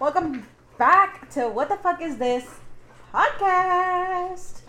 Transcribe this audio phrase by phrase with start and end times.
[0.00, 0.46] Welcome
[0.78, 2.46] back to What the Fuck Is This
[3.12, 4.60] podcast.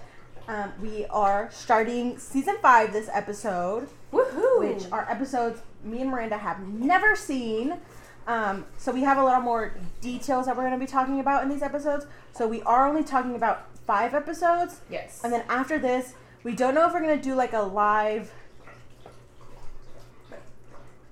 [0.48, 4.58] Um, we are starting season five this episode, Woohoo!
[4.58, 7.78] which are episodes me and Miranda have never seen.
[8.26, 11.44] Um, so we have a little more details that we're going to be talking about
[11.44, 12.08] in these episodes.
[12.32, 15.22] So we are only talking about five episodes, yes.
[15.24, 18.32] and then after this, we don't know if we're going to do like a live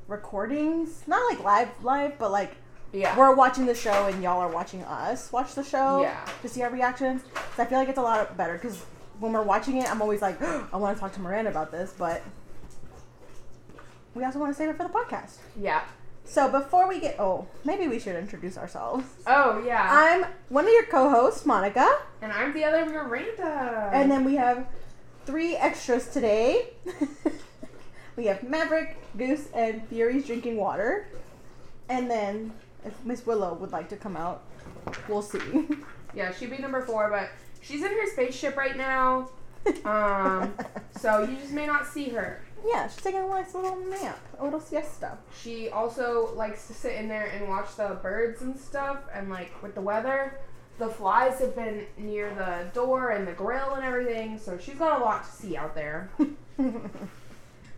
[0.07, 2.55] recordings, not like live live, but like
[2.93, 3.17] yeah.
[3.17, 6.25] we're watching the show and y'all are watching us watch the show Yeah.
[6.41, 7.21] to see our reactions.
[7.55, 8.83] So I feel like it's a lot better because
[9.19, 10.41] when we're watching it, I'm always like,
[10.73, 12.21] I want to talk to Miranda about this, but
[14.15, 15.37] we also want to save it for the podcast.
[15.59, 15.81] yeah.
[16.29, 19.05] So before we get, oh, maybe we should introduce ourselves.
[19.27, 19.87] Oh yeah.
[19.89, 21.89] I'm one of your co-hosts, Monica,
[22.21, 23.89] and I'm the other Miranda.
[23.93, 24.67] and then we have
[25.25, 26.71] three extras today.
[28.17, 31.07] we have Maverick, Goose, and Fury's drinking water,
[31.87, 32.51] and then
[32.87, 34.43] if Miss Willow would like to come out,
[35.07, 35.39] we'll see.
[36.15, 37.29] yeah, she'd be number four, but
[37.61, 39.29] she's in her spaceship right now.
[39.83, 40.53] Um,
[40.97, 42.41] so you just may not see her.
[42.65, 45.17] Yeah, she's taking a nice little nap, a little siesta.
[45.43, 49.61] She also likes to sit in there and watch the birds and stuff, and like
[49.61, 50.39] with the weather,
[50.79, 55.01] the flies have been near the door and the grill and everything, so she's got
[55.01, 56.09] a lot to see out there.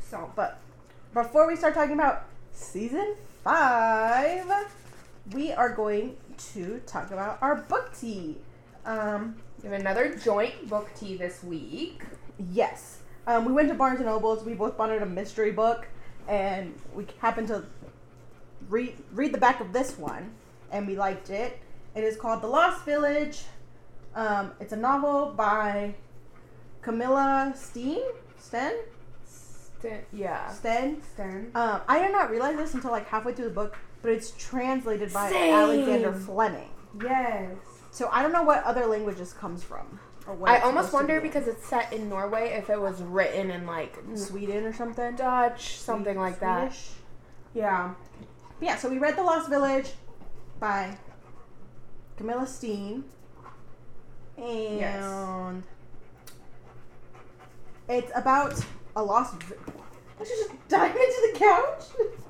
[0.10, 0.60] So, but
[1.14, 4.48] before we start talking about season five,
[5.34, 6.18] we are going
[6.54, 8.38] to talk about our book tea.
[8.86, 12.02] Um, We have another joint book tea this week.
[12.52, 14.44] yes, um, we went to Barnes and Nobles.
[14.44, 15.88] We both wanted a mystery book,
[16.28, 17.66] and we happened to
[18.70, 20.32] read read the back of this one,
[20.72, 21.60] and we liked it.
[21.96, 23.44] It is called The Lost Village.
[24.16, 25.94] Um, it's a novel by
[26.82, 28.02] Camilla Steen.
[28.38, 28.74] Sten?
[29.26, 30.50] St- yeah.
[30.50, 31.02] Sten?
[31.14, 31.52] Sten.
[31.56, 35.12] Um, I did not realize this until like halfway through the book, but it's translated
[35.14, 35.54] by Same.
[35.54, 36.70] Alexander Fleming.
[37.04, 37.52] Yes.
[37.92, 40.00] So I don't know what other languages comes from.
[40.46, 41.28] I almost wonder be.
[41.28, 45.16] because it's set in Norway if it was written in like Sweden or something.
[45.16, 46.78] Dutch, something like that.
[47.56, 47.96] Yeah.
[48.62, 49.90] Yeah, so we read The Lost Village
[50.60, 50.98] by
[52.18, 53.06] Camilla Steen.
[54.38, 55.64] And Yes.
[57.88, 58.54] it's about
[58.96, 59.42] a lost.
[59.44, 59.56] Vi-
[60.20, 61.84] Let's just dive into the couch.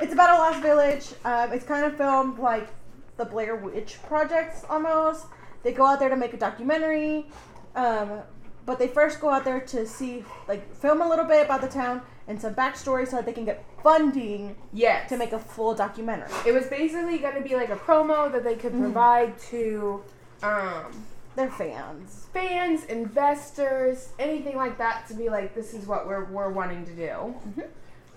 [0.00, 1.06] it's about a lost village.
[1.24, 2.68] Um, it's kind of filmed like
[3.16, 5.26] the Blair Witch projects almost.
[5.62, 7.26] They go out there to make a documentary.
[7.74, 8.20] Um,
[8.64, 11.68] but they first go out there to see, like, film a little bit about the
[11.68, 15.08] town and some backstory so that they can get funding Yes.
[15.10, 16.28] to make a full documentary.
[16.44, 18.80] it was basically going to be like a promo that they could Mhm.
[18.80, 20.02] provide to
[20.42, 21.04] um,
[21.36, 22.26] They're fans.
[22.32, 26.92] fans, investors, anything like that to be like, this is what we're, we're wanting to
[26.92, 27.34] do.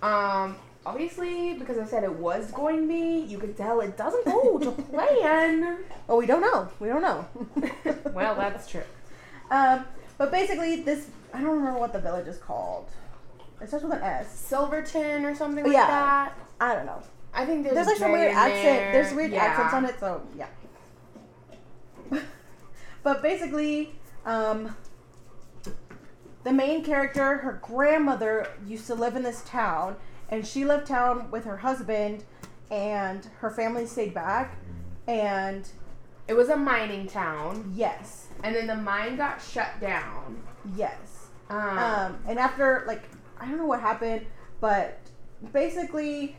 [0.02, 0.04] Mhm.
[0.04, 4.26] Um, obviously, because I said it was going to be, you could tell it doesn't
[4.26, 5.80] go to plan.
[6.08, 6.68] Well, we don't know.
[6.80, 7.28] We don't know.
[8.14, 8.82] well, that's true.
[9.52, 9.86] Um,
[10.18, 12.90] but basically, this I don't remember what the village is called.
[13.62, 14.34] It starts with an S.
[14.40, 15.86] Silverton or something like Yeah.
[15.86, 16.34] that.
[16.60, 17.02] I don't know.
[17.32, 18.64] I think there's, There's like some weird accent.
[18.64, 18.92] there.
[18.92, 19.44] There's weird Yeah.
[19.44, 20.48] accents on it, so yeah.
[23.04, 23.92] but basically,
[24.26, 24.76] um,
[26.44, 29.96] the main character, her grandmother used to live in this town,
[30.32, 32.24] and she left town with her husband,
[32.72, 34.58] and her family stayed back,
[35.08, 35.68] and
[36.28, 40.38] It was a mining town, yes, and then the mine got shut down.
[40.76, 41.28] yes.
[41.50, 43.04] Um, Um, and after like
[43.40, 44.26] I don't know what happened,
[44.62, 45.00] but
[45.52, 46.36] basically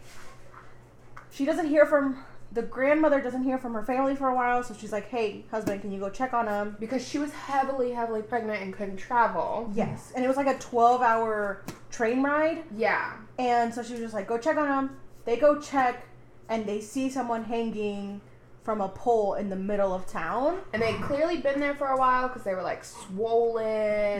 [1.32, 4.74] she doesn't hear from the grandmother doesn't hear from her family for a while, so
[4.74, 8.22] she's like, "Hey, husband, can you go check on them?" because she was heavily, heavily
[8.22, 9.70] pregnant and couldn't travel.
[9.74, 13.12] Yes, and it was like a twelve-hour train ride, Yeah.
[13.38, 16.02] and so she was just like, "Go check on them." They go check,
[16.48, 18.20] and they see someone hanging
[18.64, 20.58] from a pole in the middle of town.
[20.72, 23.64] And they'd clearly been there for a while because they were like swollen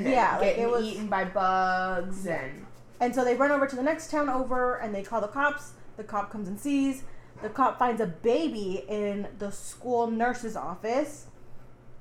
[0.05, 2.67] and Yeah, like, getting it was- eaten by bugs and
[3.01, 5.73] And so they run over to the next town over and they call the cops.
[5.97, 7.03] The cop comes and sees.
[7.43, 11.27] The cop finds a baby in the school nurse's office.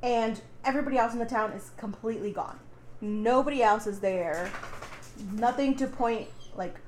[0.01, 2.59] And everybody else in the town is completely gone.
[3.01, 4.51] Nobody else is there.
[5.33, 6.79] Nothing to point, like,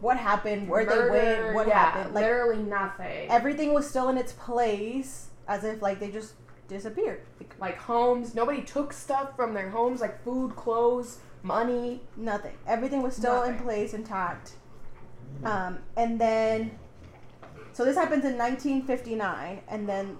[0.00, 2.14] what happened, where they went, what yeah, happened.
[2.14, 3.28] Like, literally nothing.
[3.30, 6.34] everything was still in its place as if, like, they just
[6.68, 7.22] disappeared.
[7.38, 12.00] Like, like homes, nobody took stuff from their homes, like food, clothes, money.
[12.16, 12.54] Nothing.
[12.66, 14.52] Everything was still in place, intact.
[15.44, 16.78] Um, and then,
[17.76, 20.16] so this happens in 1959, and then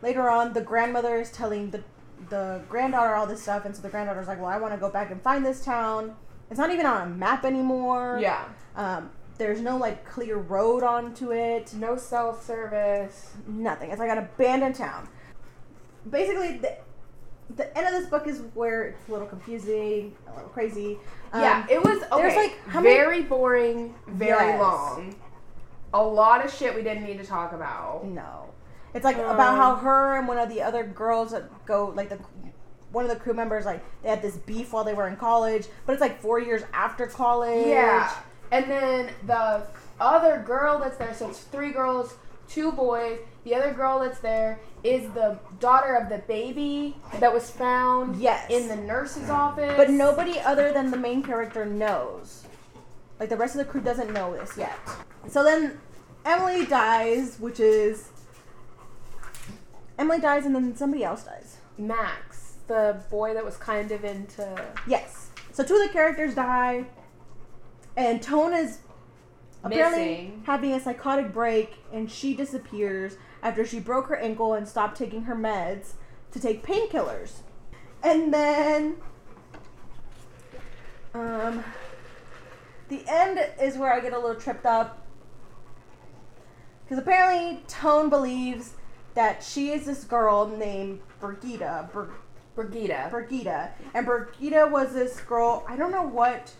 [0.00, 1.82] later on, the grandmother is telling the
[2.30, 4.88] the granddaughter all this stuff, and so the granddaughter's like, "Well, I want to go
[4.88, 6.14] back and find this town.
[6.50, 8.44] It's not even on a map anymore." Yeah.
[8.76, 11.74] Um, There's no like clear road onto it.
[11.74, 13.32] No cell service.
[13.48, 13.90] Nothing.
[13.90, 15.08] It's like an abandoned town.
[16.08, 16.76] Basically, the
[17.56, 20.96] the end of this book is where it's a little confusing, a little crazy.
[21.32, 22.22] Um, yeah, it was okay.
[22.22, 24.60] there's, like, how many- very boring, very Yes.
[24.60, 25.16] long.
[25.94, 28.04] A lot of shit we didn't need to talk about.
[28.04, 28.50] No.
[28.92, 32.08] It's like about Um, how her and one of the other girls that go like
[32.10, 32.18] the
[32.92, 35.66] one of the crew members like they had this beef while they were in college,
[35.86, 37.66] but it's like four years after college.
[37.66, 38.12] Yeah.
[38.52, 39.62] And then the
[39.98, 42.14] other girl that's there, so it's three girls,
[42.48, 43.18] two boys.
[43.44, 48.48] The other girl that's there is the daughter of the baby that was found Yes.
[48.48, 49.74] in the nurse's office.
[49.76, 52.43] But nobody other than the main character knows.
[53.20, 54.78] Like the rest of the crew doesn't know this yet.
[55.28, 55.80] So then
[56.24, 58.10] Emily dies, which is
[59.98, 61.58] Emily dies and then somebody else dies.
[61.78, 64.64] Max, the boy that was kind of into.
[64.86, 65.28] Yes.
[65.52, 66.86] So two of the characters die,
[67.96, 68.78] and Tone is
[69.62, 70.42] apparently Missing.
[70.46, 75.22] having a psychotic break, and she disappears after she broke her ankle and stopped taking
[75.22, 75.92] her meds
[76.32, 77.42] to take painkillers.
[78.02, 78.96] And then,
[81.14, 81.62] um,
[82.94, 85.06] the end is where I get a little tripped up.
[86.84, 88.74] Because apparently Tone believes
[89.14, 91.88] that she is this girl named Brigida.
[91.92, 92.12] Br-
[92.54, 93.08] Brigida.
[93.10, 93.70] Brigida.
[93.94, 96.52] And Brigida was this girl, I don't know what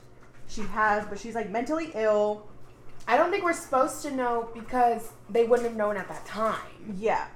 [0.49, 2.47] she has, but she's like mentally ill.
[3.07, 6.97] I don't think we're supposed to know because they wouldn't have known at that time.
[6.97, 7.27] Yeah.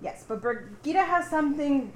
[0.00, 1.92] Yes, but Brigida has something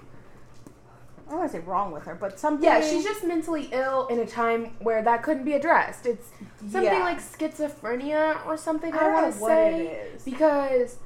[1.26, 4.06] I don't want to say wrong with her, but something Yeah, she's just mentally ill
[4.06, 6.06] in a time where that couldn't be addressed.
[6.06, 6.28] It's
[6.60, 7.00] something Yeah.
[7.02, 8.94] like schizophrenia or something.
[8.94, 10.22] I I, want to say it is.
[10.22, 10.98] because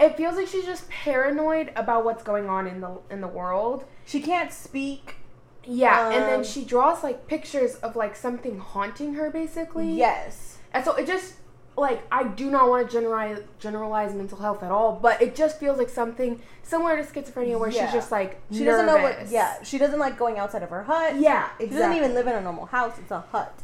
[0.00, 3.84] it feels like she's just paranoid about what's going on in the in the world.
[4.06, 5.16] she can't speak.
[5.64, 9.90] Yeah, and Um, then she draws like pictures of like something haunting her, basically.
[9.92, 10.58] Yes.
[10.72, 11.34] and so it just
[11.80, 15.58] like I do not want to generalize generalize mental health at all, but it just
[15.60, 17.86] feels like something similar to schizophrenia where Yeah.
[17.86, 20.84] she's just like She doesn't know what yeah, she doesn't like going outside of her
[20.84, 21.16] hut.
[21.16, 23.54] Yeah, She doesn't even live in a normal house, it's a hut.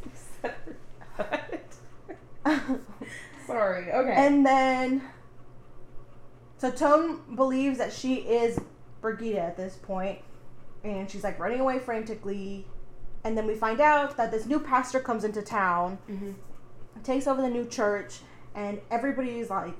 [3.46, 3.93] Sorry.
[3.93, 4.12] Okay.
[4.14, 5.02] And then,
[6.58, 8.58] so Tone believes that she is
[9.00, 10.19] Brigida at this point,
[10.82, 12.67] and she's like running away frantically.
[13.22, 16.32] And then we find out that this new pastor comes into town, hmm
[17.02, 18.20] takes over the new church,
[18.55, 19.75] and everybody's like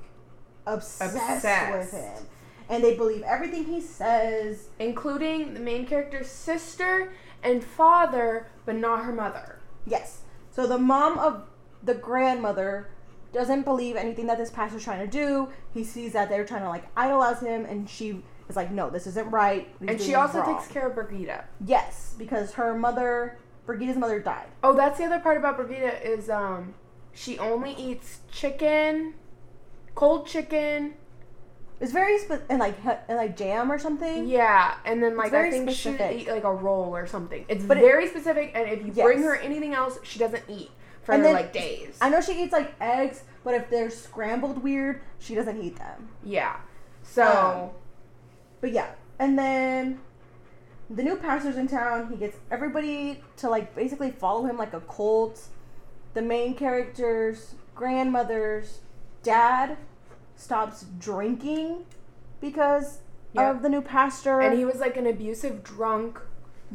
[0.65, 1.71] obsessed, Obsessed.
[1.77, 2.25] with him.
[2.69, 4.69] And they believe everything he says.
[4.79, 7.13] including the main character's sister
[7.43, 9.59] and father, but not her mother.
[9.85, 10.21] Yes.
[10.51, 11.43] So the mom of
[11.83, 12.89] the grandmother
[13.33, 15.49] doesn't believe anything that this pastor's trying to do.
[15.73, 19.05] He sees that they're trying to like idolize him, and she is like, "No, this
[19.07, 21.43] isn't right." He's And she also wrong." takes care of Brigida.
[21.63, 24.47] Yes, because her mother, Brigida's mother, died.
[24.63, 26.73] Oh, that's the other part about Brigida is um
[27.15, 29.15] she only eats chicken,
[29.95, 30.93] cold chicken.
[31.79, 32.75] It's very spe- and like
[33.07, 34.27] and like jam or something.
[34.27, 36.11] Yeah, and then like I think specific.
[36.11, 37.45] she eat like a roll or something.
[37.47, 40.69] It's But it- very specific, and if you bring her anything else, she doesn't eat
[41.03, 41.97] for And then- like days.
[42.01, 46.09] I know she eats like eggs, but if they're scrambled weird, she doesn't eat them.
[46.23, 46.57] yeah.
[47.03, 47.69] So Um,
[48.61, 49.99] But yeah, and then
[50.89, 52.09] the new pastor's in town.
[52.09, 55.41] He gets everybody to like basically follow him like a cult.
[56.15, 58.79] The main character's grandmother's
[59.21, 59.77] dad
[60.35, 61.85] stops drinking
[62.41, 62.99] because
[63.33, 63.51] Yeah.
[63.51, 64.39] of the new pastor.
[64.41, 66.19] and he was like an abusive drunk.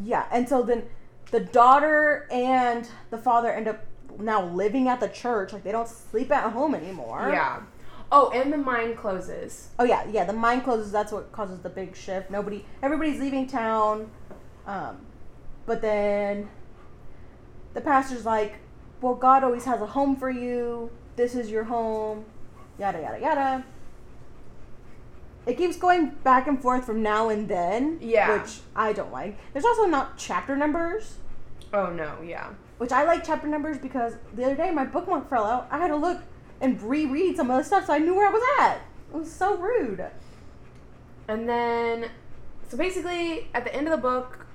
[0.02, 0.85] yeah, and so then
[1.32, 3.80] the daughter and the father end up
[4.18, 5.52] now living at the church.
[5.52, 7.30] Like they don't sleep at home anymore.
[7.32, 7.61] Yeah.
[8.12, 9.68] Oh, and the mine closes.
[9.78, 10.25] Oh yeah, yeah.
[10.25, 10.90] The mine closes.
[10.92, 12.30] That's what causes the big shift.
[12.30, 14.11] Nobody, everybody's leaving town.
[14.66, 14.99] Um,
[15.66, 16.49] but then
[17.75, 18.59] the pastor's like,
[19.00, 20.90] "Well, God always has a home for you.
[21.16, 22.25] This is your home."
[22.78, 23.64] Yada yada yada.
[25.47, 27.99] It keeps going back and forth from now and then.
[28.00, 28.40] Yeah.
[28.42, 29.38] Which I don't like.
[29.52, 31.16] There's also not chapter numbers,
[31.73, 32.50] Oh no, yeah.
[32.78, 35.66] which I like chapter numbers because the other day my bookmark fell out.
[35.71, 36.21] I had to look
[36.61, 38.76] and reread some of the stuff so I knew where I was at.
[39.12, 40.04] It was so rude.
[41.26, 42.11] And then
[42.69, 44.47] so basically at the end of the book,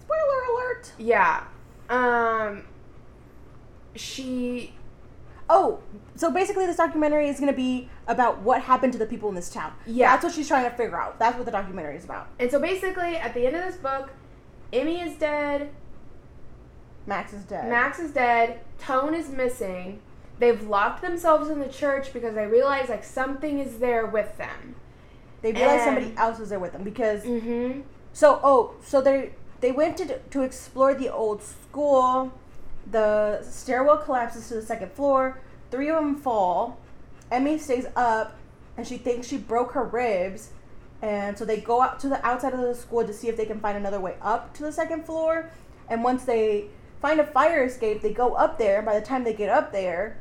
[0.00, 0.92] Spoiler alert.
[0.98, 1.44] yeah.
[1.90, 2.62] Um
[3.96, 4.72] she
[5.48, 5.78] Oh,
[6.16, 9.36] so basically, this documentary is going to be about what happened to the people in
[9.36, 9.72] this town.
[9.86, 10.10] Yeah.
[10.10, 11.20] That's what she's trying to figure out.
[11.20, 12.28] That's what the documentary is about.
[12.40, 14.10] and so basically at the end of this book,
[14.72, 15.70] Emmy is dead,
[17.06, 17.68] Max is dead.
[17.68, 20.00] Max is dead, Tone is missing.
[20.38, 24.74] They've locked themselves in the church because they realize like something is there with them.
[25.42, 27.22] they realize and- somebody else is there with them because.
[27.22, 27.82] Mm-hmm.
[28.12, 32.32] So, oh, so they they went to to explore the old school,
[32.90, 35.40] The stairwell collapses to the second floor.
[35.70, 36.78] Three of them fall.
[37.30, 38.36] Emmy stays up,
[38.76, 40.50] and she thinks she broke her ribs.
[41.02, 43.44] And so they go out to the outside of the school to see if they
[43.44, 45.50] can find another way up to the second floor.
[45.88, 46.66] And once they
[47.02, 48.82] find a fire escape, they go up there.
[48.82, 50.18] By the time they get up there,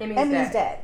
[0.00, 0.52] Emmy's, Emmy's dead.
[0.52, 0.80] dead.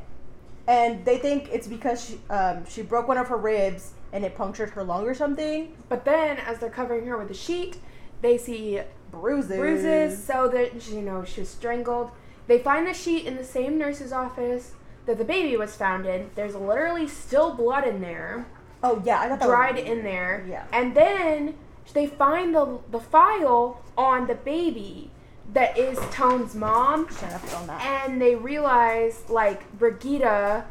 [0.67, 4.35] And they think it's because she, um, she broke one of her ribs and it
[4.35, 5.73] punctured her lung or something.
[5.89, 7.77] But then, as they're covering her with a sheet,
[8.21, 8.81] they see
[9.11, 9.57] Bruises.
[9.57, 12.11] bruises, so that you know she was strangled.
[12.47, 14.71] They find the sheet in the same nurse's office
[15.05, 16.29] that the baby was found in.
[16.35, 18.45] There's literally still blood in there,
[18.83, 20.45] Oh yeah, I got that dried in there.
[20.47, 20.65] Yeah.
[20.71, 21.55] And then
[21.93, 25.09] they find the the file on the baby
[25.53, 27.81] that is Tone's mom, Shouldn't have that.
[28.09, 30.65] and they realize like Brigida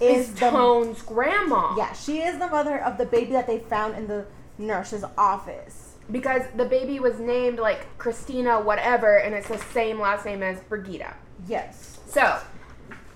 [0.00, 1.74] Is is, the- Tone's grandma.
[1.76, 4.26] Yeah, she is the mother of the baby that they found in the
[4.58, 5.85] nurse's office.
[6.10, 10.60] Because the baby was named like Christina whatever, and it's the same last name as
[10.60, 11.16] Brigida.
[11.46, 11.98] Yes.
[12.06, 12.40] So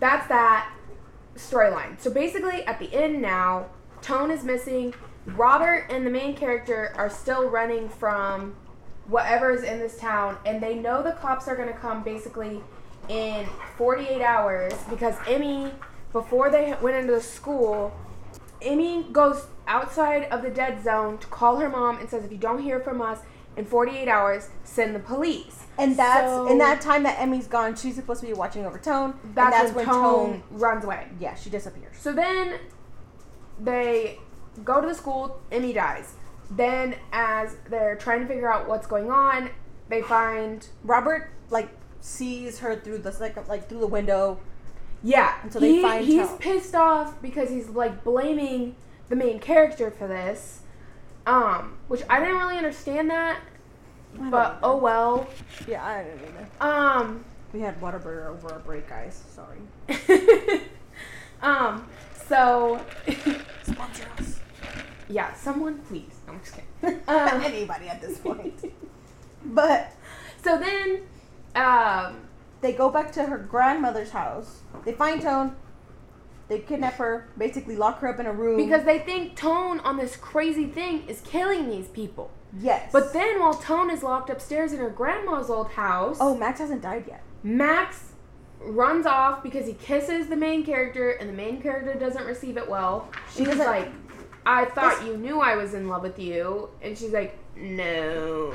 [0.00, 0.72] that's that
[1.36, 2.00] storyline.
[2.00, 3.66] So basically, at the end now,
[4.02, 4.94] Tone is missing.
[5.26, 8.56] Robert and the main character are still running from
[9.06, 12.60] whatever is in this town, and they know the cops are going to come basically
[13.08, 15.72] in 48 hours because Emmy,
[16.12, 17.92] before they went into the school,
[18.62, 22.38] Emmy goes outside of the dead zone to call her mom and says, if you
[22.38, 23.20] don't hear from us
[23.56, 25.64] in 48 hours, send the police.
[25.78, 28.78] And that's So- in that time that Emmy's gone, she's supposed to be watching over
[28.78, 29.18] Tone.
[29.24, 31.08] and That's, when, Tone runs away.
[31.18, 31.96] yeah, she disappears.
[31.98, 32.58] So then
[33.58, 34.18] they
[34.64, 36.14] go to the school, Emmy dies.
[36.50, 39.50] Then, as they're trying to figure out what's going on,
[39.88, 41.68] they find Robert like
[42.00, 44.40] sees her through the like, like through the window.
[45.02, 45.34] Yeah.
[45.50, 46.38] So they he- find he's Tone.
[46.38, 48.76] pissed off because he's like blaming
[49.08, 50.60] the main character for this,
[51.26, 53.40] um, which I didn't really understand that,
[54.18, 55.28] but oh well.
[55.66, 56.48] Yeah, I didn't either.
[56.60, 59.22] Um, We had Whataburger over our break, guys.
[59.34, 59.58] Sorry.
[61.42, 61.86] um,
[62.28, 62.80] so
[63.64, 64.40] Sponsor us.
[65.08, 66.14] yeah, someone please.
[66.26, 67.00] No, I'm just kidding.
[67.08, 68.72] Um, Anybody at this point.
[69.44, 69.92] but
[70.44, 71.02] So then,
[71.56, 72.16] um,
[72.60, 74.60] they go back to her grandmother's house.
[74.84, 75.56] They find Tone.
[76.48, 78.56] They kidnap her, basically lock her up in a room.
[78.56, 82.30] because they think Tone on this crazy thing is killing these people.
[82.58, 82.90] yes.
[82.92, 86.82] But then while Tone is locked upstairs in her grandma's old house, oh, Max hasn't
[86.82, 87.22] died yet.
[87.44, 88.12] Max
[88.58, 92.68] runs off because he kisses the main character and the main character doesn't receive it
[92.68, 93.08] well.
[93.34, 93.88] She's like,
[94.46, 96.70] I thought you knew I was in love with you.
[96.82, 98.52] And she's like, no.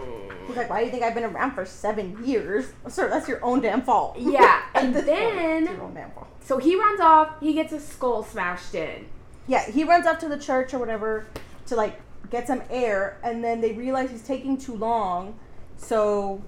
[0.47, 2.65] He's like, why do you think I've been around for seven years?
[2.87, 4.15] Sir, that's your own damn fault.
[4.17, 6.27] Yeah, and this point, then- your own damn fault.
[6.41, 9.07] So he runs off, he gets his skull smashed in.
[9.47, 11.25] Yeah, he runs up to the church or whatever
[11.67, 11.99] to like
[12.29, 15.37] get some air, and then they realize he's taking too long.
[15.77, 16.43] So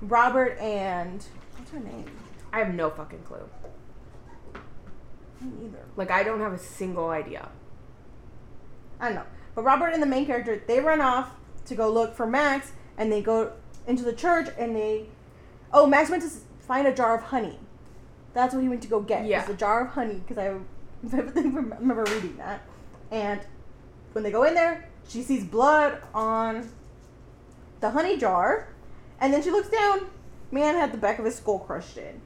[0.00, 1.24] Robert and
[1.56, 2.06] what's her name?
[2.52, 3.48] I have no fucking clue.
[5.40, 5.84] Me neither.
[5.96, 7.48] Like, I don't have a single idea.
[9.00, 9.24] I don't know.
[9.54, 11.30] But Robert and the main character, they run off
[11.66, 13.52] to go look for Max, and they go
[13.86, 15.06] into the church, and they,
[15.72, 17.58] oh, Max went to find a jar of honey.
[18.32, 19.26] That's what he went to go get.
[19.26, 19.48] Yeah.
[19.48, 20.54] a jar of honey because I
[21.02, 22.62] vividly remember reading that.
[23.10, 23.40] And
[24.12, 26.70] when they go in there, she sees blood on
[27.80, 28.68] the honey jar,
[29.20, 30.06] and then she looks down.
[30.50, 32.20] Man had the back of his skull crushed in.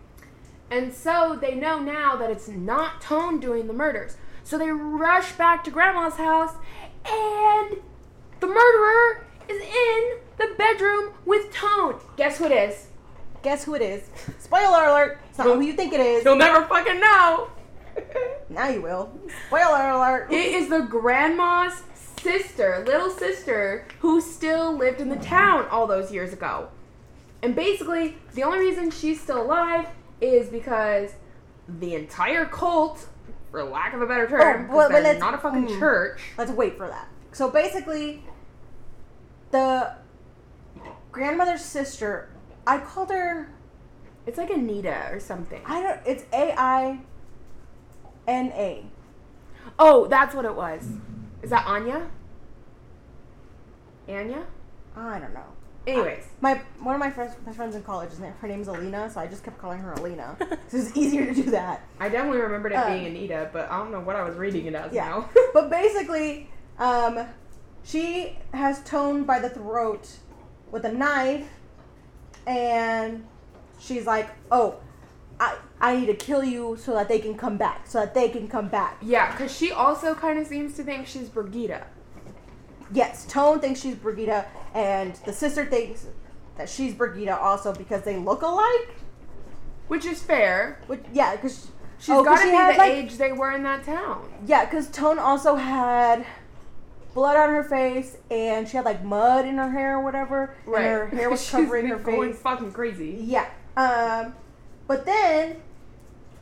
[0.71, 4.17] And so they know now that it's not Tone doing the murders.
[4.49, 6.55] So they rush back to Grandma's house,
[7.05, 7.77] and
[8.41, 12.01] the murderer is in the bedroom with Tone.
[12.17, 12.87] Guess who it is?
[13.43, 14.09] Guess who it is?
[14.39, 15.19] Spoiler alert!
[15.29, 16.25] It's not who you think it is.
[16.25, 17.51] You'll never fucking know.
[18.49, 19.13] Now you will.
[19.49, 20.33] Spoiler alert!
[20.33, 21.83] it is the grandma's
[22.23, 26.69] sister, little sister, who still lived in the town all those years ago.
[27.43, 29.89] And basically, the only reason she's still alive
[30.23, 31.11] is because
[31.69, 33.09] the entire cult,
[33.51, 35.79] for lack of a better term, Oh, well, but they're let's- not a fucking mm.
[35.79, 36.21] church.
[36.37, 37.09] Let's wait for that.
[37.33, 38.23] So basically,
[39.51, 39.95] the
[41.13, 42.31] grandmother's sister,
[42.67, 43.51] I called her.
[44.27, 45.63] It's like Anita or something.
[45.65, 46.01] I don't.
[46.05, 47.01] It's A I
[48.27, 48.85] N A.
[49.79, 50.87] Oh, that's what it was.
[51.43, 52.09] Is that Anya?
[54.09, 54.45] Anya?
[54.97, 55.45] I don't know.
[55.89, 59.21] Anyways, My one of my friends, my friends in college, name, her name's Alina, so
[59.21, 60.37] I just kept calling her Alina.
[60.69, 61.83] so it's easier to do that.
[61.99, 64.67] I definitely remembered it Um, being Anita, but I don't know what I was reading
[64.67, 65.09] it as Yeah.
[65.09, 65.31] now.
[65.55, 67.27] but basically, um,
[67.85, 70.09] she has Tone by the throat
[70.71, 71.49] with a knife,
[72.47, 73.27] and
[73.81, 74.77] she's like, "Oh,
[75.41, 78.29] I I need to kill you so that they can come back, so that they
[78.29, 81.83] can come back." yeah, because she also kind of seems to think she's Brigitte.
[82.93, 86.07] Yes, Tone thinks she's Brigida, and the sister thinks
[86.57, 88.95] that she's Brigida also because they look alike.
[89.89, 90.81] Which is fair.
[90.87, 91.69] Which yeah, because
[92.01, 94.31] She's Oh, got to be had, the like- age they were in that town.
[94.47, 96.25] yeah, because Tone also had
[97.13, 100.75] blood on her face and she had like mud in her hair or whatever, and
[100.77, 102.41] her hair was She's covering been her going face.
[102.43, 103.17] fucking crazy.
[103.21, 103.47] Yeah.
[103.77, 104.35] Um,
[104.87, 105.57] but then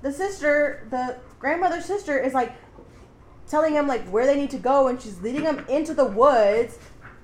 [0.03, 2.53] the sister, the grandmother's sister, is like
[3.49, 6.79] telling him like where they need to go, and she's leading them into the woods,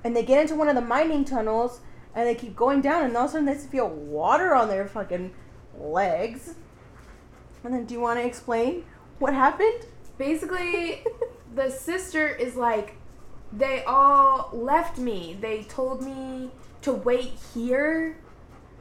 [0.04, 1.80] and they get into one of the mining tunnels,
[2.14, 4.86] and they keep going down, and all of a sudden they feel water on their
[4.86, 5.32] fucking
[5.76, 6.54] legs.
[7.64, 8.84] And then, do you want to explain
[9.18, 9.86] what happened?
[10.18, 11.04] Basically,
[11.54, 12.96] the sister is like,
[13.52, 15.36] they all left me.
[15.40, 16.50] They told me
[16.82, 18.16] to wait here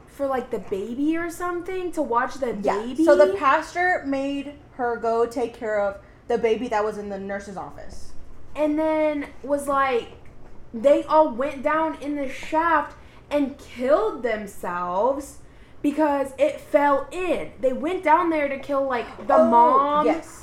[0.06, 3.04] for like the baby or something to watch the baby.
[3.04, 6.00] So the pastor made her go take care of
[6.32, 8.12] the baby that was in the nurse's office.
[8.56, 10.08] and then was like,
[10.74, 12.96] they all went down in the shaft
[13.30, 15.38] and killed themselves
[15.82, 17.50] because it fell in.
[17.60, 20.42] They went down there to kill like the Oh, mom Yes.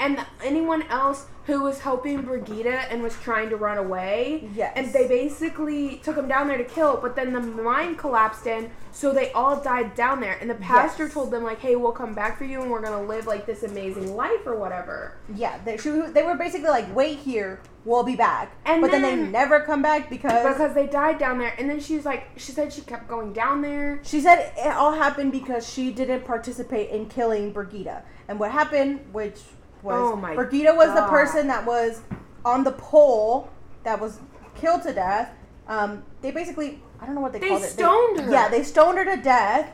[0.00, 4.48] And anyone else who was helping Brigida and was trying to run away.
[4.54, 4.72] Yes.
[4.76, 8.70] And they basically took him down there to kill, but then the mine collapsed in,
[8.92, 10.36] so they all died down there.
[10.40, 11.14] And the pastor Yes.
[11.14, 13.62] told them like, "Hey, we'll come back for you, and we're gonna live like this
[13.62, 18.16] amazing life or whatever." Yeah, they, she, they were basically like, wait here, we'll be
[18.16, 18.52] back.
[18.64, 21.80] And but then, they never come back because, Because they died down there, and then
[21.80, 24.00] she's like, she said she kept going down there.
[24.02, 28.02] she said it all happened because she didn't participate in killing Brigida.
[28.28, 29.40] And what happened, which
[29.82, 32.02] was Oh my Brigida was the person that was
[32.44, 33.50] on the pole
[33.84, 34.18] that was
[34.54, 35.32] killed to death.
[35.66, 37.70] Um, they basically, I don't know what they, They called it.
[37.70, 38.30] stoned her.
[38.30, 39.72] Yeah, they stoned her to death.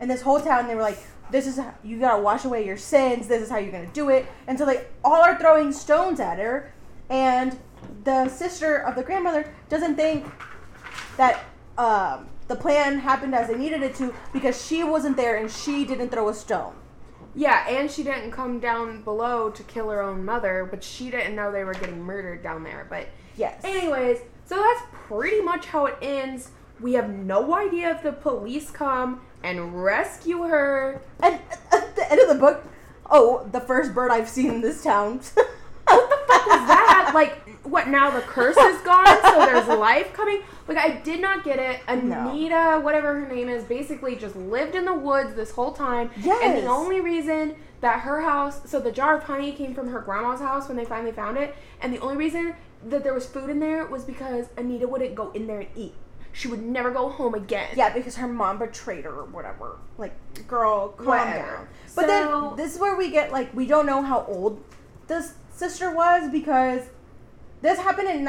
[0.00, 0.98] And this whole town, they were like,
[1.30, 3.28] this is how, you gotta wash away your sins.
[3.28, 4.26] This is how you're gonna do it.
[4.46, 6.72] And so they all are throwing stones at her.
[7.08, 7.58] And
[8.04, 10.26] the sister of the grandmother doesn't think
[11.16, 11.44] that
[11.78, 15.84] um, the plan happened as they needed it to because she wasn't there and she
[15.84, 16.74] didn't throw a stone.
[17.36, 21.36] Yeah, and she didn't come down below to kill her own mother, but she didn't
[21.36, 22.86] know they were getting murdered down there.
[22.88, 23.60] But Yes.
[23.62, 26.50] Anyways, so that's pretty much how it ends.
[26.80, 31.02] We have no idea if the police come and rescue her.
[31.20, 31.34] And
[31.72, 32.64] uh, at the end of the book,
[33.10, 35.20] oh, the first bird I've seen in this town.
[35.88, 37.12] What the fuck is that?
[37.14, 40.42] Like, what now the curse is gone, so there's life coming?
[40.68, 41.80] Like, I did not get it.
[42.04, 42.30] No.
[42.30, 46.10] Anita, whatever her name is, basically just lived in the woods this whole time.
[46.20, 46.40] Yes.
[46.42, 50.00] And the only reason that her house, so the jar of honey came from her
[50.00, 51.54] grandma's house when they finally found it.
[51.80, 52.54] And the only reason
[52.88, 55.94] that there was food in there was because Anita wouldn't go in there and eat.
[56.32, 57.68] She would never go home again.
[57.76, 59.78] Yeah, because her mom betrayed her or whatever.
[59.96, 60.12] Like,
[60.46, 61.38] girl, calm Whatever.
[61.38, 61.68] down.
[61.94, 64.62] But So- then this is where we get like we don't know how old
[65.06, 66.82] this sister was because
[67.62, 68.22] this happened in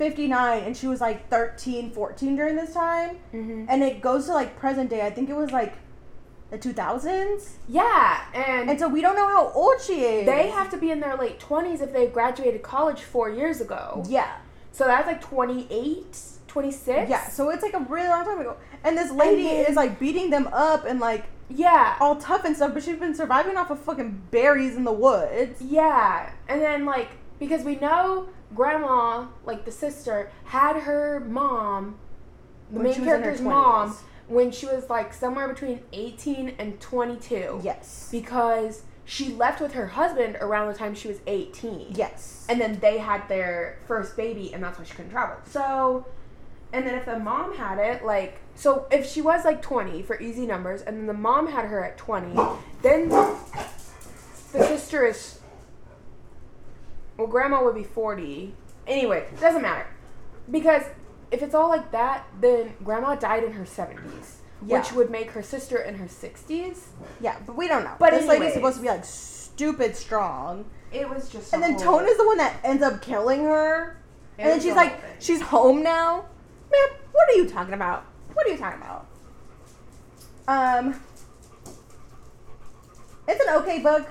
[0.00, 3.16] 1959 and she was like 13, 14 during this time.
[3.32, 5.04] hmm And it goes to like present day.
[5.06, 5.74] I think it was like
[6.50, 7.50] the 2000s.
[7.68, 10.26] Yeah, and, And so we don't know how old she is.
[10.26, 14.02] they have to be in their late 20s if they graduated college four years ago.
[14.08, 14.36] Yeah.
[14.72, 17.10] So that's like 28, 26?
[17.10, 18.56] Yeah, so it's like a really long time ago.
[18.84, 21.96] And this lady then- is like beating them up and like Yeah.
[22.00, 25.60] all tough and stuff, but she's been surviving off of fucking berries in the woods.
[25.60, 26.30] Yeah.
[26.48, 27.08] And then, like,
[27.38, 31.98] because we know grandma, like the sister, had her mom,
[32.70, 33.96] the When main she was in her character's mom,
[34.28, 37.60] when she was like somewhere between 18 and 22.
[37.62, 38.08] Yes.
[38.12, 41.94] Because she left with her husband around the time she was 18.
[41.94, 42.44] Yes.
[42.48, 45.36] And then they had their first baby, and that's why she couldn't travel.
[45.46, 46.06] So,
[46.74, 50.20] and then if the mom had it, like, so if she was like 20 for
[50.20, 52.38] easy numbers, and then the mom had her at 20,
[52.82, 53.36] then the
[54.66, 55.37] sister is,
[57.18, 58.54] well, grandma would be 40.
[58.86, 59.86] Anyway, doesn't matter.
[60.50, 60.82] Because
[61.30, 64.78] if it's all like that, then grandma died in her 70s, Yeah.
[64.78, 66.86] which would make her sister in her 60s.
[67.20, 67.94] yeah, but we don't know.
[67.98, 70.64] But this lady's supposed to be like stupid strong.
[70.92, 71.52] It was just.
[71.52, 73.98] And then Tone is the one that ends up killing her.
[74.38, 75.10] it and then she's like, thing.
[75.18, 76.24] she's home now.
[76.70, 78.04] Ma'am, what are you talking about?
[78.32, 79.06] What are you talking about?
[80.46, 80.98] Um,
[83.26, 84.10] it's an okay book.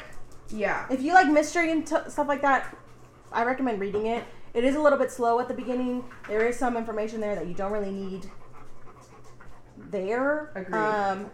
[0.50, 0.86] yeah.
[0.91, 2.77] If you like mystery and t- stuff like that,
[3.32, 4.24] I recommend reading it.
[4.54, 6.04] It is a little bit slow at the beginning.
[6.28, 8.30] There is some information there that you don't really need
[9.90, 10.52] there.
[10.56, 10.78] Agreed.
[10.80, 11.28] Um,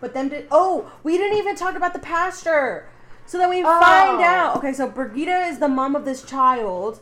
[0.00, 2.88] but then did oh we didn't even talk about the pastor.
[3.26, 3.80] So then we Oh.
[3.80, 4.56] find out.
[4.56, 7.00] Okay, so Brigida is the mom of this child,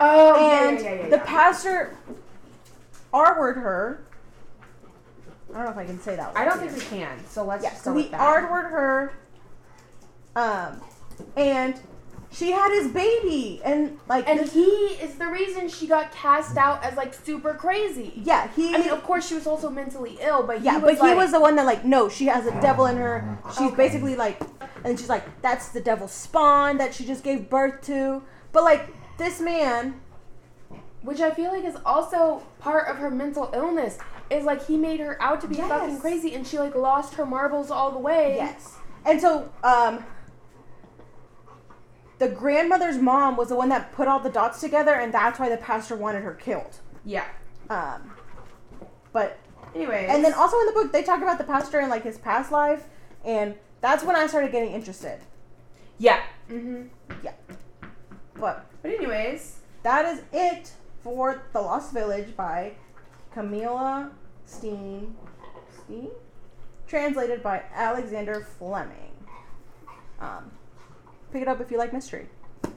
[0.00, 1.96] Oh, and yeah, yeah, yeah, the pastor
[3.12, 4.02] R-word her.
[5.54, 6.32] I don't know if I can say that.
[6.36, 6.68] I don't here.
[6.70, 7.24] think we can.
[7.28, 8.20] So let's Yeah, just so go with that.
[8.20, 9.12] R word her.
[10.34, 10.82] Um,
[11.36, 11.80] and
[12.36, 16.58] she had his baby, and like, And this- he is the reason she got cast
[16.58, 18.12] out as like super crazy.
[18.22, 18.74] yeah, he.
[18.74, 21.14] I mean, of course, she was also mentally ill, but he yeah, was but he
[21.14, 23.38] was the one that like, no, she has a devil in her.
[23.56, 23.76] She's Okay.
[23.76, 24.38] basically like,
[24.84, 28.22] and she's like, that's the devil's spawn that she just gave birth to.
[28.52, 29.98] But like, this man,
[31.02, 33.96] which I feel like is also part of her mental illness.
[34.28, 35.68] Is like he made her out to be Yes.
[35.68, 38.34] fucking crazy, and she like lost her marbles all the way.
[38.36, 38.74] yes,
[39.06, 40.04] and so um.
[42.18, 45.48] The grandmother's mom was the one that put all the dots together, and that's why
[45.50, 46.80] the pastor wanted her killed.
[47.04, 47.26] Yeah.
[47.68, 48.12] Um,
[49.12, 49.38] but
[49.74, 50.06] Anyway.
[50.08, 52.50] and then also in the book they talk about the pastor and like his past
[52.50, 52.84] life,
[53.24, 55.20] and that's when I started getting interested.
[55.98, 56.20] yeah.
[56.48, 56.88] Mhm.
[57.22, 57.32] Yeah.
[58.34, 62.72] But But anyways, that is it for The Lost Village by
[63.32, 64.10] Camilla
[64.44, 65.16] Steen.
[65.84, 66.10] Steen?
[66.86, 69.12] Translated by Alexander Fleming.
[70.20, 70.50] Um,
[71.32, 72.28] pick it up if you like mystery.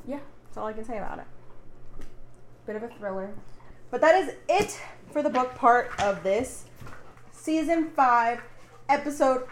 [0.08, 0.20] Yeah.
[0.46, 1.26] That's all I can say about it.
[2.66, 3.34] bit of a thriller.
[3.92, 4.80] But that is it
[5.12, 6.66] for the book part of this
[7.32, 8.42] season five,
[8.88, 9.46] episode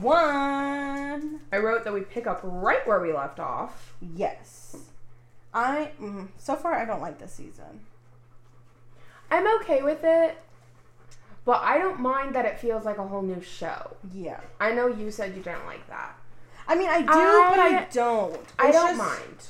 [0.00, 1.40] one.
[1.52, 3.94] I wrote that we pick up right where we left off.
[4.00, 4.76] Yes.
[5.52, 7.80] I mm, so far I don't like this season.
[9.30, 10.38] I'm okay with it,
[11.44, 13.96] but I don't mind that it feels like a whole new show.
[14.12, 14.40] Yeah.
[14.60, 16.16] I know you said you didn't like that.
[16.66, 18.40] I mean I do, I- but I don't.
[18.58, 19.46] I don't just- mind.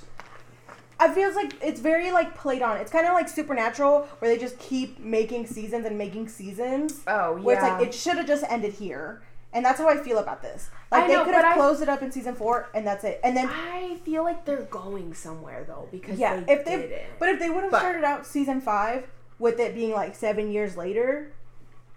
[1.00, 2.77] I feels like it's very like played on.
[2.77, 7.00] It's kind of like Supernatural, where they just keep making seasons and making seasons.
[7.09, 7.42] Oh yeah.
[7.42, 9.20] Where it's like it should have just ended here,
[9.53, 10.70] and that's how I feel about this.
[10.92, 13.20] Like I they could have I- closed it up in season four, and that's it.
[13.24, 16.92] And then I feel like they're going somewhere though because yeah, they if they did
[16.92, 17.07] it.
[17.18, 19.05] but if they would have started out season five
[19.40, 21.33] with it being like seven years later,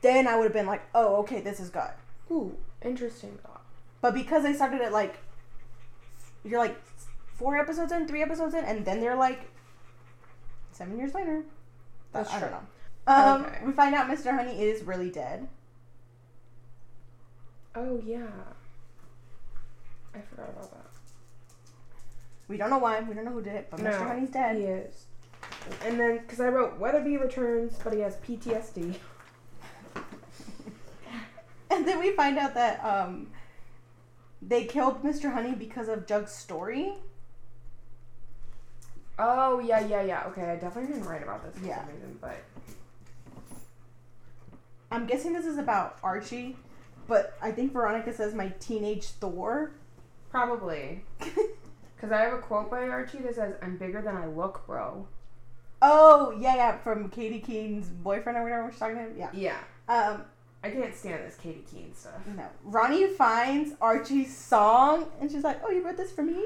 [0.01, 1.91] then I would have been like, oh, okay, this is good.
[2.31, 3.37] Ooh, interesting.
[4.01, 5.17] But because they started it like
[6.43, 6.77] you're like
[7.35, 9.41] four episodes in, three episodes in, and then they're like
[10.71, 11.43] seven years later.
[12.13, 12.57] That's I don't true.
[12.57, 13.13] know.
[13.13, 13.59] Um, Okay.
[13.65, 14.31] We find out Mr.
[14.33, 15.47] Honey is really dead.
[17.75, 18.25] Oh yeah.
[20.15, 20.85] I forgot about that.
[22.47, 23.01] We don't know why.
[23.01, 24.07] We don't know who did it, but No, Mr.
[24.07, 24.55] Honey's dead.
[24.57, 25.05] He is.
[25.85, 28.95] And then, because I wrote Weatherbee returns, but he has PTSD.
[31.69, 33.27] And then we find out that um,
[34.41, 35.33] they killed Mr.
[35.33, 36.93] Honey because of Jug's story.
[39.19, 40.23] Oh yeah, yeah, yeah.
[40.27, 41.79] Okay, I definitely didn't write about this for Yeah.
[41.85, 42.37] some reason, but
[44.91, 46.55] I'm guessing this is about Archie,
[47.07, 49.71] but I think Veronica says my teenage Thor.
[50.29, 51.03] probably.
[51.95, 55.07] Because I have a quote by Archie that says, "I'm bigger than I look, bro."
[55.81, 59.15] oh, yeah, yeah, from Katy Keene's boyfriend or whatever she's talking to him.
[59.17, 59.29] Yeah.
[59.33, 60.25] Yeah, Um,
[60.63, 62.13] I can't stand this Katy Keene stuff.
[62.35, 62.45] no.
[62.63, 66.43] Ronnie finds Archie's song and she's like, oh, you wrote this for me?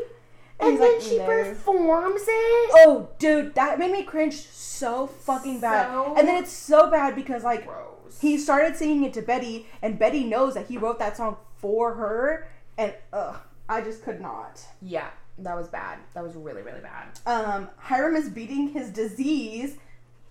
[0.60, 2.71] And he's then like, she "No." performs it.
[2.76, 5.89] Oh, dude, that made me cringe so fucking bad.
[6.17, 8.19] And then it's so bad because, like, Gross.
[8.21, 11.95] he started singing it to Betty, and Betty knows that he wrote that song for
[11.95, 12.47] her,
[12.78, 14.62] and ugh, I just could not.
[14.84, 15.08] Yeah,
[15.39, 15.97] that was bad.
[16.13, 17.08] That was really, really bad.
[17.26, 19.78] Um, Hiram is beating his disease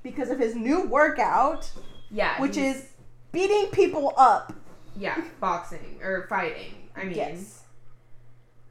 [0.04, 1.68] because of his new workout,
[2.08, 2.84] Yeah, which is
[3.32, 4.52] beating people up.
[4.96, 6.74] yeah, boxing or fighting.
[6.96, 7.56] I mean, Yes.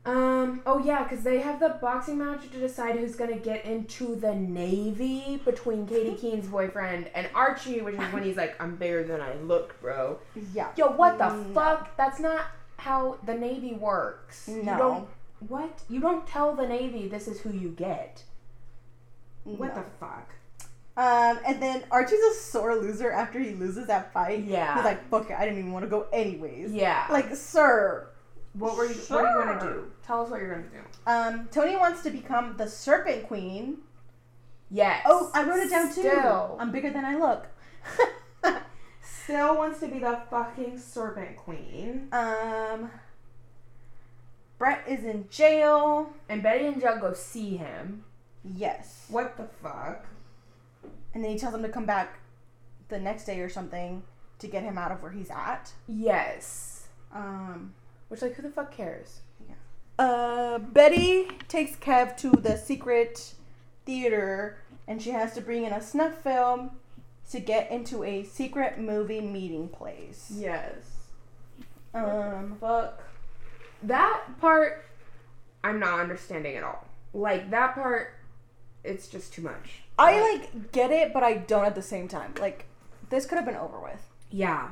[0.06, 0.62] Um.
[0.66, 4.34] Oh yeah, because they have the boxing match to decide who's gonna get into the
[4.34, 6.16] navy between Katy mm-hmm.
[6.16, 10.20] Keene's boyfriend and Archie, which is when he's like, "I'm bigger than I look, bro."
[10.54, 10.70] Yeah.
[10.78, 11.54] Yo, what the No.
[11.54, 11.98] fuck?
[11.98, 12.46] That's not
[12.78, 14.48] how the navy works.
[14.48, 14.78] You No.
[14.78, 15.08] don't.
[15.48, 15.82] What?
[15.90, 18.24] You don't tell the navy this is who you get.
[19.46, 20.30] Mm, what the fuck?
[21.00, 24.44] Um, and then Archie's a sore loser after he loses that fight.
[24.44, 24.76] Yeah.
[24.76, 26.74] He's like, fuck it, I didn't even want to go anyways.
[26.74, 27.08] Yeah.
[27.10, 28.10] Like, sir.
[28.52, 28.96] what were you?
[29.08, 29.92] What are you gonna do?
[30.06, 30.80] Tell us what you're gonna do.
[31.08, 33.78] Um, Toni wants to become the Serpent Queen.
[34.70, 35.04] Yes.
[35.06, 36.02] Oh, I wrote it down too.
[36.02, 36.58] Still.
[36.60, 37.48] I'm bigger than I look.
[39.02, 42.08] Still wants to be the fucking serpent queen.
[42.12, 42.92] um,
[44.58, 46.10] Brett is in jail.
[46.28, 48.04] And Betty and Jug go see him.
[48.44, 49.06] Yes.
[49.08, 50.06] What the fuck?
[51.14, 52.20] And then he tells him to come back
[52.90, 54.04] the next day or something
[54.40, 55.72] to get him out of where he's at.
[55.88, 56.88] Yes.
[57.14, 57.74] Um,
[58.08, 59.22] Which, like, who the fuck cares?
[59.98, 63.34] uh, Betty takes Kev to the secret
[63.86, 66.72] theater and she has to bring in a snuff film
[67.32, 70.32] to get into a secret movie meeting place.
[70.34, 70.76] Yes.
[71.94, 73.04] Um, Fuck.
[73.84, 74.86] That part,
[75.64, 76.88] I'm not understanding at all.
[77.14, 78.14] Like, that part,
[78.84, 79.82] it's just too much.
[80.00, 82.34] I like get it, but I don't at the same time.
[82.40, 82.66] Like,
[83.10, 84.02] this could have been over with.
[84.32, 84.70] Yeah.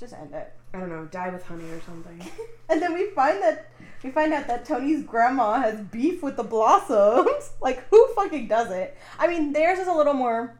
[0.00, 0.52] Just end it.
[0.74, 2.20] I don't know, die with honey or something.
[2.70, 3.70] And then we find that
[4.04, 7.50] we find out that Toni's grandma has beef with the Blossoms.
[7.62, 8.94] like who fucking does it?
[9.18, 10.58] I mean, theirs is a little more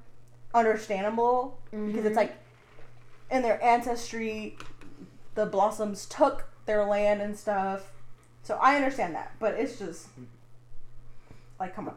[0.55, 2.17] understandable because it's Mhm.
[2.17, 2.37] like
[3.31, 4.57] in their ancestry,
[5.35, 7.93] the Blossoms took their land and stuff.
[8.43, 10.09] So I understand that, but it's just
[11.61, 11.95] like, come on.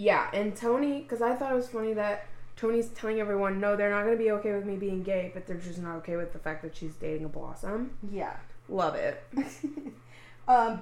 [0.00, 3.90] Yeah, and Toni, because I thought it was funny that Toni's telling everyone, no, they're
[3.90, 6.32] not going to be okay with me being gay, but they're just not okay with
[6.32, 7.90] the fact that she's dating a blossom.
[8.10, 8.36] Yeah.
[8.70, 9.22] Love it.
[10.48, 10.80] um,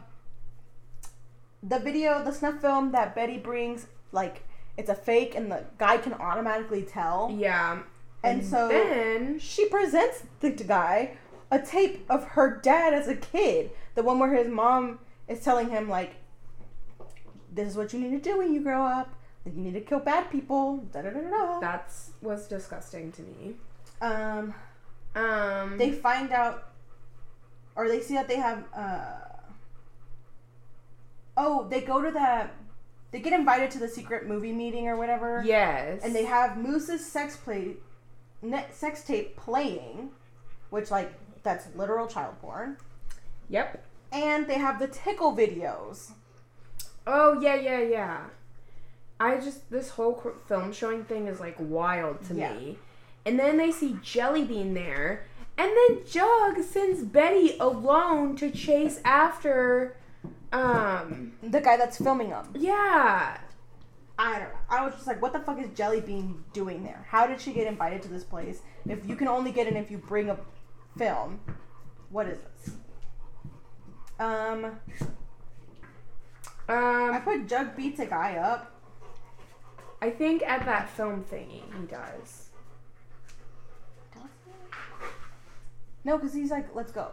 [1.64, 4.44] the video, the snuff film that Betty brings, like
[4.76, 7.34] it's a fake, and the guy can automatically tell.
[7.36, 7.80] Yeah.
[8.22, 11.16] And so then, she presents the guy
[11.50, 15.70] a tape of her dad as a kid, the one where his mom is telling
[15.70, 16.14] him like,
[17.52, 19.10] "This is what you need to do when you grow up.
[19.44, 21.60] You need to kill bad people." Da da da da.
[21.60, 23.56] that was disgusting to me.
[24.00, 24.54] Um,
[25.14, 26.68] Um, they find out,
[27.74, 28.64] or they see that they have.
[28.74, 29.14] uh
[31.36, 32.54] Oh, they go to that.
[33.10, 35.42] They get invited to the secret movie meeting or whatever.
[35.44, 36.02] yes.
[36.04, 37.76] and they have Moose's sex play,
[38.72, 40.10] sex tape playing,
[40.70, 42.76] which like that's literal child porn,
[43.48, 43.82] Yep.
[44.12, 46.10] and they have the tickle videos.
[47.10, 48.18] Oh, yeah, yeah, yeah.
[49.18, 50.14] I just, this whole
[50.46, 52.52] film showing thing is like wild to Yeah.
[52.52, 52.78] me.
[53.26, 55.24] And then they see Jellybean there,
[55.56, 59.96] and then Jug sends Betty alone to chase after,
[60.52, 62.46] um, The guy that's filming them.
[62.54, 63.38] yeah.
[64.20, 64.58] I don't know.
[64.68, 67.06] I was just like, what the fuck is Jelly Bean doing there?
[67.08, 68.60] How did she get invited to this place?
[68.88, 70.36] If you can only get in if you bring a
[70.96, 71.38] film,
[72.10, 72.74] what is this?
[74.18, 74.80] Um,
[76.68, 78.72] I Um, put Jug beats a guy up.
[80.02, 82.44] I think at that film thingy he does.
[86.04, 87.10] No, because he's like, let's go.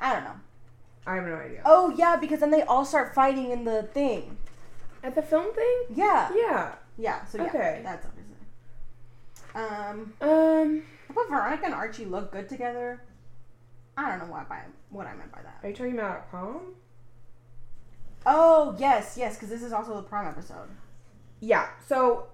[0.00, 0.34] I don't know.
[1.06, 1.62] I have no idea.
[1.64, 4.36] Oh yeah, because then they all start fighting in the thing.
[5.02, 5.76] At the film thing?
[5.94, 6.30] Yeah.
[6.34, 6.74] Yeah.
[6.98, 7.80] Yeah, so yeah, Okay.
[7.82, 8.36] that's obviously.
[9.54, 10.82] Um, Um,
[11.14, 13.00] but Veronica and Archie look good together.
[13.96, 15.60] I don't know what by what I meant by that.
[15.62, 16.74] are you talking about at prom?
[18.26, 20.68] Oh yes, yes, because this is also the prom episode.
[21.40, 21.68] Yeah.
[21.86, 22.26] So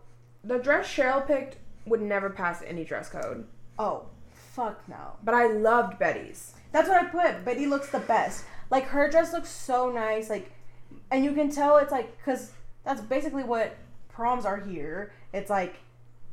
[0.44, 3.46] the dress Cheryl picked would never pass any dress code,
[3.78, 5.12] Oh, fuck no.
[5.22, 6.54] but I loved Betty's.
[6.72, 7.44] That's what I put.
[7.44, 8.44] Betty looks the best.
[8.70, 10.28] Like her dress looks so nice.
[10.28, 10.50] Like,
[11.10, 12.52] and you can tell it's like because
[12.84, 13.76] that's basically what
[14.08, 15.12] proms are here.
[15.32, 15.76] It's like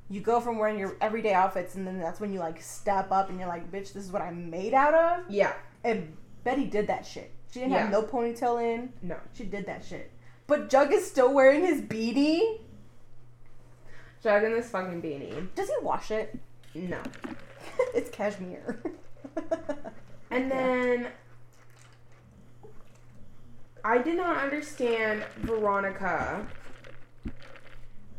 [0.10, 3.30] you go from wearing your everyday outfits, and then that's when you like step up,
[3.30, 5.30] and you're like, bitch, this is what I'm made out of.
[5.30, 5.54] Yeah.
[5.84, 7.32] And Betty did that shit.
[7.54, 7.82] She didn't Yeah.
[7.84, 8.92] have no ponytail in.
[9.04, 9.18] No.
[9.34, 10.10] She did that shit.
[10.48, 12.60] But Jug is still wearing his beanie.
[14.24, 15.54] Jug in this fucking beanie.
[15.54, 16.36] Does he wash it?
[16.74, 17.00] No.
[17.94, 18.82] it's cashmere.
[20.32, 21.10] And then
[23.86, 26.48] I did not understand Veronica.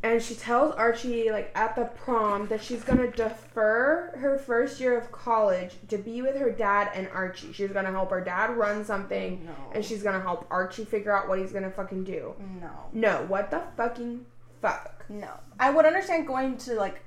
[0.04, 4.98] And she tells Archie, like, at the prom, that she's gonna defer her first year
[4.98, 7.54] of college to be with her dad and Archie.
[7.54, 9.52] She's gonna help her dad run something, no.
[9.72, 12.34] and she's gonna help Archie figure out what he's gonna fucking do.
[12.60, 12.70] no.
[12.92, 14.26] No, what the fucking
[14.60, 15.06] fuck?
[15.08, 15.30] No.
[15.58, 17.00] I would understand going to like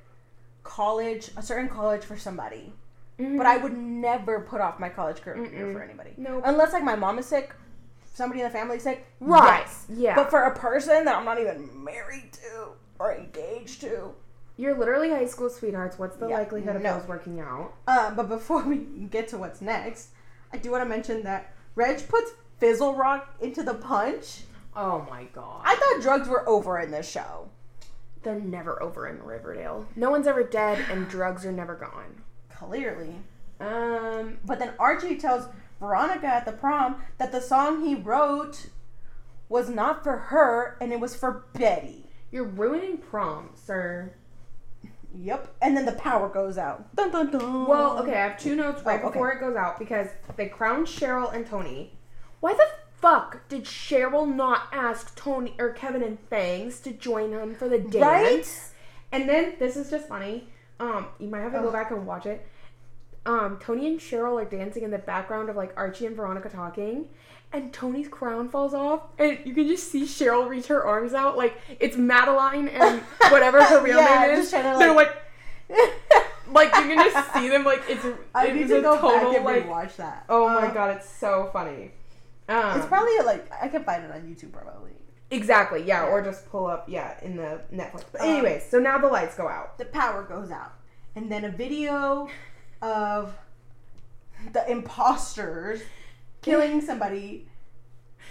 [0.64, 2.74] college, a certain college for somebody.
[3.20, 3.64] But I mm-hmm.
[3.64, 5.74] would never put off my college career Mm-mm.
[5.74, 6.12] for anybody.
[6.18, 6.42] Nope.
[6.46, 7.54] Unless like my mom is sick,
[8.12, 9.06] somebody in the family sick.
[9.20, 9.60] Right.
[9.60, 9.86] yes.
[9.88, 10.16] Yeah.
[10.16, 14.14] But for a person that I'm not even married to or engaged to.
[14.58, 16.00] You're literally high school sweethearts.
[16.00, 16.98] What's the Yeah, likelihood of no.
[17.00, 17.74] those working out?
[17.88, 20.10] Um, but before we get to what's next,
[20.52, 24.42] I do want to mention that Reg puts Fizzle Rock into the punch.
[24.76, 25.62] Oh my god.
[25.64, 27.50] I thought drugs were over in this show.
[28.24, 29.86] They're never over in Riverdale.
[29.96, 32.24] No one's ever dead and drugs are never gone.
[32.50, 33.16] Clearly.
[33.60, 35.48] Um, But then Archie tells
[35.80, 38.68] Veronica at the prom that the song he wrote
[39.50, 42.07] was not for her and it was for Betty.
[42.38, 44.14] You're ruining prom, sir.
[45.16, 45.56] Yep.
[45.60, 46.96] And then the power goes out.
[46.96, 47.66] Dun, dun, dun.
[47.66, 49.14] Well, okay, I have two notes right Oh, okay.
[49.14, 51.94] before it goes out because they crowned Cheryl and Toni.
[52.40, 52.68] Why the
[53.02, 57.80] fuck did Cheryl not ask Toni or Kevin and Fangs to join him for the
[57.80, 57.96] dance?
[57.96, 58.62] Right?
[59.12, 60.48] And then this is just funny.
[60.80, 62.46] Um, you might have to go back and watch it.
[63.26, 67.08] Um, Tony and Cheryl are dancing in the background of like Archie and Veronica talking,
[67.54, 71.38] and Toni's crown falls off, and you can just see Cheryl reach her arms out
[71.38, 74.50] like it's Madelaine and whatever her real Yeah, name is.
[74.52, 75.16] to, They're like-
[75.70, 75.92] like,
[76.52, 79.20] like you can just see them like it's I it's need to a go total
[79.32, 80.26] back and like rewatch that.
[80.30, 81.92] oh my Uh, god, it's so funny.
[82.50, 84.92] Um, It's probably like I can find it on YouTube probably.
[85.32, 86.10] exactly yeah, Yeah.
[86.10, 88.06] or just pull up yeah in the Netflix.
[88.12, 89.78] But Um, anyways, so now the lights go out.
[89.78, 90.72] The power goes out,
[91.16, 92.30] and then a video
[92.82, 93.34] of
[94.54, 95.82] the imposters
[96.48, 97.48] killing somebody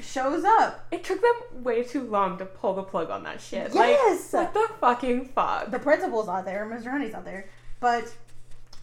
[0.00, 0.86] shows up.
[0.90, 3.72] It took them way too long to pull the plug on that shit.
[3.74, 4.32] Yes!
[4.32, 5.70] Like, what the fucking fuck?
[5.70, 6.90] The principal's not there, Mr.
[6.90, 7.48] Honey's not there.
[7.80, 8.12] But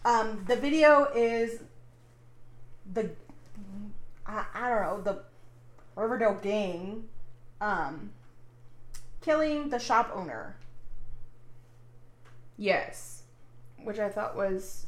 [0.04, 1.60] um, the video is
[2.92, 3.10] the
[4.26, 5.22] I, I don't know, the
[6.00, 7.04] Riverdale gang
[7.60, 8.10] um
[9.20, 10.56] killing the shop owner.
[12.56, 13.22] Yes.
[13.82, 14.86] Which I thought was.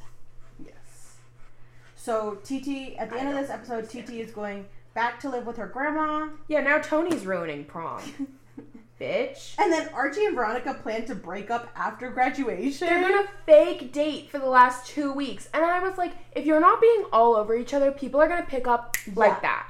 [2.06, 4.64] So TT at the end of this episode, TT is going
[4.94, 6.28] back to live with her grandma.
[6.46, 8.00] Yeah, now Toni's ruining prom.
[9.00, 9.56] Bitch.
[9.58, 12.86] And then Archie and Veronica plan to break up after graduation.
[12.86, 15.48] They're gonna fake date for the last two weeks.
[15.52, 18.46] And I was like, if you're not being all over each other, people are gonna
[18.46, 19.12] pick up Yeah.
[19.16, 19.68] like that.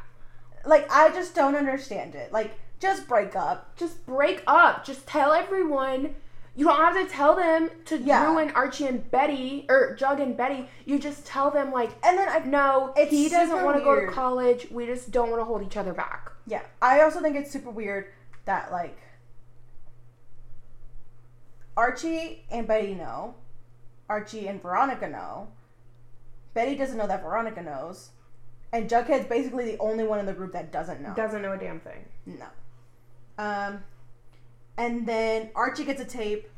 [0.67, 2.35] like I just don't understand it.
[2.35, 3.75] Like just break up.
[3.77, 4.85] Just break up.
[4.85, 6.15] Just tell everyone.
[6.57, 8.25] You don't have to tell them to Yeah.
[8.27, 10.69] ruin Archie and Betty or Jug and Betty.
[10.87, 14.01] You just tell them like, And then I no, It's he doesn't want to go
[14.01, 14.69] to college.
[14.71, 16.33] We just don't want to hold each other back.
[16.47, 18.07] Yeah, I also think it's super weird
[18.47, 18.99] that like
[21.77, 23.35] Archie and Betty know,
[24.09, 25.49] Archie and Veronica know.
[26.55, 28.11] Betty doesn't know that Veronica knows,
[28.73, 31.13] and Jughead's basically the only one in the group that doesn't know.
[31.15, 32.07] Doesn't know a damn thing.
[32.25, 32.47] No.
[33.37, 33.83] Um,
[34.77, 36.49] and then Archie gets a tape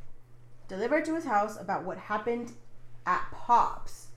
[0.69, 2.53] delivered to his house about what happened
[3.07, 4.09] at Pops.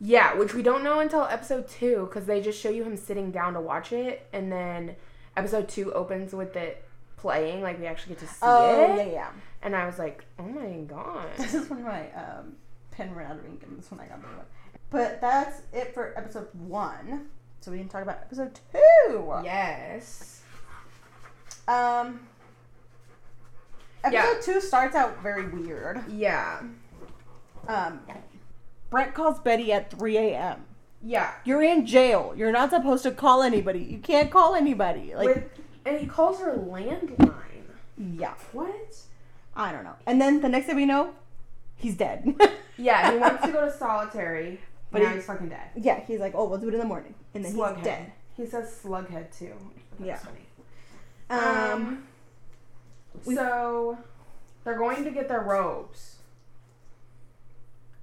[0.00, 3.30] Yeah, which we don't know until episode two because they just show you him sitting
[3.32, 4.94] down to watch it, and then
[5.36, 6.84] episode two opens with it
[7.16, 8.96] playing, like we actually get to see Oh it.
[9.06, 9.28] yeah, yeah.
[9.62, 11.26] And I was like, oh my god.
[11.36, 12.54] This is when my um,
[12.92, 14.46] pen ran out of ink, and this one I got the one.
[14.90, 17.26] But that's it for episode one.
[17.60, 19.32] So we didn't talk about episode two.
[19.42, 20.42] Yes.
[21.66, 22.20] Um,
[24.14, 24.54] episode Yeah.
[24.54, 26.02] two starts out very weird.
[26.08, 26.60] Yeah.
[27.66, 28.00] Um,
[28.90, 30.64] Brett calls Betty at 3 a.m.
[31.02, 31.30] Yeah.
[31.44, 32.32] You're in jail.
[32.36, 33.80] You're not supposed to call anybody.
[33.80, 35.14] You can't call anybody.
[35.14, 35.44] Like, With,
[35.84, 37.34] and he calls her landline.
[37.96, 38.96] yeah, What?
[39.54, 39.94] I don't know.
[40.06, 41.14] And then the next thing we know,
[41.76, 42.34] he's dead.
[42.80, 44.60] Yeah, he wants to go to solitary,
[44.92, 45.68] but But now he- he's fucking dead.
[45.74, 47.74] yeah, he's like, oh, we'll do it in the morning, and then Slughead.
[47.74, 48.12] he's dead.
[48.36, 49.52] He says slughead too.
[49.98, 50.16] That's Yeah.
[50.16, 50.44] funny.
[51.74, 51.96] Um, we-
[53.24, 53.98] so
[54.64, 56.16] they're going to get their robes.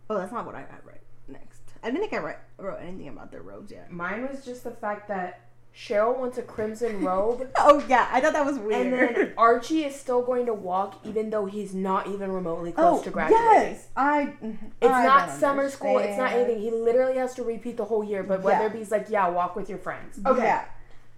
[0.10, 1.62] oh, that's not what I got right next.
[1.84, 3.91] I didn't think I write, wrote anything about their robes yet.
[3.91, 5.41] Mine was just the fact that
[5.75, 8.88] Cheryl wants a crimson robe, Oh yeah, I thought that was weird.
[8.88, 12.82] and then Archie is still going to walk even though he's not even remotely oh,
[12.82, 13.45] close oh to graduating.
[13.45, 14.34] yes, I.
[14.41, 15.97] Mm, it's I not summer school.
[15.97, 16.62] It's not anything.
[16.62, 18.23] He literally has to repeat the whole year.
[18.23, 18.45] But Yeah.
[18.45, 20.19] Weatherbee's like, yeah, walk with your friends.
[20.25, 20.43] Okay.
[20.43, 20.65] Yeah.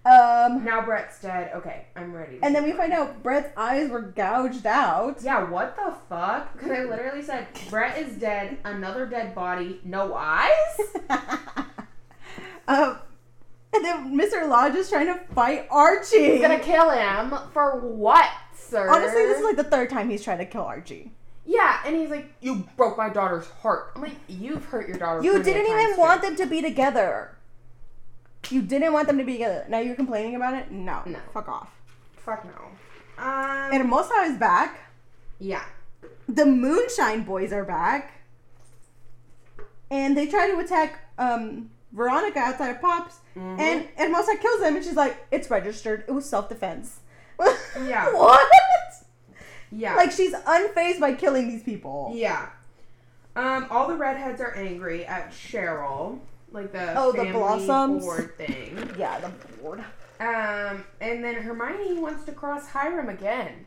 [0.04, 1.50] Um, Now Brett's dead.
[1.54, 2.38] Okay, I'm ready.
[2.42, 5.18] and then we find out Brett's eyes were gouged out.
[5.22, 6.52] Yeah, what the fuck?
[6.54, 10.50] Because I literally said, Brett is dead, another dead body, no eyes?
[12.68, 12.98] um,
[13.74, 14.48] and then Mr.
[14.48, 16.32] Lodge is trying to fight Archie.
[16.32, 18.88] He's gonna kill him for what, sir?
[18.88, 21.12] Honestly, this is like the third time he's trying to kill Archie.
[21.44, 23.92] Yeah, and he's like, you broke my daughter's heart.
[23.96, 25.22] I'm like, you've hurt your daughter.
[25.22, 27.37] You didn't even too." want them to be together.
[28.50, 29.66] You didn't want them to be together.
[29.68, 30.70] Now you're complaining about it?
[30.70, 31.02] No.
[31.06, 31.18] No.
[31.34, 31.68] Fuck off.
[32.16, 33.22] Fuck no.
[33.22, 34.78] Um, Hermosa is back.
[35.38, 35.64] yeah.
[36.28, 38.12] The Moonshine Boys are back.
[39.90, 43.16] And they try to attack um, Veronica outside of Pops.
[43.36, 43.58] Mhm.
[43.58, 46.04] And Hermosa kills them, and she's like, it's registered.
[46.06, 47.00] It was self defense.
[47.86, 48.12] Yeah.
[48.12, 48.48] what?
[49.70, 49.94] Yeah.
[49.94, 52.12] Like, she's unfazed by killing these people.
[52.14, 52.48] Yeah.
[53.36, 56.18] Um, all the redheads are angry at Cheryl,
[56.52, 58.04] like the Oh, the Blossoms?
[58.04, 58.90] board thing.
[58.98, 59.80] Yeah, the board.
[60.20, 63.66] Um, and then Hermione wants to cross Hiram again.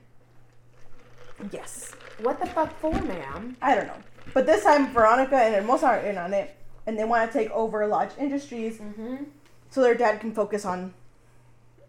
[1.52, 1.94] Yes.
[2.22, 3.58] What the fuck for, ma'am?
[3.62, 3.98] I don't know.
[4.34, 6.56] But this time, Veronica and Hermosa are in on it.
[6.86, 9.24] And they want to take over Lodge Industries Mm-hmm.
[9.70, 10.94] so their dad can focus on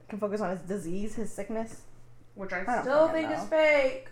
[0.08, 1.82] can focus on his disease, his sickness.
[2.34, 4.08] Which I, I still think is fake.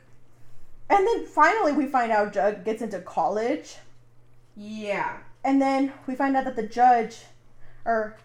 [0.88, 3.76] And then finally we find out Jug gets into college.
[4.56, 5.18] Yeah.
[5.44, 7.18] And then we find out that the judge
[7.84, 8.16] or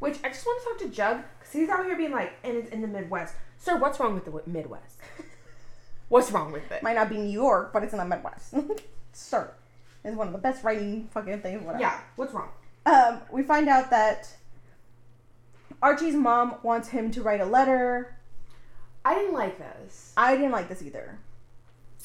[0.00, 2.56] Which I just want to talk to Jug because he's out here being like, and
[2.56, 3.34] it's in the Midwest.
[3.58, 4.98] Sir, what's wrong with the Midwest?
[6.08, 6.82] what's wrong with it?
[6.82, 8.54] might not be New York, but it's in the Midwest.
[9.12, 9.52] Sir.
[10.04, 11.80] It's one of the best writing fucking things, whatever.
[11.80, 12.48] Yeah, what's wrong?
[12.84, 14.34] Um, we find out that
[15.80, 18.16] Archie's mom wants him to write a letter.
[19.04, 20.12] I didn't like this.
[20.16, 21.18] I didn't like this either.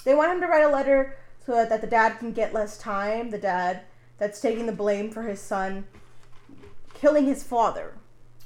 [0.03, 2.77] They want him to write a letter so that, that the dad can get less
[2.77, 3.31] time.
[3.31, 3.81] The dad
[4.17, 5.85] that's taking the blame for his son
[6.93, 7.93] killing his father.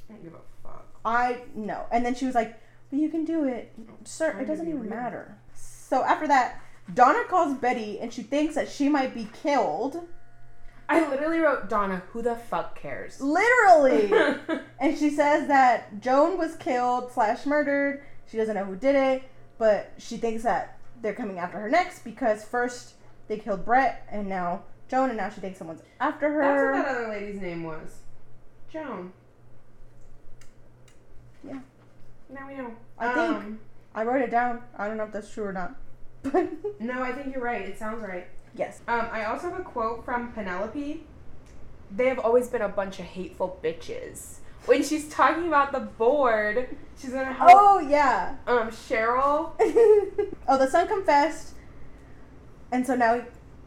[0.08, 0.86] I don't give a fuck.
[1.04, 1.86] I no.
[1.90, 2.58] And then she was like,
[2.90, 3.72] "But you can do it,
[4.04, 4.38] sir.
[4.38, 6.60] It doesn't even matter." So after that,
[6.92, 10.00] Donna calls Betty, and she thinks that she might be killed.
[10.88, 12.02] I literally wrote Donna.
[12.12, 13.20] Who the fuck cares?
[13.20, 14.12] Literally.
[14.78, 18.02] and she says that Joan was killed slash murdered.
[18.30, 19.22] She doesn't know who did it,
[19.58, 22.94] but she thinks that they're coming after her next because first
[23.28, 26.42] they killed Brett and now Joan, and now she thinks someone's after her.
[26.42, 28.00] That's what that other lady's name was.
[28.70, 29.12] Joan.
[31.46, 31.58] Yeah.
[32.28, 32.72] Now we know.
[32.98, 33.60] I think- Um,
[33.94, 34.62] I wrote it down.
[34.76, 35.74] I don't know if that's true or not.
[36.22, 36.48] But
[36.80, 37.62] no, I think you're right.
[37.62, 38.26] It sounds right.
[38.54, 38.80] yes.
[38.86, 41.04] Um, I also have a quote from Penelope.
[41.90, 44.36] They have always been a bunch of hateful bitches.
[44.66, 48.36] When she's talking about the board, she's gonna help Oh yeah.
[48.46, 49.50] um Cheryl.
[50.48, 51.54] oh, the son confessed,
[52.70, 53.22] and so now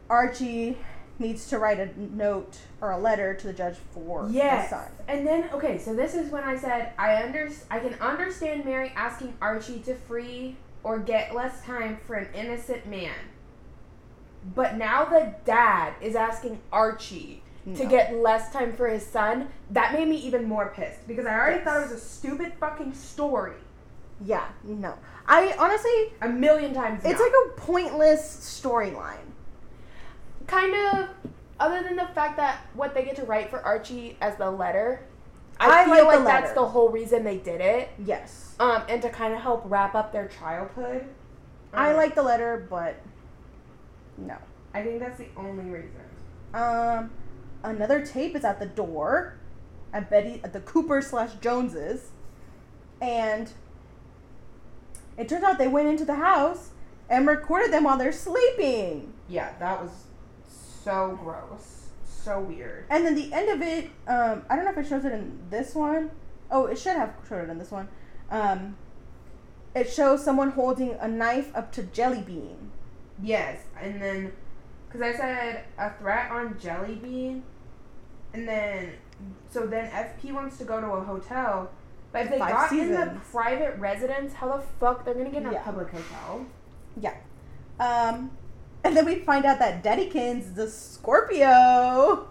[0.08, 0.78] Archie
[1.18, 4.70] needs to write a note or a letter to the judge for Yes.
[4.70, 4.88] the son.
[5.08, 8.92] And then okay, so this is when I said I under I can understand Mary
[8.96, 13.14] asking Archie to free or get less time for an innocent man.
[14.54, 17.42] But now the dad is asking Archie
[17.74, 19.48] to get less time for his son.
[19.72, 21.64] That made me even more pissed because I already Yes.
[21.64, 23.54] thought it was a stupid fucking story.
[24.24, 24.94] Yeah, no.
[25.26, 27.02] I honestly, A million times.
[27.04, 27.24] it's no.
[27.24, 28.22] like a pointless
[28.62, 29.25] storyline.
[30.46, 31.08] Kind of
[31.58, 35.00] other than the fact that what they get to write for Archie as the letter.
[35.58, 37.88] I I, feel like like, the that's the whole reason they did it.
[38.04, 38.54] Yes.
[38.60, 41.06] Um, and to kind of help wrap up their childhood.
[41.72, 42.96] I Um, like the letter, but
[44.18, 44.36] no.
[44.74, 45.92] I think that's the only reason.
[46.52, 47.10] Um,
[47.62, 49.38] another tape is at the door
[49.92, 52.10] at Betty at the Cooper slash Joneses,
[53.00, 53.50] and
[55.16, 56.70] it turns out they went into the house
[57.08, 59.14] and recorded them while they're sleeping.
[59.28, 59.90] Yeah, that was
[60.86, 62.84] so gross, so weird.
[62.90, 65.38] And then the end of it, um, I don't know if it shows it in
[65.50, 66.10] this one.
[66.48, 67.88] Oh, it should have showed it in this one.
[68.30, 68.76] Um,
[69.74, 72.70] it shows someone holding a knife up to Jelly Bean.
[73.20, 74.32] Yes, and then
[74.86, 77.42] because I said a threat on Jelly Bean,
[78.32, 78.92] and then
[79.50, 81.68] so then FP wants to go to a hotel,
[82.12, 85.42] but if they Five got in the private residence, how the fuck they're gonna get
[85.42, 85.62] in a Yeah.
[85.62, 86.46] public hotel?
[86.96, 87.14] Yeah.
[87.80, 88.30] Um,
[88.84, 92.28] and then we find out that Daddykins is a Scorpio.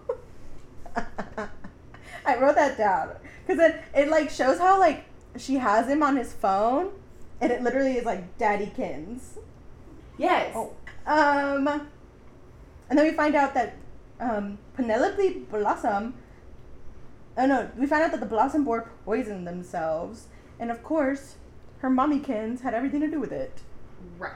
[2.26, 3.10] I wrote that down
[3.46, 5.04] because it it like shows how like
[5.38, 6.90] she has him on his phone,
[7.40, 9.38] and it literally is like Daddykins.
[10.18, 10.52] Yes.
[10.56, 10.72] Oh.
[11.06, 11.68] Um,
[12.88, 13.76] and then we find out that
[14.18, 16.14] um, Penelope Blossom.
[17.36, 20.28] Oh no, we find out that the Blossom board poisoned themselves,
[20.58, 21.36] and of course,
[21.78, 23.60] her mommykins had everything to do with it.
[24.18, 24.32] Right.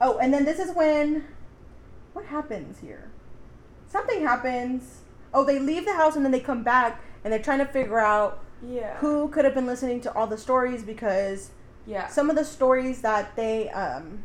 [0.00, 1.24] Oh, and then this is when
[2.12, 3.10] what happens here?
[3.88, 5.02] Something happens.
[5.34, 7.98] Oh, they leave the house and then they come back and they're trying to figure
[8.00, 8.96] out Yeah.
[8.96, 11.50] who could have been listening to all the stories because
[11.86, 12.06] Yeah.
[12.08, 14.24] some of the stories that they um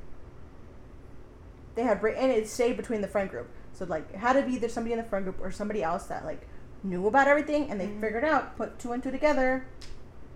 [1.75, 3.49] they had written it stayed between the friend group.
[3.73, 6.05] So like it had to be either somebody in the friend group or somebody else
[6.05, 6.47] that like
[6.83, 7.99] knew about everything and they Mhm.
[7.99, 9.65] figured out, put two and two together.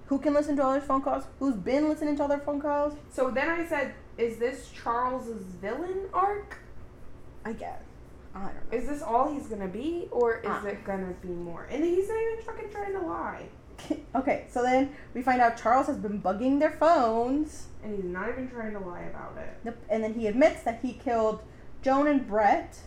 [0.08, 1.26] Who can listen to all their phone calls?
[1.40, 2.96] Who's been listening to all their phone calls?
[3.12, 6.58] So then I said, is this Charles's villain arc?
[7.46, 7.82] I guess.
[8.36, 8.78] I don't know.
[8.78, 10.66] Is this all he's gonna be, or is Ah.
[10.68, 11.68] it gonna be more?
[11.72, 13.46] And he's not even fucking trying to lie,
[14.16, 17.68] okay, so then we find out Charles has been bugging their phones.
[17.84, 19.58] and he's not even trying to lie about it.
[19.64, 21.42] Yep, And then he admits that he killed
[21.82, 22.78] Joan and Brett.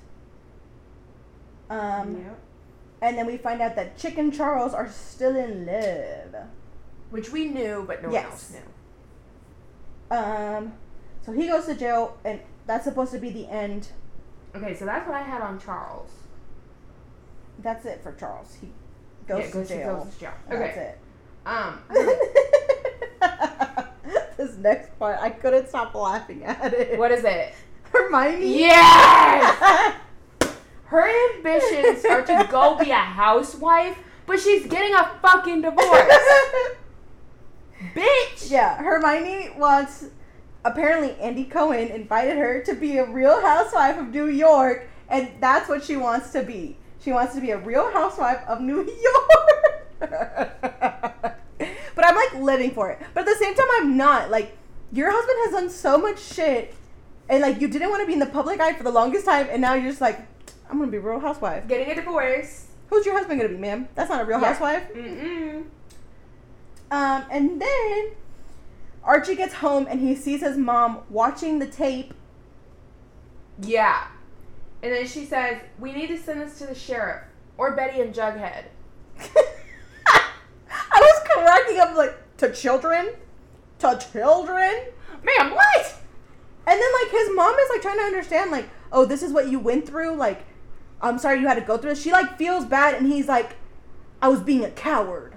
[1.70, 2.38] Um, yep.
[3.00, 6.46] And then we find out that Chick and Charles are still in love.
[7.10, 8.22] Which we knew, but no Yes.
[8.24, 10.16] one else knew.
[10.16, 10.72] Um,
[11.24, 13.88] so he goes to jail, and that's supposed to be the end.
[14.54, 16.10] Okay, so that's what I had on Charles.
[17.60, 18.56] That's it for Charles.
[18.60, 18.68] He
[19.26, 19.96] goes yeah, to goes- jail.
[20.04, 20.32] goes to jail.
[20.48, 20.94] That's Okay.
[20.94, 20.98] it.
[21.46, 21.78] Um.
[24.36, 26.98] this next part, I couldn't stop laughing at it.
[26.98, 27.54] what is it?
[27.84, 28.58] Hermione?
[28.58, 29.94] Yes.
[30.86, 33.96] Her ambitions are to go be a housewife,
[34.26, 35.88] but she's getting a fucking divorce,
[37.94, 38.50] bitch.
[38.50, 40.06] Yeah, Hermione wants.
[40.64, 45.68] Apparently, Andy Cohen invited her to be a real housewife of New York, and that's
[45.68, 46.76] what she wants to be.
[47.02, 49.88] She wants to be a real housewife of New York.
[49.98, 53.00] but I'm like living for it.
[53.14, 54.30] But at the same time, I'm not.
[54.30, 54.56] Like,
[54.92, 56.74] your husband has done so much shit,
[57.28, 59.48] and like, you didn't want to be in the public eye for the longest time,
[59.50, 60.20] and now you're just like,
[60.70, 61.66] I'm gonna be a real housewife.
[61.68, 62.68] Getting a divorce.
[62.88, 63.88] Who's your husband gonna be, ma'am?
[63.94, 64.48] That's not a real Yeah.
[64.52, 64.92] housewife.
[64.94, 65.64] Mm-mm.
[66.90, 68.10] Um, and then
[69.04, 72.14] Archie gets home and he sees his mom watching the tape.
[73.60, 74.06] Yeah.
[74.82, 77.22] And then she says, "We need to send this to the sheriff
[77.56, 78.64] or Betty and Jughead."
[80.06, 80.24] I
[80.94, 83.10] was cracking up like to children,
[83.80, 84.86] to children,
[85.22, 86.02] Ma'am, what?
[86.66, 89.48] and then like his mom is like trying to understand like, oh, this is what
[89.48, 90.44] you went through, like,
[91.00, 92.02] I'm sorry you had to go through this.
[92.02, 93.56] She like feels bad, and he's like,
[94.20, 95.34] I was being a coward.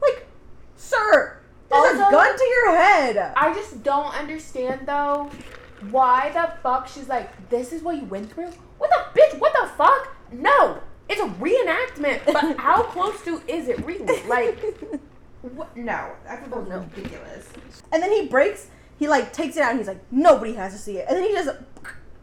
[0.00, 0.26] Like,
[0.76, 1.41] sir,
[1.72, 3.32] there's a Also- gun to your head.
[3.36, 5.30] I just don't understand though
[5.90, 8.50] why the fuck she's like, this is what you went through?
[8.78, 9.38] What the bitch?
[9.40, 10.14] What the fuck?
[10.32, 14.22] No, it's a reenactment, but how close to is it really?
[14.28, 14.58] Like,
[15.42, 15.76] what?
[15.76, 16.80] no, that's Oh, no.
[16.94, 17.48] ridiculous.
[17.92, 18.68] And then he breaks.
[18.98, 21.06] He like takes it out, and he's like, nobody has to see it.
[21.08, 21.50] And then he just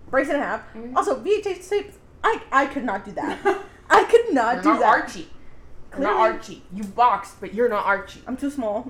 [0.10, 0.62] breaks it in half.
[0.74, 0.96] Mhm.
[0.96, 1.98] Also, VHS tapes.
[2.24, 3.40] I I could not do that.
[3.90, 4.88] I could not You're do not that.
[5.02, 5.30] Archie.
[5.92, 6.64] You're not Archie.
[6.74, 8.22] You boxed, but you're not Archie.
[8.28, 8.88] I'm too small.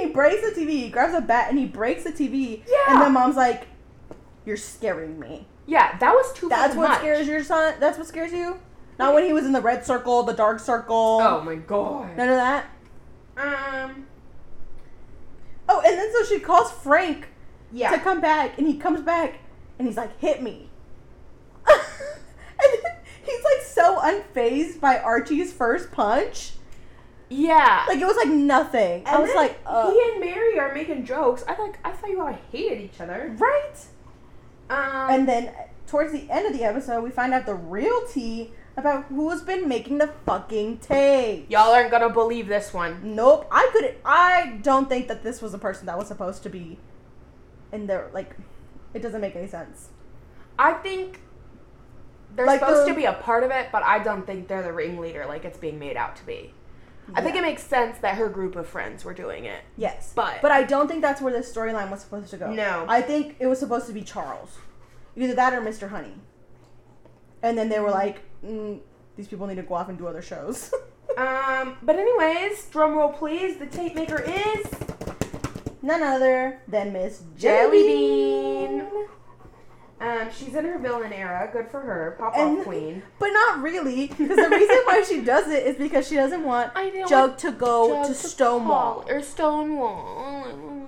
[0.00, 0.70] He breaks the TV.
[0.70, 2.62] He grabs a bat and he breaks the TV.
[2.68, 2.76] Yeah.
[2.94, 3.66] And then mom's like,
[4.44, 6.48] "You're scaring me." Yeah, that was too.
[6.48, 6.58] Bad.
[6.70, 6.98] That's what much.
[7.00, 7.74] scares your son.
[7.78, 8.58] That's what scares you.
[8.98, 11.20] Not when he was in the red circle, the dark circle.
[11.22, 12.16] Oh my god.
[12.16, 12.66] None of that.
[13.36, 14.06] Um.
[15.68, 17.28] Oh, and then so she calls Frank
[17.72, 17.90] Yeah.
[17.90, 19.38] to come back, and he comes back,
[19.78, 20.68] and he's like, "Hit me."
[21.66, 21.78] and
[22.60, 22.92] then
[23.22, 26.52] he's like so unfazed by Archie's first punch.
[27.30, 27.84] Yeah.
[27.88, 29.04] Like it was like nothing.
[29.06, 31.44] I was like, uh, he and Mary are making jokes.
[31.48, 31.78] I like.
[31.84, 33.34] I thought you all hated each other.
[33.38, 33.76] right.
[34.68, 35.10] Um.
[35.10, 35.52] And then
[35.86, 39.68] towards the end of the episode, we find out the real tea about who's been
[39.68, 41.46] making the fucking tape.
[41.50, 43.14] y'all aren't gonna believe this one.
[43.14, 43.96] Nope, I couldn't.
[44.04, 46.78] I don't think that this was a person that was supposed to be
[47.72, 48.08] in there.
[48.12, 48.36] Like,
[48.94, 49.88] it doesn't make any sense.
[50.58, 51.20] I think
[52.34, 54.62] they're Like supposed the- to be a part of it, but I don't think they're
[54.62, 56.54] the ringleader like it's being made out to be.
[57.14, 59.62] I think it makes sense that her group of friends were doing it.
[59.76, 62.52] Yes, But- but I don't think that's where this storyline was supposed to go.
[62.52, 62.84] No.
[62.88, 64.58] I think it was supposed to be Charles,
[65.16, 65.88] either that or Mr.
[65.90, 66.14] Honey.
[67.42, 68.80] And then they were like, mm,
[69.16, 70.72] these people need to go off and do other shows.
[71.18, 73.56] Um, but anyways, drum roll please.
[73.58, 74.64] The tape maker is
[75.82, 79.08] None other than Miss Jelly Jellybean.
[80.00, 80.08] Bean.
[80.08, 81.48] Um, she's in her villain era.
[81.52, 82.16] Good for her.
[82.18, 83.02] Pop And- off queen.
[83.18, 86.72] But not really, because the reason why she does it is because she doesn't want
[86.74, 89.04] I don't Jug to go Jug to to Stonewall.
[89.08, 90.86] Or Stonewall.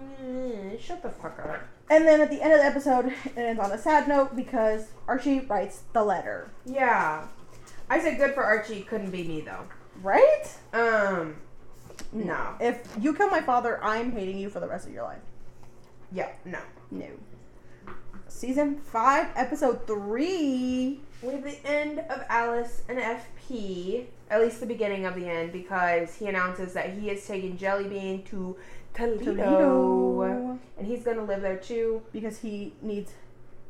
[0.80, 1.60] Shut the fuck up.
[1.90, 4.86] And then at the end of the episode, it ends on a sad note because
[5.06, 6.50] Archie writes the letter.
[6.64, 7.26] Yeah.
[7.90, 8.82] I said good for Archie.
[8.82, 9.64] Couldn't be me though.
[10.02, 10.44] Right?
[10.72, 11.36] Um,
[12.12, 12.54] no.
[12.60, 15.20] If you kill my father, I'm hating you for the rest of your life.
[16.10, 16.58] Yeah, no.
[16.90, 17.06] No.
[18.36, 21.00] Season 5, episode 3.
[21.22, 26.14] With the end of Alice and FP, at least the beginning of the end, because
[26.16, 28.56] he announces that he is taking Jellybean to
[28.94, 30.58] Toledo, Toledo.
[30.76, 32.02] and he's gonna live there too.
[32.12, 33.12] Because he needs,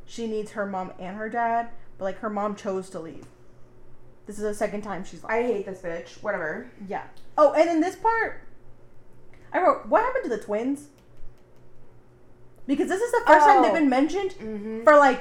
[0.06, 3.26] she needs her mom and her dad, but like her mom chose to leave.
[4.26, 6.22] This is the second time she's like, I hate this bitch.
[6.22, 6.70] Whatever.
[6.88, 7.02] yeah.
[7.36, 8.40] Oh, and in this part,
[9.52, 10.88] I wrote, what happened to the twins?
[12.66, 13.74] Because this is the first time they've Oh.
[13.74, 14.84] been mentioned Mm-hmm.
[14.84, 15.20] for like,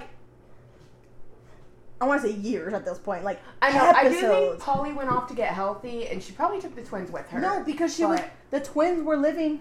[2.00, 3.24] I want to say years at this point.
[3.24, 3.92] Like, I know.
[3.96, 4.64] I do think episodes.
[4.64, 7.40] Polly went off to get healthy, and she probably took the twins with her.
[7.40, 8.20] No, because she was
[8.50, 9.60] the twins were living.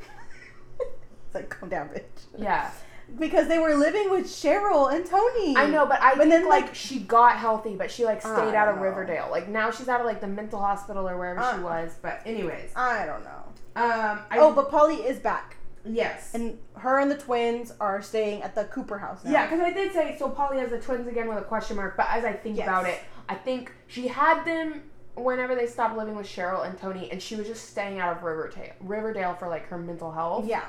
[0.80, 2.02] it's like calm down, bitch.
[2.38, 2.70] Yeah,
[3.18, 5.54] Because they were living with Cheryl and Toni.
[5.56, 8.22] I know, but I But think then, like, like- she got healthy, but she like
[8.22, 8.82] stayed out of know.
[8.82, 9.28] Riverdale.
[9.30, 11.94] Like now she's out of like the mental hospital or wherever she was.
[12.00, 13.42] But anyways, I don't know.
[13.76, 18.42] um, I, oh, but Polly is back, yes, and her and the twins are staying
[18.42, 19.30] at the Cooper house now.
[19.30, 20.28] Yeah, because I did say so.
[20.28, 21.96] Polly has the twins again with a question mark.
[21.96, 22.66] But as I think Yes.
[22.66, 24.82] about it, I think she had them
[25.16, 28.22] whenever they stopped living with Cheryl and Toni, and she was just staying out of
[28.22, 30.46] Riverdale, Riverdale for like her mental health.
[30.46, 30.64] Yeah.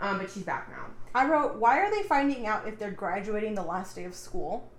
[0.00, 0.86] Um, but she's back now.
[1.14, 4.70] I wrote, why are they finding out if they're graduating the last day of school?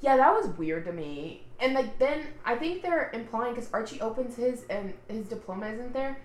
[0.00, 1.44] Yeah, that was weird to me.
[1.60, 5.92] And like then I think they're implying because Archie opens his and his diploma isn't
[5.92, 6.18] there,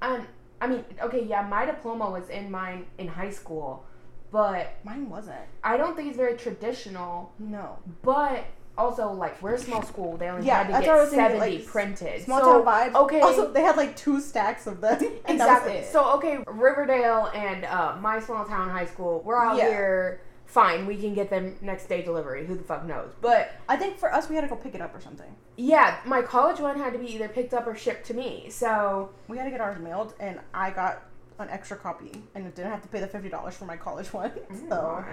[0.00, 0.26] and
[0.60, 3.84] I mean, okay, yeah, my diploma was in mine in high school,
[4.30, 5.38] but Mine wasn't.
[5.64, 7.32] I don't think it's very traditional.
[7.38, 7.78] No.
[8.02, 8.44] But
[8.76, 10.16] also, like, we're a small school.
[10.16, 12.22] They only Yeah, had to that's what I get was thinking, 70 like, printed.
[12.24, 12.94] Small so, town vibes.
[12.94, 13.20] Okay.
[13.20, 14.98] Also, they had like two stacks of them.
[15.26, 15.72] and that was exactly.
[15.74, 15.92] it.
[15.92, 19.68] So, okay, Riverdale and uh, my small town high school, we're out Yeah.
[19.70, 20.20] here.
[20.48, 22.46] Fine, we can get them next day delivery.
[22.46, 23.12] Who the fuck knows?
[23.20, 25.36] But I think for us, we had to go pick it up or something.
[25.56, 28.48] yeah, my college one had to be either picked up or shipped to me.
[28.50, 31.02] So, We had to get ours mailed, and I got
[31.38, 34.32] an extra copy, and didn't have to pay the fifty dollars for my college one.
[34.68, 35.04] So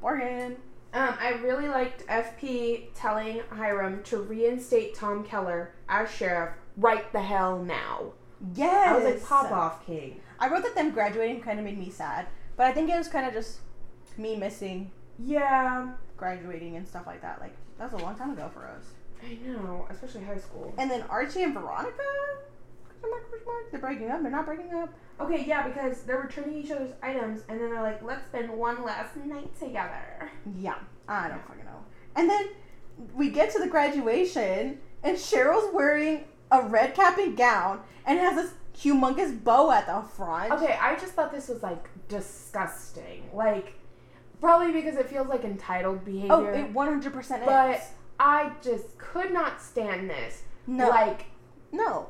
[0.00, 0.56] bargain.
[0.94, 7.20] Um, I really liked FP telling Hiram to reinstate Tom Keller as sheriff right the
[7.20, 8.12] hell now.
[8.54, 8.88] Yes.
[8.88, 10.20] I was like, pop off, king.
[10.38, 12.26] I wrote that them graduating kind of made me sad,
[12.56, 13.58] but I think it was kind of just
[14.18, 17.40] me missing Yeah, graduating and stuff like that.
[17.40, 18.84] Like that was a long time ago for us.
[19.22, 20.72] I know, especially high school.
[20.78, 21.92] And then Archie and Veronica
[22.98, 23.28] Question mark?
[23.28, 23.70] Question mark?
[23.70, 24.22] They're breaking up.
[24.22, 24.92] They're not breaking up.
[25.20, 28.84] Okay, yeah, because they're returning each other's items, and then they're like, let's spend one
[28.84, 30.30] last night together.
[30.58, 30.76] Yeah,
[31.08, 31.84] I don't fucking know.
[32.16, 32.48] And then
[33.14, 38.36] we get to the graduation, and Cheryl's wearing a red cap and gown, and has
[38.36, 40.52] this humongous bow at the front.
[40.52, 43.28] Okay, I just thought this was like disgusting.
[43.32, 43.74] Like,
[44.40, 46.32] probably because it feels like entitled behavior.
[46.32, 47.82] Oh, it 100% is But is.
[48.20, 50.42] I just could not stand this.
[50.66, 50.88] No.
[50.88, 51.26] Like,
[51.72, 52.08] no.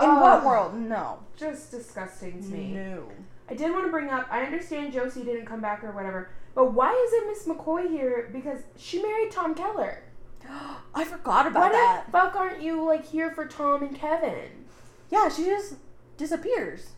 [0.00, 0.20] In Ugh.
[0.22, 0.74] what world?
[0.78, 1.18] No.
[1.36, 2.72] just disgusting to me.
[2.72, 3.04] No.
[3.48, 4.28] I did want to bring up.
[4.30, 8.30] I understand Josie didn't come back or whatever, but why isn't Miss McCoy here?
[8.32, 10.02] Because she married Tom Keller.
[10.94, 12.04] I forgot Why about that.
[12.06, 14.66] the fuck aren't you like here for Tom and Kevin?
[15.10, 15.74] Yeah, she just
[16.16, 16.90] disappears.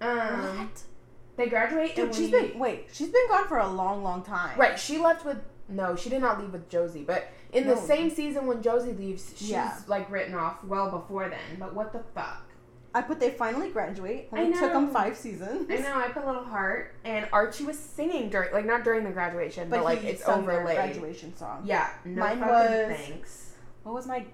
[0.00, 0.82] Um, what?
[1.36, 4.22] They graduate Dude, and she's we- been wait, she's been gone for a long, long
[4.22, 4.58] time.
[4.58, 4.78] right.
[4.78, 5.96] She left with no.
[5.96, 9.50] She did not leave with Josie, but in the same season when Josie leaves, she's
[9.50, 9.76] Yeah.
[9.86, 11.58] like written off well before then.
[11.58, 12.42] But what the fuck?
[12.94, 14.28] I put they finally graduate.
[14.32, 15.70] I Only took them five seasons.
[15.70, 15.94] I know.
[15.96, 19.68] I put a little heart, and Archie was singing during, like not during the graduation,
[19.68, 20.76] but, But like it's overlaid.
[20.76, 21.60] graduation song.
[21.64, 21.90] Yeah.
[22.06, 23.52] No Mine was- thanks.
[23.82, 24.24] What was my?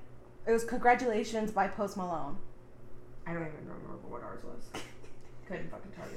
[0.46, 2.36] It was "Congratulations" by Post Malone.
[3.26, 4.82] I don't even remember what ours was.
[5.48, 6.16] Couldn't fucking tell you.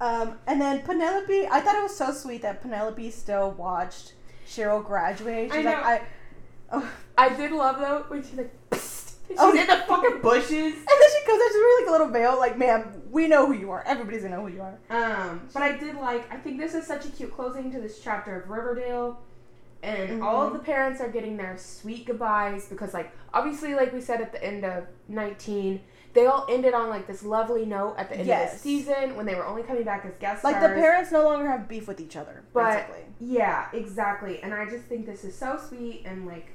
[0.00, 1.48] Um, and then Penelope.
[1.48, 4.12] I thought it was so sweet that Penelope still watched
[4.46, 5.50] Cheryl graduate.
[5.50, 5.70] I She's know.
[5.72, 6.02] like, I.
[6.72, 6.92] Oh.
[7.16, 9.50] I did love though when she's like, she's Oh.
[9.50, 10.50] in the fucking bushes.
[10.50, 13.46] And then she comes out, she's wearing like a little veil, like, ma'am, we know
[13.46, 13.82] who you are.
[13.86, 14.78] Everybody's gonna know who you are.
[14.90, 16.30] Um, but I did like.
[16.32, 19.18] I think this is such a cute closing to this chapter of Riverdale,
[19.82, 24.00] and all of the parents are getting their sweet goodbyes because, like, obviously, like we
[24.00, 25.80] said at the end of nineteen,
[26.16, 29.26] they all ended on like this lovely note at the end of the season when
[29.26, 32.00] they were only coming back as guest Like, the parents no longer have beef with
[32.00, 33.02] each other, But- basically.
[33.20, 34.42] Yeah, exactly.
[34.42, 36.48] And I just think this is so sweet and like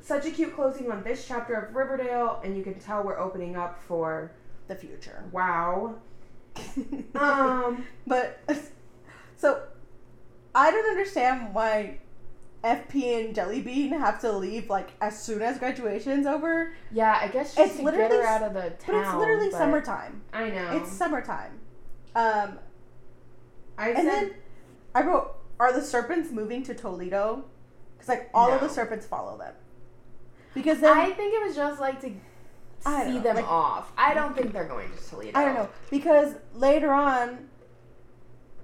[0.00, 3.56] such a cute closing on this chapter of Riverdale, and you can tell we're opening
[3.56, 4.30] up for
[4.68, 5.24] The future.
[5.32, 5.94] wow.
[7.14, 8.38] Um, but,
[9.36, 9.62] so,
[10.54, 11.98] I don't understand why
[12.64, 16.72] FP and Jellybean have to leave, like, as soon as graduation's over.
[16.90, 18.94] yeah, I guess It's literally out of the town.
[18.94, 20.22] But it's literally but summertime.
[20.32, 20.76] I know.
[20.78, 21.58] It's summertime.
[22.16, 22.58] Um,
[23.76, 24.34] I and said then
[24.94, 27.44] I wrote, "Are the serpents moving to Toledo?"
[27.92, 29.52] Because like all of the serpents follow them.
[30.54, 32.12] Because then I think it was just like to
[32.86, 33.92] I see know, them like- off.
[33.98, 35.36] I don't think they're going to Toledo.
[35.38, 37.48] I don't know because later on,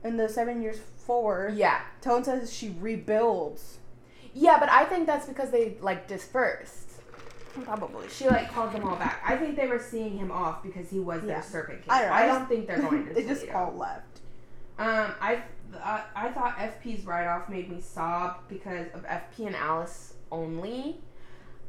[0.04, 3.78] in the seven years forward, Yeah, Tone says she rebuilds.
[4.34, 6.88] Yeah, but I think that's because they like dispersed.
[7.64, 8.08] Probably.
[8.08, 9.22] She like called them all back.
[9.26, 11.34] I think they were seeing him off because he was Yeah.
[11.34, 11.90] their serpent king.
[11.90, 13.58] I don't I, I don't think they're going to they just Toledo.
[13.58, 14.20] all left.
[14.78, 15.42] Um, I,
[15.82, 21.00] I I thought FP's write off made me sob because of FP and Alice only.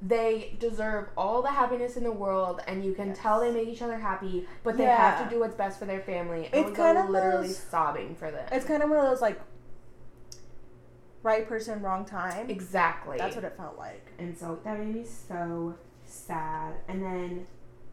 [0.03, 3.19] They deserve all the happiness in the world, and you can Yes.
[3.19, 5.99] tell they make each other happy, but they have to do what's best for their
[6.01, 6.49] family.
[6.51, 8.47] And It's kind of literally those- sobbing for them.
[8.51, 9.39] It's kind of one of those like
[11.23, 12.49] right person, wrong time.
[12.49, 13.17] exactly.
[13.17, 14.11] That's what it felt like.
[14.19, 16.73] And so that made me so sad.
[16.87, 17.47] And then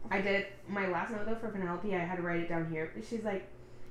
[0.09, 1.93] I did my last note though for Penelope.
[1.95, 2.91] I had to write it down here.
[3.07, 3.47] She's like,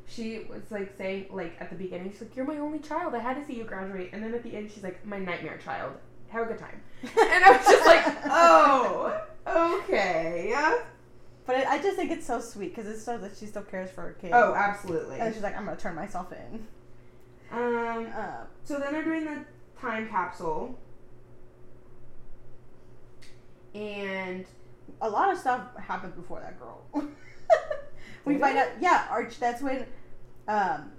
[0.08, 3.14] she was like saying like at the beginning, she's like, "You're my only child.
[3.14, 5.58] I had to see you graduate." And then at the end, she's like, "My nightmare
[5.62, 5.92] child.
[6.28, 10.54] Have a good time." and I was just like, "Oh, okay."
[11.48, 14.02] But I just think it's so sweet because it shows that she still cares for
[14.02, 14.32] her kid.
[14.34, 15.18] Oh, absolutely.
[15.18, 16.66] And she's like, I'm gonna turn myself in.
[17.52, 18.06] Um.
[18.14, 19.44] Uh, So then they're doing the
[19.80, 20.78] time capsule.
[23.74, 24.44] And
[25.00, 26.80] a lot of stuff happened before that girl.
[28.24, 28.60] we Did find it?
[28.60, 29.38] out, yeah, Arch.
[29.38, 29.86] That's when,
[30.48, 30.90] um,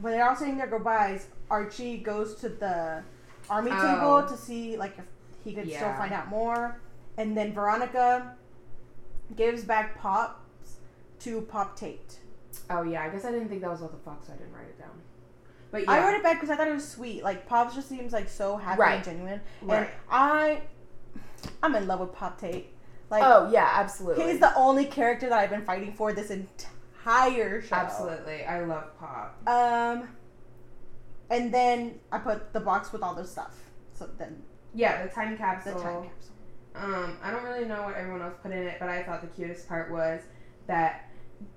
[0.00, 3.02] when they're all saying their goodbyes, Archie goes to the
[3.50, 3.94] army Oh.
[3.94, 5.04] table to see like if
[5.44, 6.78] he could still find out more,
[7.16, 8.36] and then Veronica
[9.36, 10.76] gives back Pops
[11.20, 12.18] to Pop Tate.
[12.70, 14.52] oh yeah, I guess I didn't think that was what the fuck, so I didn't
[14.52, 14.90] write it down.
[15.70, 17.22] But yeah, I wrote it back because I thought it was sweet.
[17.22, 18.94] Like Pops just seems like so happy Right.
[18.96, 19.78] and genuine, Right.
[19.80, 20.62] and I,
[21.62, 22.72] I'm in love with Pop Tate.
[23.10, 24.24] Like oh yeah, absolutely.
[24.24, 27.74] he's the only character that I've been fighting for this entire show.
[27.76, 29.36] Absolutely, I love Pop.
[29.48, 30.08] Um,
[31.30, 33.54] and then I put the box with all the stuff.
[33.94, 34.42] So then
[34.74, 35.74] Yeah, the time capsule.
[35.74, 36.34] the time capsule.
[36.74, 39.26] Um, I don't really know what everyone else put in it, but I thought the
[39.28, 40.20] cutest part was
[40.66, 41.07] that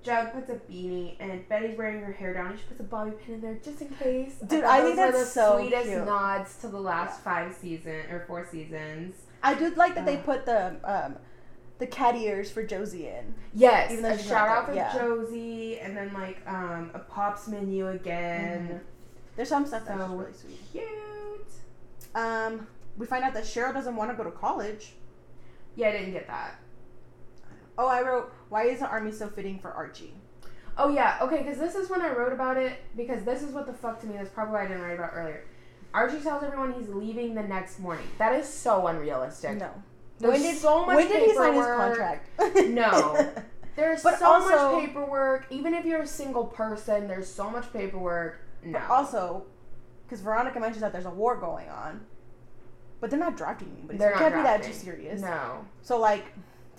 [0.04, 3.12] Jug puts a beanie and Betty's wearing her hair down and she puts a bobby
[3.12, 4.36] pin in there just in case.
[4.40, 6.06] Dude, thought I think that's the so sweetest cute.
[6.06, 7.24] nods to the last Yeah.
[7.24, 9.16] five season or four seasons.
[9.44, 10.22] I did like that they Uh.
[10.24, 11.16] put the um
[11.80, 13.34] the cat ears for Josie in.
[13.56, 14.94] Yes, Even a shout out for yeah.
[14.94, 18.82] Josie, and then like um a Pops menu again.
[19.36, 20.60] There's some stuff that's So- just really sweet.
[20.72, 21.48] Cute.
[22.16, 22.68] Um,
[22.98, 24.94] we find out that Cheryl doesn't want to go to college.
[25.76, 26.56] Yeah, I didn't get that.
[27.78, 30.14] Oh, I wrote, why is the army so fitting for Archie?
[30.78, 32.74] Oh yeah, okay, because this is when I wrote about it.
[32.96, 34.16] Because this is what the fuck to me.
[34.18, 35.44] That's probably why I didn't write about earlier.
[35.94, 38.06] Archie tells everyone he's leaving the next morning.
[38.18, 39.58] That is so unrealistic.
[39.58, 39.70] No.
[40.20, 42.30] There's when did, so much when did he sign his contract?
[42.70, 43.30] No.
[43.76, 45.48] There's But so also- much paperwork.
[45.50, 48.40] Even if you're a single person, there's so much paperwork.
[48.64, 48.80] No.
[48.90, 49.46] Also,
[50.06, 52.02] because Veronica mentions that there's a war going on,
[53.00, 53.98] but they're not drafting anybody.
[53.98, 55.22] So They're it not can't be that too serious.
[55.22, 55.66] no.
[55.82, 56.26] So like,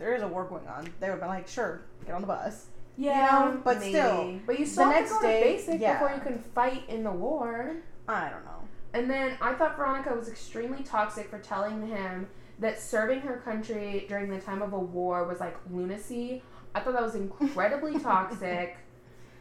[0.03, 0.84] there is a war going on.
[0.98, 2.66] They would have been like, sure, get on the bus.
[2.96, 3.92] Yeah, know, but maybe.
[3.92, 5.92] still, But you still the have next day- to basic yeah.
[6.03, 7.76] before you can fight in the war.
[8.09, 8.50] I don't know.
[8.94, 12.26] And then I thought Veronica was extremely toxic for telling him
[12.59, 16.42] that serving her country during the time of a war was like lunacy.
[16.74, 18.76] I thought that was incredibly toxic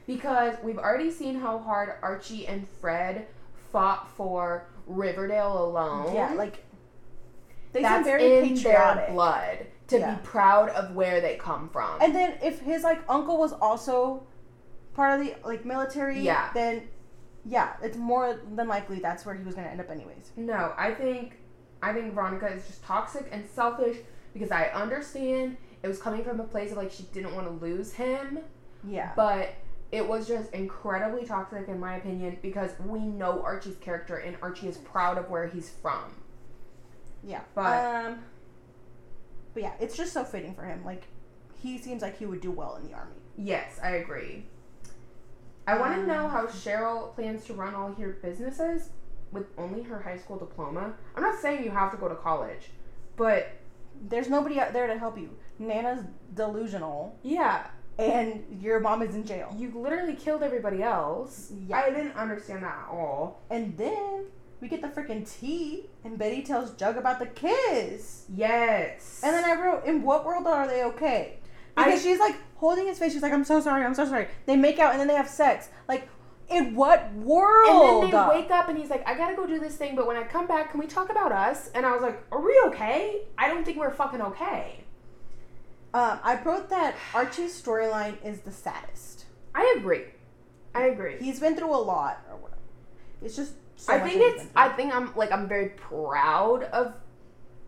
[0.06, 3.26] because we've already seen how hard Archie and Fred
[3.72, 6.14] fought for Riverdale alone.
[6.16, 6.64] Yeah, like
[7.74, 9.06] they that's very in patriotic.
[9.08, 9.58] their blood
[9.92, 10.16] to Yeah.
[10.16, 12.02] be proud of where they come from.
[12.02, 14.24] And then if his like uncle was also
[14.94, 16.50] part of the like military, Yeah.
[16.54, 16.88] then
[17.46, 20.32] yeah, it's more than likely that's where he was gonna end up anyways.
[20.36, 21.38] No, I think
[21.84, 23.98] I think Veronica is just toxic and selfish
[24.34, 27.54] because I understand it was coming from a place of like she didn't want to
[27.66, 28.40] lose him,
[28.84, 29.12] Yeah.
[29.16, 29.56] but
[29.92, 34.68] it was just incredibly toxic in my opinion because we know Archie's character and Archie
[34.70, 36.16] is proud of where he's from.
[37.24, 37.42] Yeah.
[37.56, 38.24] But- um
[39.54, 40.84] But yeah, it's just so fitting for him.
[40.86, 41.04] Like
[41.62, 43.16] he seems like he would do well in the army.
[43.38, 44.46] Yes, I agree.
[45.68, 48.90] I want to Um, know how Cheryl plans to run all her businesses
[49.32, 50.94] with only her high school diploma.
[51.16, 52.72] I'm not saying you have to go to college,
[53.16, 53.50] but
[54.10, 55.30] There's nobody out there to help you.
[55.60, 57.68] Nana's delusional yeah,
[58.00, 59.54] and your mom is in jail.
[59.56, 61.52] you literally killed everybody else.
[61.68, 61.78] Yeah.
[61.78, 63.42] I didn't understand that at all.
[63.52, 64.26] And then
[64.62, 68.26] we get the freaking tea and Betty tells Jug about the kiss.
[68.34, 69.22] Yes.
[69.24, 71.40] And then I wrote, in what world are they okay?
[71.76, 73.12] I- Because she's like holding his face.
[73.14, 73.84] She's like, I'm so sorry.
[73.84, 74.28] I'm so sorry.
[74.46, 75.70] They make out and then they have sex.
[75.88, 76.08] Like,
[76.50, 78.04] in what world?
[78.04, 80.06] And then they wake up and he's like, I gotta go do this thing, but
[80.06, 81.70] when I come back, can we talk about us?
[81.74, 83.22] And I was like, Are we okay?
[83.38, 84.84] I don't think we're fucking okay.
[85.94, 89.26] Um, I wrote that Archie's storyline is the saddest.
[89.56, 90.04] I agree.
[90.74, 91.18] I agree.
[91.20, 92.62] He's been through a lot, or whatever.
[93.22, 93.54] It's just.
[93.82, 94.46] So I think it's.
[94.56, 96.94] I think I'm like I'm very proud of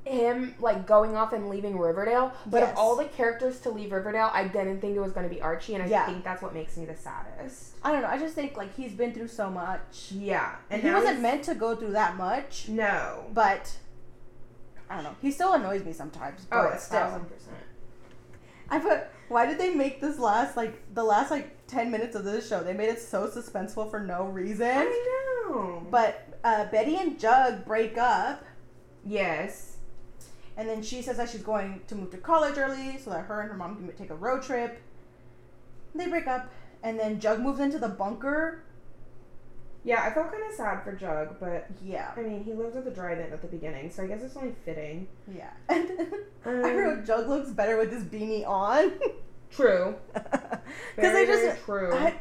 [0.05, 2.34] him like going off and leaving Riverdale.
[2.45, 2.72] But Yes.
[2.74, 5.41] of all the characters to leave Riverdale, I didn't think it was going to be
[5.41, 6.05] Archie, and I Yeah.
[6.05, 7.76] think that's what makes me the saddest.
[7.84, 8.09] I don't know.
[8.09, 10.11] I just think like he's been through so much.
[10.11, 13.24] Yeah, And he wasn't meant to go through that much, No.
[13.34, 13.76] but
[14.89, 15.16] I don't know.
[15.22, 16.45] He still annoys me sometimes.
[16.51, 16.99] Oh, but Oh, still.
[16.99, 17.55] thousand percent.
[18.70, 19.05] I put.
[19.30, 22.59] Why did they make this last like the last like ten minutes of this show?
[22.61, 24.68] They made it so suspenseful for no reason.
[24.70, 25.32] I know.
[25.91, 28.43] But uh, Betty and Jug break up,
[29.05, 29.77] yes.
[30.57, 33.41] and then she says that she's going to move to college early so that her
[33.41, 34.81] and her mom can take a road trip.
[35.95, 36.49] They break up,
[36.81, 38.63] and then Jug moves into the bunker.
[39.85, 42.85] Yeah, I felt kind of sad for Jug, but Yeah, I mean, he lived at
[42.85, 45.07] the drive-in at the beginning, so I guess it's only fitting.
[45.35, 45.51] yeah.
[45.69, 45.89] And
[46.45, 48.93] I Um, wrote Jug looks better with his beanie on.
[49.51, 49.95] True.
[50.95, 51.93] Because they just true.
[51.93, 52.15] I,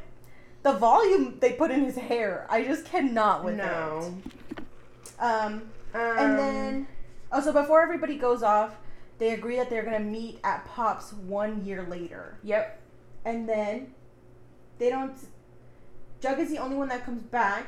[0.62, 4.14] the volume they put in his hair, I just cannot with no.
[4.24, 4.62] it.
[5.22, 5.62] Um,
[5.94, 6.86] Um, and then
[7.30, 8.76] oh, so before everybody goes off,
[9.18, 12.80] they agree that they're gonna meet at Pops one year later, Yep.
[13.24, 13.94] and then
[14.78, 15.14] they don't.
[16.20, 17.66] Jug is the only one that comes back,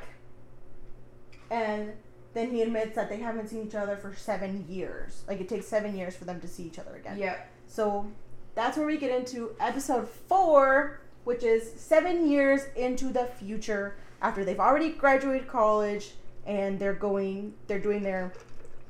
[1.50, 1.92] and
[2.32, 5.22] then he admits that they haven't seen each other for seven years.
[5.28, 7.18] Like it takes seven years for them to see each other again.
[7.18, 7.48] Yep.
[7.66, 8.10] So
[8.54, 14.44] that's where we get into episode four, which is seven years into the future after
[14.44, 16.12] they've already graduated college
[16.46, 18.32] and they're going, they're doing their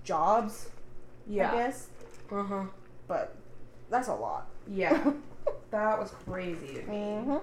[0.05, 0.68] jobs,
[1.28, 1.51] Yeah.
[1.51, 1.89] I guess.
[2.30, 2.64] Uh huh.
[3.09, 3.37] But
[3.91, 4.49] that's a lot.
[4.68, 5.12] Yeah.
[5.70, 6.74] that was crazy.
[6.74, 7.16] to me.
[7.22, 7.37] hmm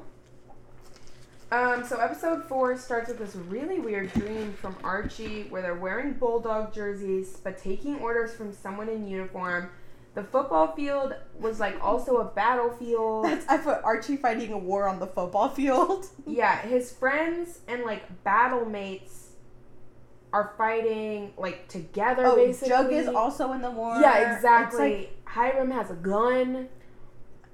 [1.51, 6.13] Um, so episode four starts with this really weird dream from Archie where they're wearing
[6.13, 9.69] bulldog jerseys but taking orders from someone in uniform.
[10.13, 13.25] The football field was like also a battlefield.
[13.25, 16.05] That's I put Archie fighting a war on the football field.
[16.25, 19.29] yeah, his friends and like battle mates
[20.33, 22.69] are fighting like together oh, basically.
[22.69, 23.99] Jug is also in the war.
[24.01, 24.79] Yeah, exactly.
[24.79, 26.67] like Hiram has a gun.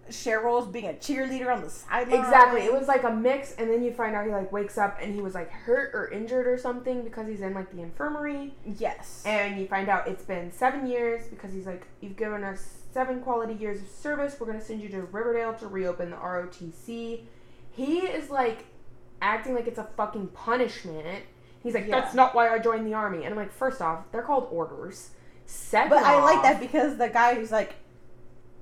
[0.10, 2.20] Cheryl's being a cheerleader on the sideline.
[2.20, 2.62] Exactly.
[2.62, 5.14] It was like a mix, and then you find out he like wakes up and
[5.14, 8.54] he was like hurt or injured or something because he's in like the infirmary.
[8.66, 9.24] Yes.
[9.26, 13.22] And you find out it's been seven years because he's like, You've given us seven
[13.22, 14.38] quality years of service.
[14.40, 17.22] We're gonna send you to Riverdale to reopen the ROTC.
[17.72, 18.66] He is like
[19.22, 21.24] acting like it's a fucking punishment.
[21.64, 22.02] He's like, Yeah.
[22.02, 23.24] That's not why I joined the army.
[23.24, 25.12] And I'm like, first off, they're called orders.
[25.46, 27.76] Second But I like that because the guy who's like,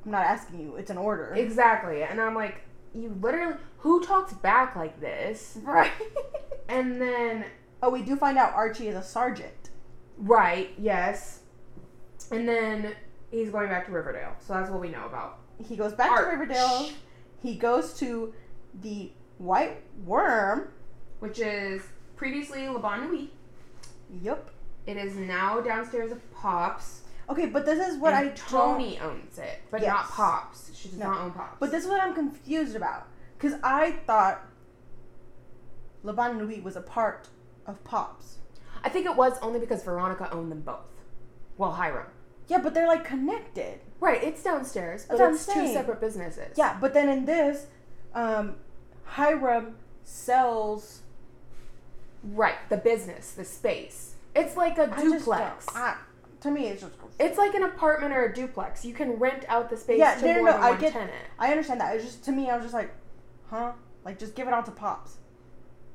[0.06, 0.76] I'm not asking you.
[0.76, 1.34] It's an order.
[1.36, 2.04] Exactly.
[2.04, 2.62] And I'm like,
[2.94, 5.58] you literally, who talks back like this?
[5.64, 5.92] right.
[6.68, 7.46] And then,
[7.84, 9.70] oh, we do find out Archie is a sergeant.
[10.18, 11.42] right, yes.
[12.32, 12.96] And then
[13.30, 14.36] he's going back to Riverdale.
[14.40, 15.38] So that's what we know about.
[15.64, 16.24] He goes back Arch.
[16.26, 16.90] to Riverdale.
[17.44, 18.34] He goes to
[18.82, 19.78] the Whyte
[20.08, 20.70] Wyrm.
[21.20, 21.84] Which is
[22.16, 23.30] previously La Bonne Nuit.
[24.24, 24.50] Yup.
[24.88, 27.02] It is now downstairs of Pops.
[27.30, 30.72] Okay, but this is what and I don't- Toni owns it, but not Pops.
[30.76, 31.10] She does No.
[31.12, 31.58] not own Pops.
[31.60, 33.08] But this is what I'm confused about.
[33.38, 34.42] Because I thought
[36.04, 37.30] La Bonne Nuit was a part
[37.66, 38.38] of Pops.
[38.84, 40.86] I think it was only because Veronica owned them both.
[41.58, 42.08] Well, Hiram.
[42.48, 43.80] Yeah, but they're like connected.
[44.00, 46.56] Right, it's downstairs, but That's it's two separate businesses.
[46.58, 47.66] Yeah, but then in this,
[48.14, 48.58] um,
[49.06, 51.02] Hiram sells.
[52.24, 54.16] Right, the business, the space.
[54.36, 55.66] It's like a I just duplex.
[55.68, 55.98] don't- I-
[56.42, 56.94] to me, it's just.
[57.20, 58.84] It's like an apartment or a duplex.
[58.84, 60.94] You can rent out the space Yeah, to no, more no, than I one get-
[60.94, 61.12] tenant.
[61.40, 61.96] I understand that.
[61.96, 62.92] It's just to me, I was just like,
[63.50, 63.72] huh?
[64.04, 65.18] Like, just give it all to Pops.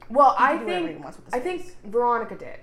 [0.09, 1.77] Well, I think he wants with the I think.
[1.85, 2.59] Veronica did,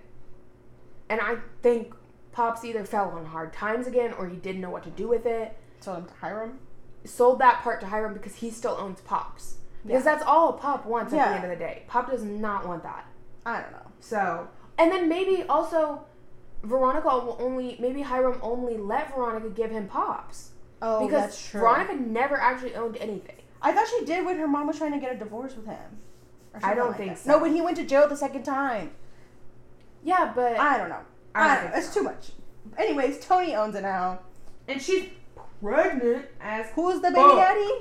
[1.08, 1.94] and I think
[2.34, 5.26] Pops either fell on hard times again or he didn't know what to do with
[5.26, 5.56] it.
[5.80, 6.60] So I'm Hiram.
[7.06, 9.58] Sold that part to Hiram because he still owns Pops.
[9.86, 10.16] Because Yeah.
[10.16, 11.84] that's all Pop wants at the end of the day.
[11.88, 13.06] Pop does not want that.
[13.46, 13.92] I don't know.
[14.02, 16.02] So, and then maybe also
[16.64, 20.52] Veronica will only maybe Hiram only let Veronica give him Pops
[20.82, 21.62] Oh, because that's true.
[21.62, 23.36] Veronica never actually owned anything.
[23.62, 25.98] I thought she did when her mom was trying to get a divorce with him.
[26.64, 27.20] I don't like think that.
[27.20, 27.32] so.
[27.32, 28.92] No, when he went to jail the second time.
[30.04, 31.02] Yeah, but I don't know.
[31.36, 31.78] I I don't don't know.
[31.80, 32.00] It's so.
[32.00, 32.32] too much.
[32.78, 34.20] Anyways, Toni owns it now.
[34.68, 35.06] and she's
[35.62, 37.38] pregnant as Who's the baby Fuck.
[37.38, 37.72] daddy?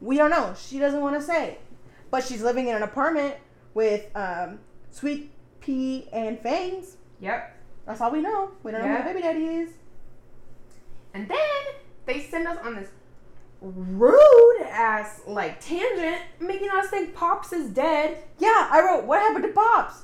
[0.00, 0.54] We don't know.
[0.58, 1.58] She doesn't want to say.
[2.10, 3.34] But she's living in an apartment
[3.72, 4.58] with um,
[4.90, 6.96] Sweet Pea and Fangs.
[7.20, 7.53] yep.
[7.86, 8.52] That's all we know.
[8.62, 9.70] We don't know who the baby daddy is.
[11.12, 11.38] And then
[12.06, 12.88] they send us on this
[13.60, 18.18] rude ass like tangent, making us think Pops is dead.
[18.38, 20.02] Yeah, I wrote, what happened to Pops?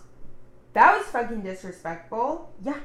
[0.72, 2.52] That was fucking disrespectful.
[2.64, 2.78] Yeah.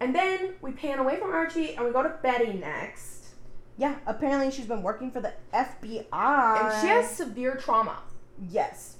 [0.00, 3.28] And then we pan away from Archie and we go to Betty next.
[3.76, 6.04] Yeah, apparently she's been working for the FBI.
[6.12, 8.02] And she has severe trauma.
[8.50, 8.98] Yes.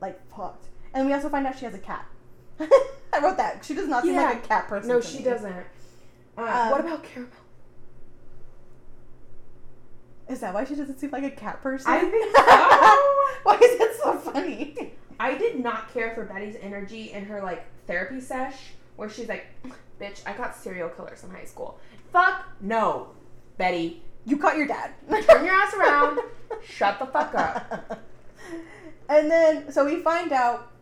[0.00, 0.68] Like, fucked.
[0.94, 2.06] And we also find out she has a cat.
[3.12, 3.64] I wrote that.
[3.64, 4.22] She does not seem Yeah.
[4.22, 4.88] like a cat person.
[4.88, 5.24] No, she me.
[5.24, 5.52] doesn't.
[6.36, 7.30] Uh, Um, what about Caramel?
[10.28, 11.90] Is that why she doesn't seem like a cat person?
[11.90, 12.42] I think so.
[13.42, 14.92] why is that so funny?
[15.20, 19.46] I did not care for Betty's energy in her like therapy sesh where she's like,
[20.00, 21.78] "Bitch, I got serial killers in high school."
[22.12, 23.08] Fuck no,
[23.58, 24.02] Betty.
[24.24, 24.92] You caught your dad.
[25.10, 26.18] Turn your ass around.
[26.66, 28.00] Shut the fuck up.
[29.06, 30.72] And then, so we find out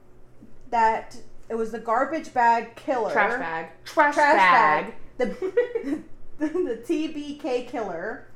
[0.71, 1.17] that
[1.53, 3.13] it was the garbage bag killer.
[3.13, 3.67] Trash bag.
[3.85, 4.95] Trash, Trash bag.
[5.19, 5.29] bag.
[5.37, 6.03] The,
[6.47, 8.27] the TBK killer.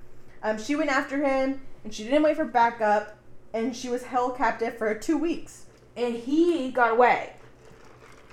[0.42, 3.16] Um, she went after him, and she didn't wait for backup,
[3.54, 5.64] and she was held captive for two weeks.
[5.96, 7.32] And he got away.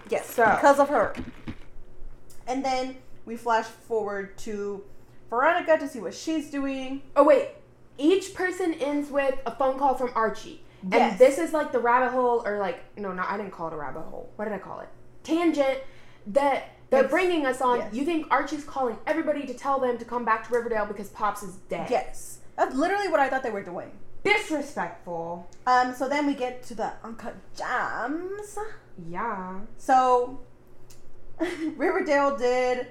[0.09, 1.13] Yes, So- because of her.
[2.45, 4.83] And then we flash forward to
[5.29, 7.03] Veronica to see what she's doing.
[7.15, 7.51] Oh wait.
[7.97, 10.61] Each person ends with a phone call from Archie.
[10.83, 11.17] And Yes.
[11.19, 13.77] this is like the rabbit hole, or like, no, no, I didn't call it a
[13.77, 14.29] rabbit hole.
[14.35, 14.89] What did I call it?
[15.23, 15.79] Tangent
[16.27, 17.79] that they're It's- bringing us on.
[17.79, 17.93] yes.
[17.93, 21.41] You think Archie's calling everybody to tell them to come back to Riverdale because Pops
[21.43, 21.89] is dead.
[21.89, 23.91] Yes, that's literally what I thought they were doing.
[24.23, 25.47] Disrespectful.
[25.67, 28.57] Um, so then we get to the uncut gems.
[29.09, 29.59] Yeah.
[29.77, 30.39] So
[31.77, 32.87] Riverdale did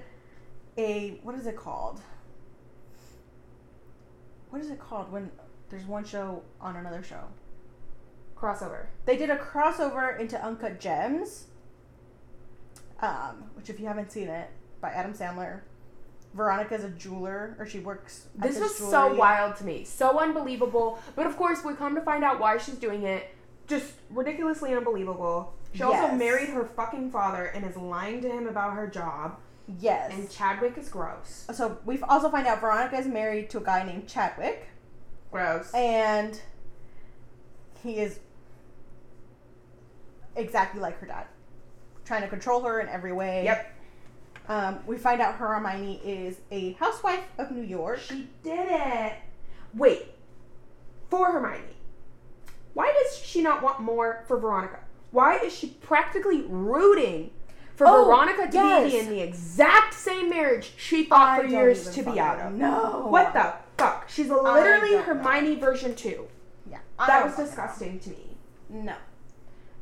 [0.77, 2.01] a what is it called?
[4.49, 5.31] What is it called when
[5.69, 7.23] there's one show on another show?
[8.43, 8.87] Crossover.
[9.05, 11.45] They did a crossover into Uncut Gems,
[12.99, 14.49] um, which if you haven't seen it,
[14.81, 15.61] by Adam Sandler.
[16.33, 18.27] Veronica's a jeweler, or she works.
[18.35, 19.85] This was so wild to me.
[19.85, 20.99] So unbelievable.
[21.15, 23.33] But of course, we come to find out why she's doing it.
[23.67, 25.53] Just ridiculously unbelievable.
[25.73, 29.37] She also married her fucking father and is lying to him about her job.
[29.79, 30.11] Yes.
[30.11, 31.47] And Chadwick is gross.
[31.53, 34.67] so we also find out Veronica is married to a guy named Chadwick,
[35.31, 35.71] Gross.
[35.73, 36.41] and
[37.81, 38.19] he is
[40.35, 41.25] exactly like her dad,
[42.05, 43.43] trying to control her in every way.
[43.45, 43.69] Yep.
[44.49, 47.99] Um, we find out her Hermione is a housewife of New York.
[47.99, 49.13] She did it.
[49.73, 50.07] Wait.
[51.09, 51.63] For Hermione.
[52.73, 54.79] Why does she not want more for Veronica?
[55.11, 57.29] Why is she practically rooting
[57.75, 58.91] for Oh, Veronica to yes.
[58.91, 62.53] be in the exact same marriage she fought for years to be out of?
[62.53, 63.05] No.
[63.09, 64.09] What the fuck?
[64.09, 65.13] She's literally don't know.
[65.23, 66.27] Hermione version 2.
[66.69, 66.79] Yeah.
[66.97, 68.37] That was disgusting to me.
[68.69, 68.95] No.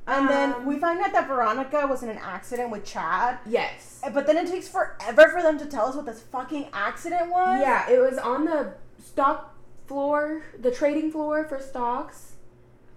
[0.07, 3.37] And then Um, we find out that Veronica was in an accident with Chad.
[3.45, 4.01] Yes.
[4.13, 7.61] But then it takes forever for them to tell us what this fucking accident was.
[7.61, 8.73] Yeah, it was on the
[9.03, 9.55] stock
[9.87, 12.33] floor, the trading floor for stocks.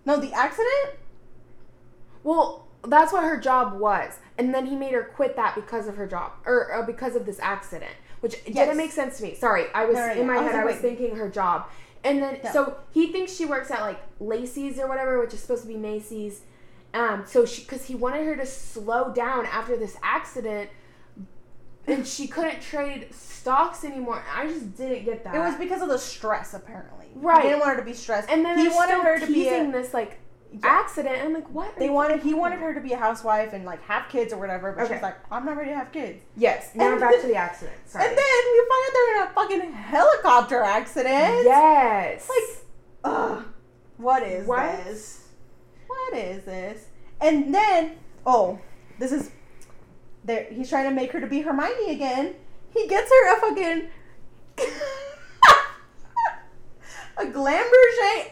[0.07, 0.96] No, the accident.
[2.22, 5.96] Well, that's what her job was, and then he made her quit that because of
[5.96, 8.55] her job or uh, because of this accident, which Yes.
[8.55, 9.34] didn't make sense to me.
[9.34, 10.55] Sorry, I was No, in my I head.
[10.55, 11.66] I was thinking her job,
[12.02, 12.50] and then No.
[12.52, 15.76] so he thinks she works at like Lacey's or whatever, which is supposed to be
[15.76, 16.42] Macy's.
[16.95, 20.70] Um, so she because he wanted her to slow down after this accident,
[21.86, 24.24] and she couldn't trade stocks anymore.
[24.34, 25.34] I just didn't get that.
[25.34, 27.07] It was because of the stress, apparently.
[27.16, 27.42] Right.
[27.42, 28.30] He didn't want her to be stressed.
[28.30, 29.49] and then he wanted her to be.
[29.49, 30.18] A, this like
[30.53, 30.61] Yeah.
[30.62, 31.16] accident.
[31.16, 31.76] And I'm like, what?
[31.78, 32.22] they wanted.
[32.22, 34.72] He wanted her to be a housewife and like have kids or whatever.
[34.72, 34.95] But Okay.
[34.95, 36.22] she's like, I'm not ready to have kids.
[36.36, 36.70] Yes.
[36.74, 37.76] Now And back then- to the accident.
[37.86, 38.05] Sorry.
[38.07, 41.45] And then we find out they're in a fucking helicopter accident.
[41.45, 42.28] yes.
[42.28, 43.45] Like, ugh.
[43.97, 44.84] What is What?
[44.84, 45.24] this?
[45.95, 46.86] What is this?
[47.20, 48.59] And then, oh,
[48.99, 49.30] this is.
[50.24, 52.34] There, he's trying to make her to be Hermione again.
[52.72, 53.88] He gets her a fucking
[57.18, 58.30] a Glamberger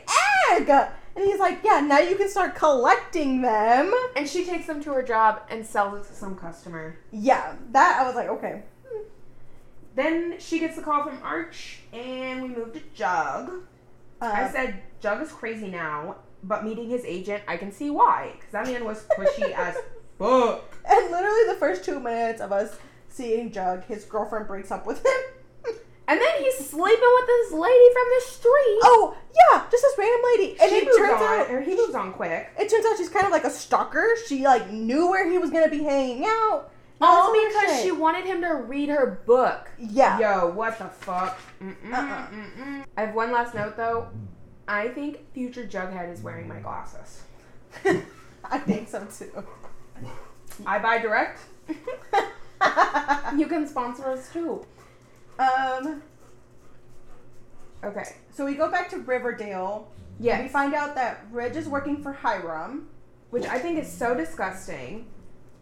[0.53, 4.83] egg, and he's like, "Yeah, now you can start collecting them." and she takes them
[4.85, 6.97] to her job and sells it to some customer.
[7.13, 8.63] Yeah, that I was like, okay.
[9.95, 13.53] Then she gets the call from Arch, and we move to Jug.
[14.21, 18.33] I Uh, said Jug is crazy now, but meeting his agent, I can see why,
[18.37, 19.77] because that man was pushy as
[20.19, 20.65] fuck.
[20.89, 22.77] and literally the first two minutes of us
[23.09, 25.13] seeing Jug, his girlfriend breaks up with him.
[26.09, 26.85] And then he's sleeping
[27.15, 28.81] with this lady from the street.
[28.83, 31.95] Oh yeah, just this random lady, and she it turns on, out or he moves
[31.95, 32.51] on quick.
[32.59, 34.05] it turns out she's kind of like a stalker.
[34.27, 36.71] She like knew where he was gonna be hanging out.
[37.01, 39.71] All because she wanted him to read her book.
[39.79, 40.19] yeah.
[40.19, 41.39] Yo, what the fuck?
[41.63, 42.27] Uh-uh.
[42.97, 44.09] I have one last note though.
[44.69, 47.23] I think future Jughead is wearing my glasses.
[48.45, 49.45] I think so too.
[50.67, 51.41] I buy direct.
[53.37, 54.65] You can sponsor us too.
[55.39, 56.03] um.
[57.83, 58.05] Okay.
[58.31, 59.91] So we go back to Riverdale.
[60.21, 60.41] Yeah.
[60.43, 62.89] We find out that Reg is working for Hiram.
[63.31, 65.07] Which I think is so disgusting.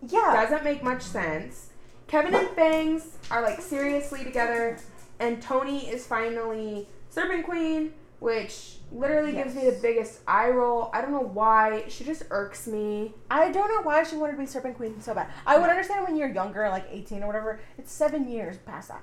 [0.07, 0.33] Yeah.
[0.45, 1.69] Doesn't make much sense.
[2.09, 4.77] Kevin and Fangs are like seriously together,
[5.21, 10.91] and Toni is finally Serpent Queen, which literally gives me the biggest eye roll.
[10.93, 11.85] I don't know why.
[11.89, 13.15] She just irks me.
[13.31, 15.29] I don't know why she wanted to be Serpent Queen so bad.
[15.47, 17.61] I would understand when you're younger, like 18 or whatever.
[17.79, 19.03] It's seven years past that.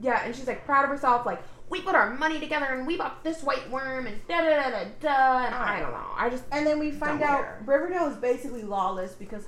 [0.00, 2.96] Yeah, and she's like proud of herself, like, we put our money together and we
[2.96, 5.46] bought this Whyte Wyrm and da da da da da.
[5.46, 6.06] And I don't know.
[6.16, 7.62] I just And then we find out care.
[7.64, 9.44] Riverdale is basically lawless because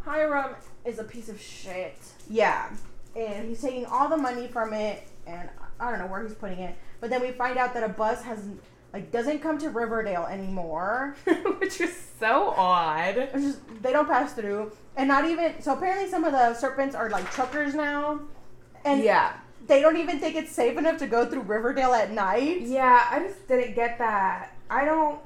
[0.00, 0.54] Hiram
[0.84, 1.96] is a piece of shit.
[2.28, 2.70] yeah.
[3.16, 5.48] And he's taking all the money from it and
[5.80, 6.76] I don't know where he's putting it.
[7.02, 8.38] But then we find out that a bus has
[8.92, 11.16] like doesn't come to Riverdale anymore.
[11.58, 13.28] Which is so odd.
[13.34, 14.70] Just they don't pass through.
[14.96, 18.20] And not even so apparently some of the serpents are like truckers now.
[18.84, 19.34] And yeah.
[19.66, 22.60] they don't even think it's safe enough to go through Riverdale at night.
[22.60, 24.56] Yeah, I just didn't get that.
[24.70, 25.18] I don't.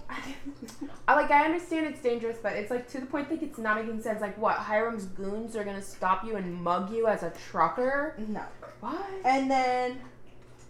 [1.06, 1.30] I like.
[1.30, 4.22] I understand it's dangerous, but it's like to the point that it's not making sense.
[4.22, 4.56] Like, what?
[4.56, 8.14] Hiram's goons are gonna stop you and mug you as a trucker?
[8.28, 8.42] No.
[8.80, 9.06] What?
[9.26, 10.00] And then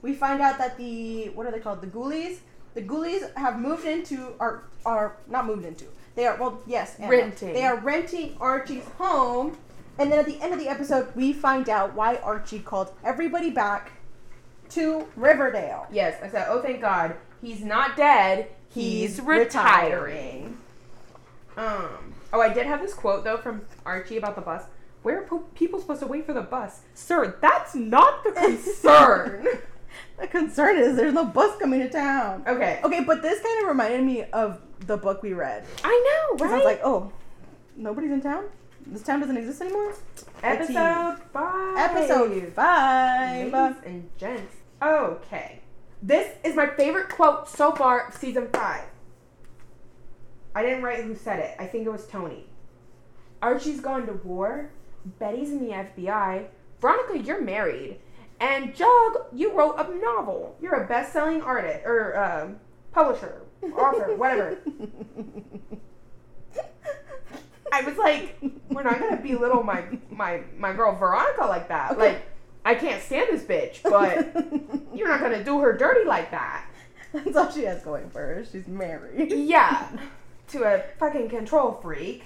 [0.06, 1.80] we find out that the what are they called?
[1.82, 2.38] The ghoulies.
[2.74, 5.86] The ghoulies have moved into are are not moved into.
[6.14, 7.10] They are well yes and no.
[7.10, 7.52] Renting.
[7.52, 9.58] They are renting Archie's home.
[9.98, 13.50] And then at the end of the episode, we find out why Archie called everybody
[13.50, 13.92] back
[14.70, 15.86] to Riverdale.
[15.90, 16.46] Yes, I said.
[16.48, 18.48] Oh, thank God, he's not dead.
[18.68, 20.58] He's, retiring.
[21.56, 22.14] Um.
[22.32, 24.64] Oh, I did have this quote though from Archie about the bus.
[25.02, 27.36] Where are po- people supposed to wait for the bus, sir?
[27.40, 29.46] That's not the concern.
[30.18, 32.42] The concern is there's no bus coming to town.
[32.46, 32.80] okay.
[32.82, 35.64] Okay, but this kind of reminded me of the book we read.
[35.84, 36.52] I know, right?
[36.54, 37.12] I was like, oh,
[37.76, 38.44] nobody's in town?
[38.86, 39.92] This town doesn't exist anymore?
[40.42, 41.76] Episode five.
[41.76, 43.52] Episode five.
[43.52, 44.54] Ladies and gents.
[44.80, 45.60] Okay.
[46.02, 48.84] This is my favorite quote so far of season five.
[50.54, 51.56] I didn't write who said it.
[51.58, 52.46] I think it was Toni.
[53.42, 54.70] Archie's gone to war.
[55.18, 56.46] Betty's in the FBI.
[56.80, 57.98] Veronica, you're married.
[58.40, 60.56] And Jug, you wrote a novel.
[60.60, 62.48] You're a best-selling artist or uh,
[62.92, 64.58] publisher, author, whatever.
[67.72, 68.36] I was like,
[68.68, 71.92] we're not gonna belittle my my my girl Veronica like that.
[71.92, 72.12] Okay.
[72.12, 72.22] Like,
[72.64, 76.66] I can't stand this bitch, but you're not gonna do her dirty like that.
[77.12, 78.44] That's all she has going for her.
[78.50, 79.32] She's married.
[79.32, 79.88] Yeah,
[80.48, 82.24] to a fucking control freak.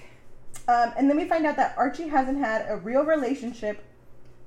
[0.68, 3.82] Um, and then we find out that Archie hasn't had a real relationship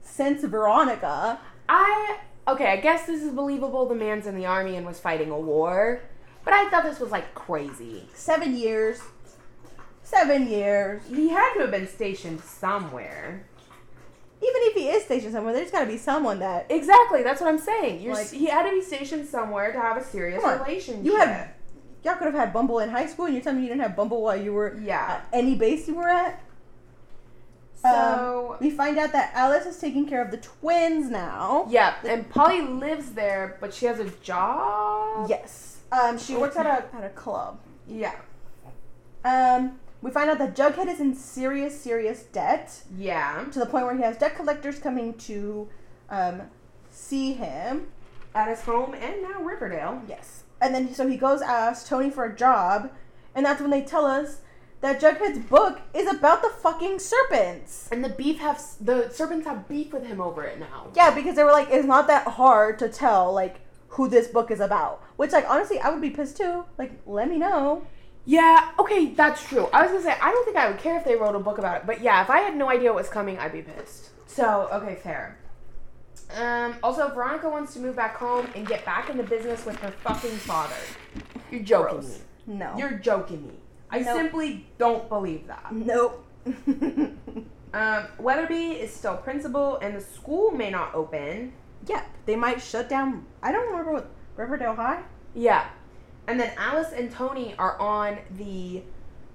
[0.01, 1.39] since Veronica.
[1.70, 3.86] I okay, I guess this is believable.
[3.88, 6.01] The man's in the army and was fighting a war,
[6.43, 8.07] but I thought this was like crazy.
[8.14, 9.01] Seven years.
[10.03, 11.01] Seven years.
[11.07, 13.45] He had to have been stationed somewhere.
[14.41, 17.47] Even if he is stationed somewhere, there's got to be someone that Exactly, that's what
[17.47, 18.01] I'm saying.
[18.01, 21.05] You're, Like- he had to be stationed somewhere to have a serious on, relationship.
[21.05, 21.51] you had.
[22.03, 23.95] Y'all could have had Bumble in high school, and you're telling me you didn't have
[23.95, 25.22] Bumble while you were yeah.
[25.22, 26.43] at any base you were at.
[27.84, 31.68] So We find out that Alice is taking care of the twins now.
[31.70, 35.30] yeah, and Polly lives there, but she has a job.
[35.30, 35.78] Yes.
[35.92, 37.60] Um, she works at a at a club.
[37.88, 38.16] Yeah.
[39.26, 43.46] Um, we find out that Jughead is in serious, serious debt Yeah.
[43.52, 45.70] to the point where he has debt collectors coming to
[46.10, 46.42] um,
[46.92, 47.88] see him.
[48.36, 50.02] At his home and now Riverdale.
[50.08, 50.44] Yes.
[50.60, 52.90] And then so he goes ask Toni for a job,
[53.36, 54.38] and that's when they tell us
[54.84, 57.88] that Jughead's book is about the fucking serpents.
[57.90, 60.88] And the beef have the serpents have beef with him over it now.
[60.94, 64.52] Yeah, because they were like, it's not that hard to tell like who this book
[64.52, 65.02] is about.
[65.16, 66.66] Which like honestly, I would be pissed too.
[66.78, 67.88] Like, let me know.
[68.26, 69.70] Yeah, okay, that's true.
[69.72, 71.60] I was gonna say I don't think I would care if they wrote a book
[71.60, 74.10] about it, but yeah, if I had no idea what was coming, I'd be pissed.
[74.28, 75.40] So okay, fair.
[76.38, 79.92] Um, also, Veronica wants to move back home and get back into business with her
[79.92, 80.76] fucking father.
[81.52, 82.20] You're joking Gross.
[82.48, 82.56] me.
[82.56, 82.76] No.
[82.78, 83.54] You're joking me.
[83.94, 84.18] I Nope.
[84.18, 85.72] simply don't believe that.
[85.74, 86.26] nope.
[87.76, 91.54] Um, Weatherbee is still principal, and the school may not open.
[91.88, 93.26] Yep, they might shut down.
[93.41, 95.02] I don't remember what Riverdale High.
[95.34, 95.66] Yeah.
[96.28, 98.84] And then Alice and Toni are on the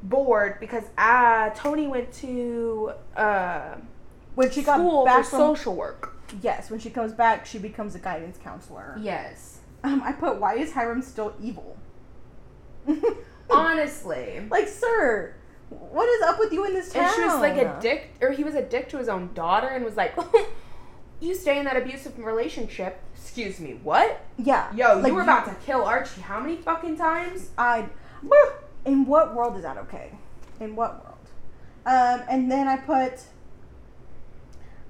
[0.05, 3.75] board because uh, Toni went to uh,
[4.37, 6.15] When she got back for from social work.
[6.41, 8.97] yes, when she comes back, she becomes a guidance counselor.
[9.03, 9.59] Yes.
[9.83, 11.77] Um, I put why is Hiram still evil?
[13.51, 14.47] Honestly.
[14.51, 15.35] like, sir,
[15.71, 17.05] what is up with you in this town?
[17.05, 19.67] And she was like a dick, or he was a dick to his own daughter
[19.69, 20.15] and was like,
[21.21, 23.03] You stay in that abusive relationship.
[23.17, 24.25] Excuse me, what?
[24.37, 24.73] Yeah.
[24.73, 27.51] Yo, like, you were about to kill Archie how many fucking times?
[27.59, 27.87] I.
[28.85, 30.13] In what world is that okay?
[30.61, 31.17] In what world?
[31.85, 33.21] Um, and then I put.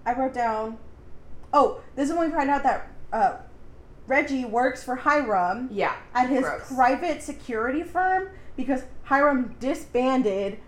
[0.04, 0.76] I wrote down.
[1.52, 3.36] Oh, this is when we find out that uh,
[4.06, 5.94] Reggie works for Hiram Yeah.
[6.14, 6.70] at his gross.
[6.74, 8.28] private security firm
[8.58, 10.58] because Hiram disbanded,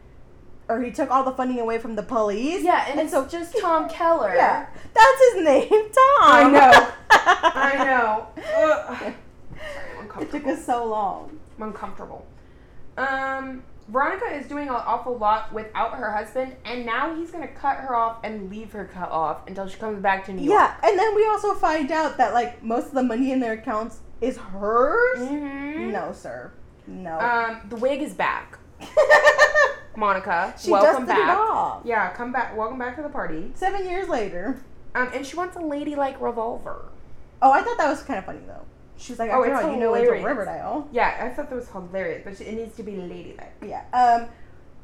[0.69, 2.63] or he took all the funding away from the police.
[2.63, 4.35] Yeah, and, And it's so- just Tom Keller.
[4.35, 6.23] Yeah, that's his name, Tom.
[6.23, 6.89] I know.
[7.11, 8.27] I know.
[8.57, 9.13] Ugh.
[10.15, 11.39] Sorry, It took us so long.
[11.59, 12.25] I'm uncomfortable.
[12.97, 17.79] Um, Veronica is doing an awful lot without her husband, and now he's gonna cut
[17.79, 20.57] her off and leave her cut off until she comes back to New York.
[20.83, 23.55] Yeah, and then we also find out that like most of the money in their
[23.55, 25.19] accounts is hers.
[25.29, 26.53] hmm No, sir.
[26.91, 27.19] No.
[27.19, 28.59] Um, the wig is back.
[29.97, 31.39] Monica, she welcome dusted it back.
[31.39, 31.83] off.
[31.85, 32.57] Yeah, come back.
[32.57, 33.51] Welcome back to the party.
[33.55, 34.63] Seven years later.
[34.95, 36.87] Um, and she wants a ladylike revolver.
[37.43, 38.65] Oh, I thought that was kind of funny though.
[38.97, 40.25] She's like, Oh, it's you know, it's a hilarious.
[40.25, 40.89] Riverdale.
[40.93, 43.53] Yeah, I thought that was hilarious, but she, it needs to be ladylike.
[43.67, 43.85] Yeah.
[43.93, 44.29] Um,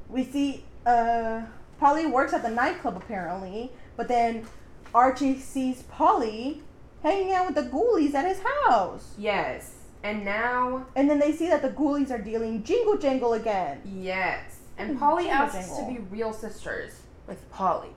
[0.09, 1.43] we see uh,
[1.81, 4.47] Polly works at the nightclub apparently, but then
[4.95, 6.63] Archie sees Polly
[7.03, 9.75] hanging out with the ghoulies at his house, Yes,
[10.07, 13.81] and now and then they see that the ghoulies are dealing jingle jangle again.
[13.85, 17.91] yes, and Polly asks to be real sisters with Polly.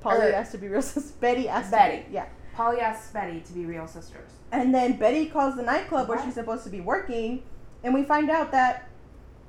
[0.00, 0.82] Polly Er, has to be real.
[0.82, 1.12] sisters.
[1.12, 2.04] Betty to Betty.
[2.08, 2.26] be- yeah.
[2.54, 4.30] Polly asks Betty to be real sisters.
[4.52, 7.42] And then Betty calls the nightclub where she's supposed to be working,
[7.84, 8.88] and we find out that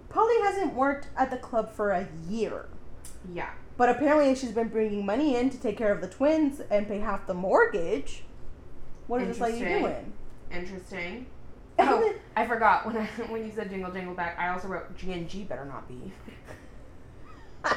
[0.10, 2.68] Polly hasn't worked at the club for a year.
[3.34, 3.50] Yeah.
[3.78, 7.00] But apparently she's been bringing money in to take care of the twins and pay
[7.00, 8.24] half the mortgage.
[9.08, 10.14] What is this lady doing?
[10.52, 11.28] Interesting.
[11.80, 14.38] Oh, I forgot when I when you said jingle jingle back.
[14.39, 16.11] I also wrote G and G better not be.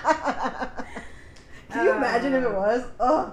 [1.71, 2.85] Can you imagine if it Uh, was?
[3.01, 3.33] Ugh.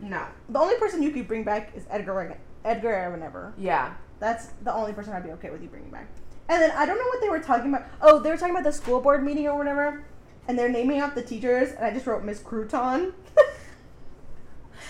[0.00, 0.22] No.
[0.48, 3.52] The only person you could bring back is Edgar Wright- Edgar Allan Ever.
[3.58, 3.94] Yeah.
[4.20, 6.06] That's the only person I'd be okay with you bringing back.
[6.48, 7.86] And then I don't know what they were talking about.
[8.00, 10.04] Oh, they were talking about the school board meeting or whatever.
[10.48, 13.12] And they're naming off the teachers, and I just wrote Miss Crouton.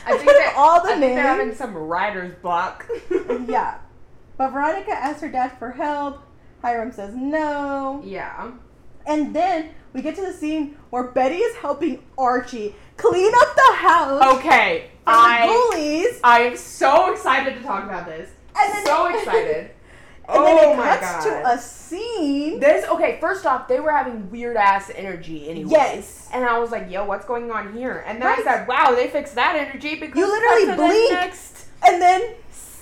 [0.06, 1.58] I think that all the I think they're having names.
[1.58, 2.86] some writer's block.
[3.48, 3.78] yeah.
[4.36, 6.20] But Veronica asks her dad for help.
[6.62, 8.02] Hiram says no.
[8.04, 8.50] Yeah.
[9.06, 13.74] And then we get to the scene where Betty is helping Archie clean up the
[13.76, 14.90] house Okay.
[15.06, 16.20] I bullies.
[16.24, 18.30] I am so excited to talk about this.
[18.56, 19.70] And then- so excited.
[20.26, 21.42] And oh then it oh my cuts god.
[21.42, 22.58] to a scene.
[22.58, 23.18] This okay.
[23.20, 25.70] First off, they were having weird ass energy anyway.
[25.72, 26.30] Yes.
[26.32, 28.38] And I was like, "Yo, what's going on here?" And then Right.
[28.38, 32.00] I said, "Wow, they fixed that energy because You literally cut to the next And
[32.00, 32.22] then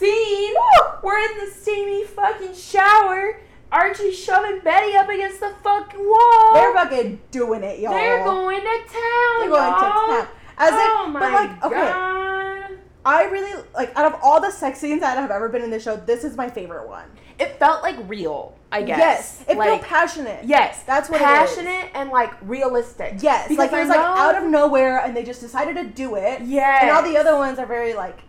[0.03, 0.55] scene.
[1.03, 3.41] We're in the steamy fucking shower.
[3.71, 6.55] Archie's shoving Betty up against the fucking wall.
[6.55, 7.95] they're fucking doing it, y'all.
[7.95, 9.41] They're going to town.
[9.41, 9.79] They're going y'all.
[9.79, 10.29] to town.
[10.59, 12.71] As oh if, my but like, okay, god.
[13.05, 15.83] I really like out of all the sex scenes that have ever been in this
[15.83, 17.09] show, this is my favorite one.
[17.39, 18.57] it felt like real.
[18.71, 18.99] I guess.
[18.99, 20.45] Yes, it like, felt passionate.
[20.47, 21.29] Yes, That's what it is.
[21.29, 23.17] passionate and like realistic.
[23.21, 26.15] Yes, Because like it was like out of nowhere, and they just decided to do
[26.15, 26.41] it.
[26.43, 26.83] Yes.
[26.83, 28.21] and all the other ones are very like.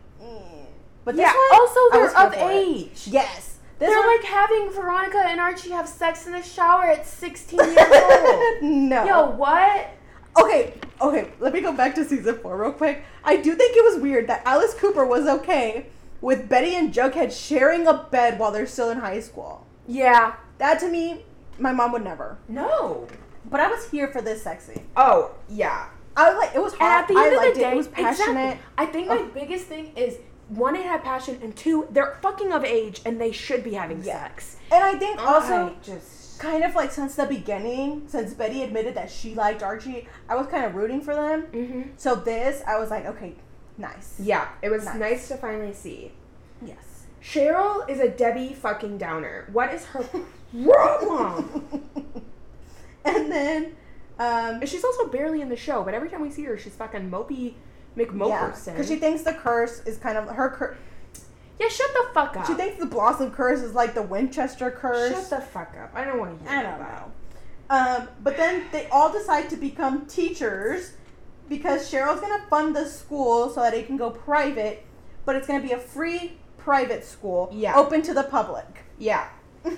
[1.05, 1.33] But this yeah.
[1.33, 3.07] one, also, they're of age.
[3.07, 7.05] Yes, this They're one, like having Veronica and Archie have sex in the shower at
[7.05, 8.61] 16 years old.
[8.63, 9.05] no.
[9.05, 9.89] Yo, what?
[10.39, 11.29] Okay, okay.
[11.39, 13.03] Let me go back to season four real quick.
[13.23, 15.87] I do think it was weird that Alice Cooper was okay
[16.21, 19.67] with Betty and Jughead sharing a bed while they're still in high school.
[19.87, 20.35] Yeah.
[20.59, 21.23] That to me,
[21.59, 22.37] my mom would never.
[22.47, 23.07] No.
[23.49, 24.83] But I was here for this sexy.
[24.95, 25.89] Oh, yeah.
[26.15, 27.01] I was like, it was And hot.
[27.01, 27.73] at the I end of liked the day, it.
[27.73, 28.39] It was passionate.
[28.53, 28.59] Exactly.
[28.77, 30.17] I think my biggest thing is
[30.49, 34.03] one, it had passion, and two, they're fucking of age and they should be having
[34.03, 34.23] Yeah.
[34.23, 34.57] sex.
[34.71, 38.95] And I think also, I just kind of like since the beginning, since Betty admitted
[38.95, 41.41] that she liked Archie, I was kind of rooting for them.
[41.43, 43.35] hmm So this, I was like, okay,
[43.77, 44.15] nice.
[44.19, 44.95] Yeah, it was Nice.
[44.95, 46.11] nice to finally see.
[46.65, 47.05] Yes.
[47.21, 49.47] Cheryl is a Debbie fucking Downer.
[49.53, 50.03] What is her
[50.65, 51.89] problem?
[53.05, 53.65] and then,
[54.19, 56.75] um, And she's also barely in the show, but every time we see her, she's
[56.75, 57.53] fucking mopey yeah,
[57.97, 58.73] McMoperson.
[58.73, 60.77] because she thinks the curse is kind of her curse.
[61.59, 62.47] yeah, shut the fuck up.
[62.47, 65.11] She thinks the Blossom curse is like the Winchester curse.
[65.11, 65.91] Shut the fuck up.
[65.93, 67.11] I don't want to hear I don't know.
[67.69, 70.93] Um, but then they all decide to become teachers
[71.49, 74.85] because Cheryl's gonna fund the school so that it can go private,
[75.25, 77.75] but it's gonna be a free private school, Yeah.
[77.75, 78.83] open to the public.
[78.97, 79.27] Yeah.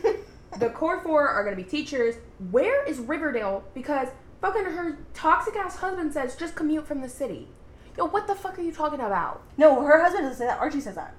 [0.58, 2.16] The core four are gonna be teachers.
[2.50, 3.66] Where is Riverdale?
[3.74, 4.08] Because
[4.40, 7.50] fucking her toxic ass husband says just commute from the city.
[7.98, 9.42] Yo, what the fuck are you talking about?
[9.58, 10.60] no, her husband doesn't say that.
[10.60, 11.16] Archie says that.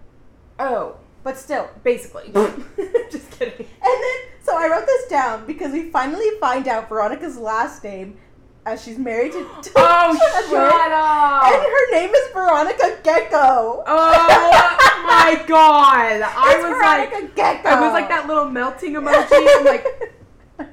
[0.58, 1.68] Oh, But still.
[1.84, 2.26] basically.
[3.10, 3.54] just kidding.
[3.58, 8.18] And then, so I wrote this down because we finally find out Veronica's last name
[8.66, 9.38] as she's married to.
[9.76, 11.44] Oh, to Oh, shut up!
[11.44, 13.84] And her name is Veronica Gecko.
[13.86, 14.76] Oh
[15.06, 16.20] my god!
[16.22, 17.68] I It's was like, Veronica Gecko.
[17.68, 19.46] I was like that little melting emoji.
[19.58, 19.86] I'm like,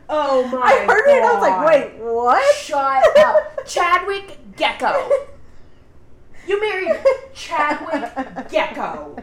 [0.09, 2.55] oh my I heard it and I was like, wait, what?
[2.55, 3.65] Shut up.
[3.65, 5.09] Chadwick Gecko.
[6.47, 6.99] You married
[7.33, 9.15] Chadwick Gecko.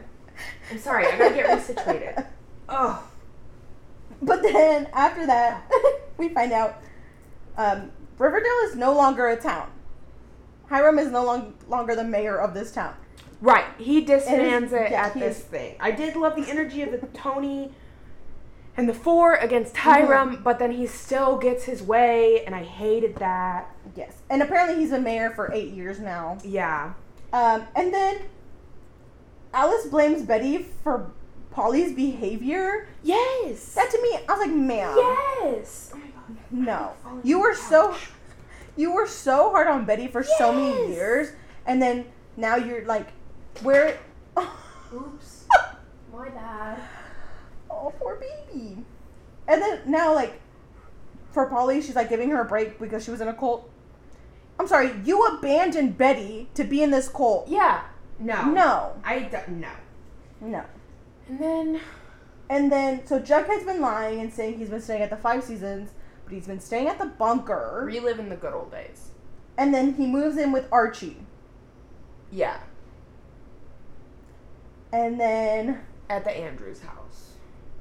[0.70, 2.26] I'm sorry, I gotta get resituated.
[2.68, 3.02] Oh.
[4.22, 5.70] But then after that,
[6.18, 6.82] we find out
[7.56, 9.70] um, Riverdale is no longer a town.
[10.68, 12.94] Hiram is no long, longer the mayor of this town.
[13.40, 15.76] Right, he disbands It yeah, at this thing.
[15.80, 17.72] I did love the energy of the Toni
[18.76, 20.42] and the four against Hiram, Mm-hmm.
[20.42, 23.74] but then he still gets his way, and I hated that.
[23.96, 24.12] Yes.
[24.30, 26.38] And apparently he's been mayor for eight years now.
[26.44, 26.92] Yeah.
[27.32, 28.18] Um, and then
[29.52, 31.10] Alice blames Betty for
[31.50, 32.88] Polly's behavior.
[33.02, 33.74] Yes.
[33.74, 35.90] That to me, I was like, ma'am, yes.
[35.94, 36.36] Oh my god.
[36.50, 36.92] no.
[37.22, 37.94] You were so,
[38.76, 41.32] you were so hard on Betty for so many years,
[41.66, 43.08] and then now you're like,
[43.62, 43.98] where?
[44.94, 45.46] Oops.
[46.12, 46.80] My bad.
[47.70, 48.78] Oh, poor baby.
[49.48, 50.40] And then now, like,
[51.32, 53.70] for Polly, she's like giving her a break because she was in a cult.
[54.60, 57.48] I'm sorry, you abandoned Betty to be in this cult.
[57.48, 57.80] Yeah.
[58.18, 58.44] No.
[58.44, 59.48] No, I don't.
[59.60, 59.70] No.
[60.42, 60.64] no.
[61.26, 61.80] And then.
[62.50, 65.92] And then, so Jughead's been lying and saying he's been staying at the Five Seasons,
[66.24, 67.84] but he's been staying at the bunker.
[67.86, 69.08] Reliving the good old days.
[69.56, 71.16] And then he moves in with Archie.
[72.30, 72.58] Yeah.
[74.92, 75.80] And then
[76.10, 77.30] At the Andrews house.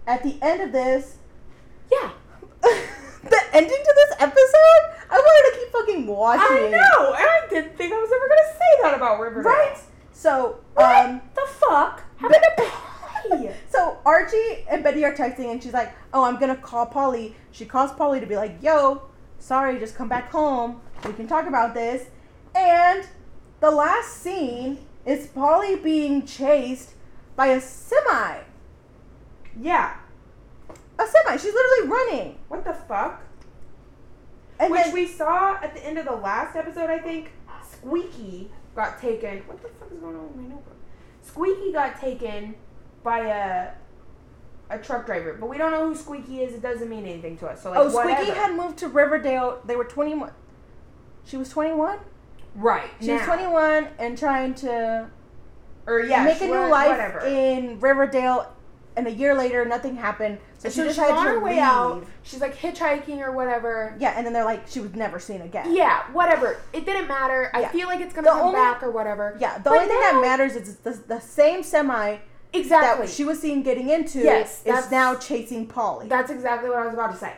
[0.08, 1.18] at the end of this,
[1.92, 2.12] Yeah.
[2.62, 6.42] the ending to this episode, I wanted to keep fucking watching.
[6.42, 7.08] I know.
[7.14, 9.52] And I didn't think I was ever gonna say that about Riverdale.
[9.52, 9.78] Right?
[10.12, 12.64] So, What um, the fuck happened to
[13.30, 13.52] Polly?
[13.70, 17.66] so Archie and Betty are texting, and she's like, "Oh, I'm gonna call Polly." She
[17.66, 19.04] calls Polly to be like, "Yo,
[19.40, 20.82] sorry, just come back home.
[21.06, 22.08] We can talk about this."
[22.54, 23.08] And
[23.62, 26.94] the last scene is Polly being chased
[27.36, 28.40] by a semi.
[29.60, 29.96] Yeah.
[31.00, 31.38] A semi.
[31.38, 32.38] She's literally running.
[32.50, 33.22] What the fuck?
[34.60, 37.32] And Which then, we saw at the end of the last episode, I think.
[37.72, 39.40] Squeaky got taken.
[39.48, 40.76] What the fuck is going on with my notebook?
[41.22, 42.56] Squeaky got taken
[43.04, 43.70] by a
[44.72, 46.54] a truck driver, but we don't know who Squeaky is.
[46.54, 47.64] It doesn't mean anything to us.
[47.64, 48.34] So like, oh, Squeaky whatever.
[48.40, 49.62] had moved to Riverdale.
[49.66, 50.32] They were 21.
[51.26, 51.98] She was 21.
[52.56, 52.90] right.
[53.02, 55.10] She was 21 and trying to
[55.88, 57.20] Or yeah, make a new was- life Whatever.
[57.26, 58.54] in Riverdale.
[58.96, 60.38] And a year later, nothing happened.
[60.60, 61.60] So, so she she's on her way leave.
[61.60, 62.06] out.
[62.24, 63.96] She's like hitchhiking or whatever.
[63.98, 65.74] Yeah, and then they're like, she was never seen again.
[65.74, 66.58] Yeah, whatever.
[66.74, 67.50] It didn't matter.
[67.54, 67.70] I Yeah.
[67.72, 69.38] feel like it's gonna The come only- back or whatever.
[69.40, 72.18] Yeah, the But only thing that matters is the, the same semi
[72.52, 73.06] Exactly.
[73.06, 76.08] that she was seen getting into Yes, is now chasing Polly.
[76.10, 77.34] That's exactly what I was about to say.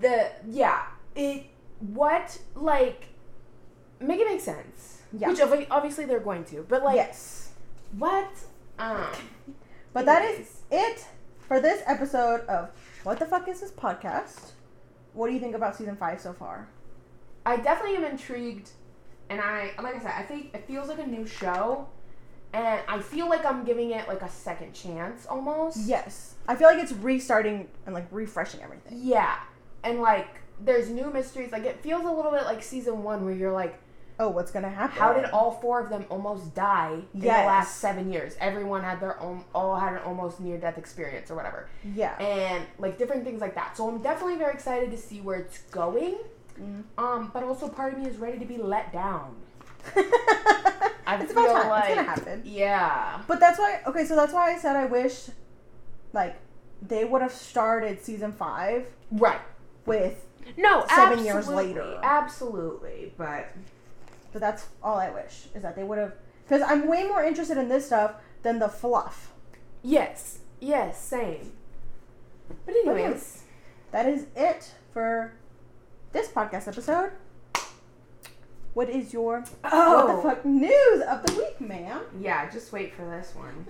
[0.00, 0.82] The yeah,
[1.14, 1.44] it
[1.94, 3.04] what like
[4.00, 5.02] make it make sense.
[5.12, 5.28] Yeah.
[5.28, 7.50] Which obvi- obviously they're going to, but like yes.
[7.96, 8.28] what?
[8.80, 9.06] Um,
[9.92, 11.06] But that is it
[11.48, 12.68] for this episode of
[13.04, 14.50] What the Fuck is this podcast?
[15.14, 16.68] What do you think about season five so far?
[17.46, 18.68] I definitely am intrigued,
[19.30, 21.88] and I like I said, I think it feels like a new show,
[22.52, 25.78] and I feel like I'm giving it like a second chance almost.
[25.86, 26.34] Yes.
[26.46, 28.98] I feel like it's restarting and like refreshing everything.
[29.00, 29.38] Yeah,
[29.82, 30.28] and like
[30.60, 31.50] there's new mysteries.
[31.50, 33.80] Like it feels a little bit like season one, where you're like,
[34.20, 34.96] Oh, what's gonna happen?
[34.98, 38.36] how did all four of them almost die in the last seven years?
[38.40, 42.16] Everyone had their own, all had an almost near death experience or whatever, Yeah.
[42.20, 43.76] and like different things like that.
[43.76, 46.16] So I'm definitely very excited to see where it's going.
[46.60, 46.82] Mm.
[46.98, 49.36] Um, but also part of me is ready to be let down.
[49.96, 51.78] I it's about feel time.
[51.78, 52.42] it's gonna happen.
[52.44, 53.20] Yeah.
[53.28, 53.80] But that's why.
[53.86, 55.30] Okay, so that's why I said I wish,
[56.12, 56.36] like,
[56.82, 59.40] they would have started season five Right.
[59.86, 60.24] with.
[60.56, 62.00] No, Seven years later.
[62.02, 63.48] Absolutely, but
[64.38, 66.12] But that's all I wish is that they would have.
[66.44, 69.32] Because I'm way more interested in this stuff than the fluff.
[69.82, 71.54] yes, yes, same.
[72.64, 73.42] But anyways,
[73.90, 75.32] That is it for
[76.12, 77.10] this podcast episode.
[78.74, 80.22] What is your oh, what the oh.
[80.22, 82.02] fuck news of the week, ma'am?
[82.20, 83.66] yeah, just wait for this one.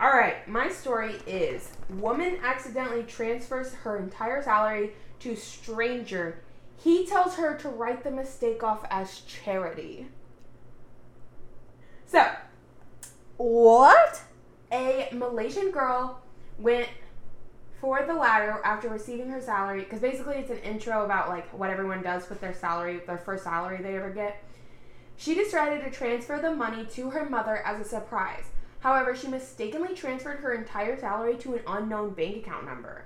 [0.00, 6.40] All right, my story is woman accidentally transfers her entire salary to stranger.
[6.78, 10.08] He tells her to write the mistake off as charity.
[12.06, 12.24] So,
[13.36, 14.22] What?
[14.72, 16.20] a Malaysian girl
[16.58, 16.88] went
[17.80, 21.70] for the latter after receiving her salary because basically it's an intro about like what
[21.70, 24.42] everyone does with their salary, their first salary they ever get.
[25.16, 28.44] She decided to transfer the money to her mother as a surprise.
[28.80, 33.04] However, she mistakenly transferred her entire salary to an unknown bank account number.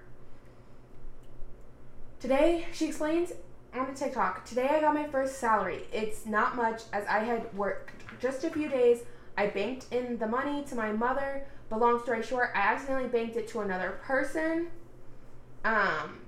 [2.21, 3.33] Today, she explains
[3.75, 5.85] on a TikTok, today I got my first salary.
[5.93, 9.03] It's not much as I had worked just a few days.
[9.37, 13.37] I banked in the money to my mother, but long story short, I accidentally banked
[13.37, 14.69] it to another person.
[15.65, 16.21] Um,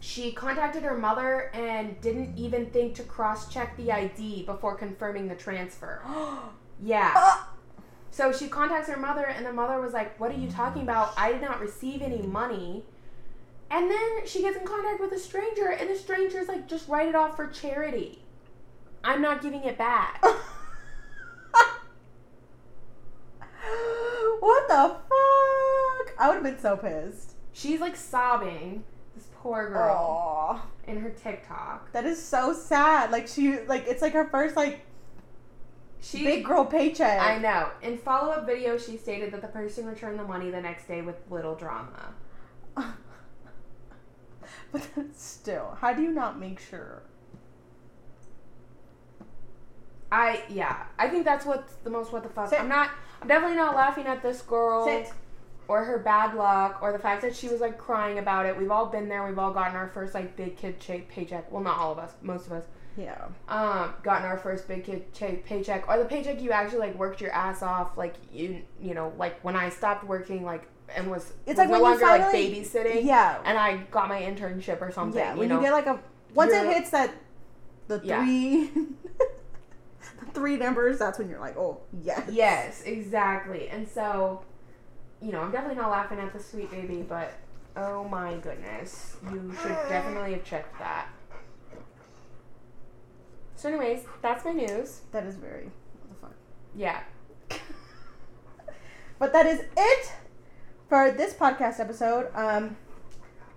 [0.00, 5.28] she contacted her mother and didn't even think to cross check the ID before confirming
[5.28, 6.02] the transfer.
[6.82, 7.12] Yeah.
[7.14, 7.42] Uh,
[8.10, 11.12] So she contacts her mother, and the mother was like, What are you talking about?
[11.18, 12.86] I did not receive any money.
[13.70, 17.08] And then she gets in contact with a stranger, and the stranger's like, Just write
[17.08, 18.22] it off for charity.
[19.04, 20.22] I'm not giving it back.
[24.40, 26.14] what the fuck?
[26.18, 27.34] I would have been so pissed.
[27.52, 28.84] She's like sobbing,
[29.14, 30.66] this poor girl, Aw.
[30.86, 31.92] in her TikTok.
[31.92, 33.10] That is so sad.
[33.10, 34.80] Like she like it's like her first like
[36.00, 37.20] She, big girl paycheck.
[37.20, 37.70] I know.
[37.82, 41.00] In follow up video, she stated that the person returned the money the next day
[41.02, 42.14] with little drama.
[44.72, 44.82] but
[45.16, 47.02] still, how do you not make sure?
[50.12, 52.48] I yeah, I think that's what's the most what the fuck.
[52.50, 52.60] Sit.
[52.60, 52.90] I'm not.
[53.22, 55.12] I'm definitely not laughing at this girl Sit.
[55.68, 58.56] or her bad luck or the fact that she was like crying about it.
[58.56, 59.26] We've all been there.
[59.26, 61.50] We've all gotten our first like big kid cha- paycheck.
[61.52, 62.14] Well, not all of us.
[62.22, 62.64] Most of us.
[62.96, 63.26] Yeah.
[63.48, 67.20] Um, gotten our first big kid cha- paycheck or the paycheck you actually like worked
[67.20, 67.96] your ass off.
[67.96, 71.68] Like you you know like when I stopped working like and was It's was like
[71.68, 73.04] no when you longer like babysitting.
[73.04, 73.40] Yeah.
[73.44, 75.18] And I got my internship or something.
[75.18, 75.32] yeah.
[75.34, 75.56] you When know.
[75.56, 75.98] you get like a
[76.34, 77.12] once it hits that
[77.88, 78.22] the Yeah.
[78.24, 78.66] three
[80.20, 82.28] the three numbers, that's when you're like, oh yes.
[82.30, 83.68] Yes, exactly.
[83.68, 84.42] And so,
[85.20, 87.32] you know, I'm definitely not laughing at the sweet baby, but
[87.76, 91.08] oh my goodness, you should definitely have checked that.
[93.56, 95.00] So, anyways, that's my news.
[95.12, 96.34] That is very what the fuck.
[96.74, 97.00] Yeah.
[99.18, 100.12] But that is it
[100.90, 102.28] for this podcast episode.
[102.34, 102.76] Um,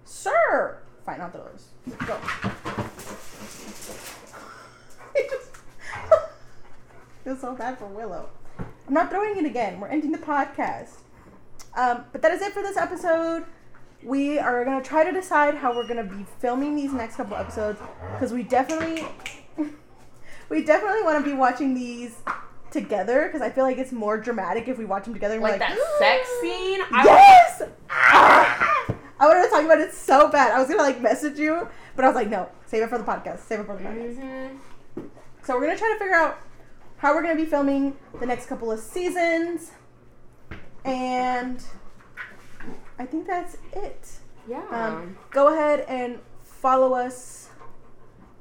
[0.05, 1.69] sir, fine, not those.
[2.05, 2.15] Go.
[7.23, 8.29] feel so bad for Willow.
[8.87, 9.79] I'm not throwing it again.
[9.79, 10.97] We're ending the podcast.
[11.75, 13.45] Um, but that is it for this episode.
[14.03, 17.79] We are gonna try to decide how we're gonna be filming these next couple episodes
[18.13, 19.07] because we definitely,
[20.49, 22.15] we definitely want to be watching these
[22.73, 25.35] together because I feel like it's more dramatic if we watch them together.
[25.35, 26.81] And we're Like like that sex scene.
[26.91, 27.61] I Yes!
[27.89, 28.85] Ah!
[29.19, 30.51] I wanted to talk about it so bad.
[30.51, 33.03] I was gonna like message you, but I was like, no, save it for the
[33.05, 33.39] podcast.
[33.39, 34.17] Save it for the podcast.
[34.95, 35.01] hmm
[35.43, 36.39] So we're gonna try to figure out
[36.97, 39.71] how we're gonna be filming the next couple of seasons,
[40.83, 41.63] and
[42.99, 44.11] I think that's it.
[44.47, 44.63] Yeah.
[44.71, 47.49] Um, go ahead and follow us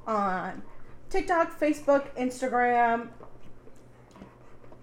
[0.06, 0.62] on
[1.10, 3.08] TikTok, Facebook, Instagram,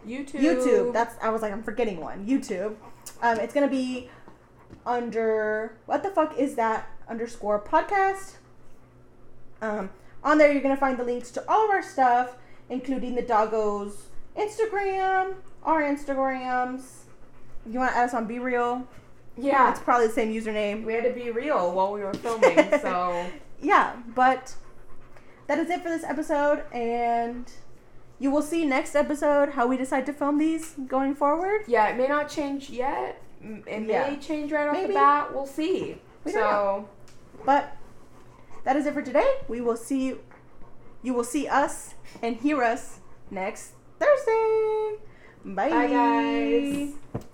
[0.08, 0.40] YouTube.
[0.40, 0.94] YouTube.
[0.94, 2.26] That's I was like I'm forgetting one.
[2.26, 2.76] YouTube.
[3.22, 4.10] Um, it's gonna be
[4.86, 8.36] under what the fuck is that underscore podcast.
[9.62, 9.90] Um,
[10.24, 12.38] on there you're gonna find the links to all of our stuff,
[12.70, 13.94] including the doggos
[14.38, 16.82] Instagram, our Instagrams,
[17.66, 18.88] If you want to add us on Be Real,
[19.38, 19.70] Yeah.
[19.72, 20.86] it's probably the same username.
[20.86, 23.26] We had to be real while we were filming, so
[23.62, 24.56] Yeah, but
[25.48, 27.52] that is it for this episode, and
[28.20, 31.62] you will see next episode how we decide to film these going forward.
[31.68, 33.22] yeah, it may not change yet.
[33.42, 34.16] It may Yeah.
[34.18, 34.88] change right off Maybe.
[34.88, 35.34] the bat.
[35.34, 36.02] We'll see.
[36.26, 36.88] We so
[37.46, 37.78] But
[38.66, 39.30] that is it for today.
[39.48, 40.16] We will see
[41.02, 43.00] you will see us and hear us
[43.32, 44.98] next Thursday.
[45.46, 45.70] Bye.
[45.70, 47.26] bye guys.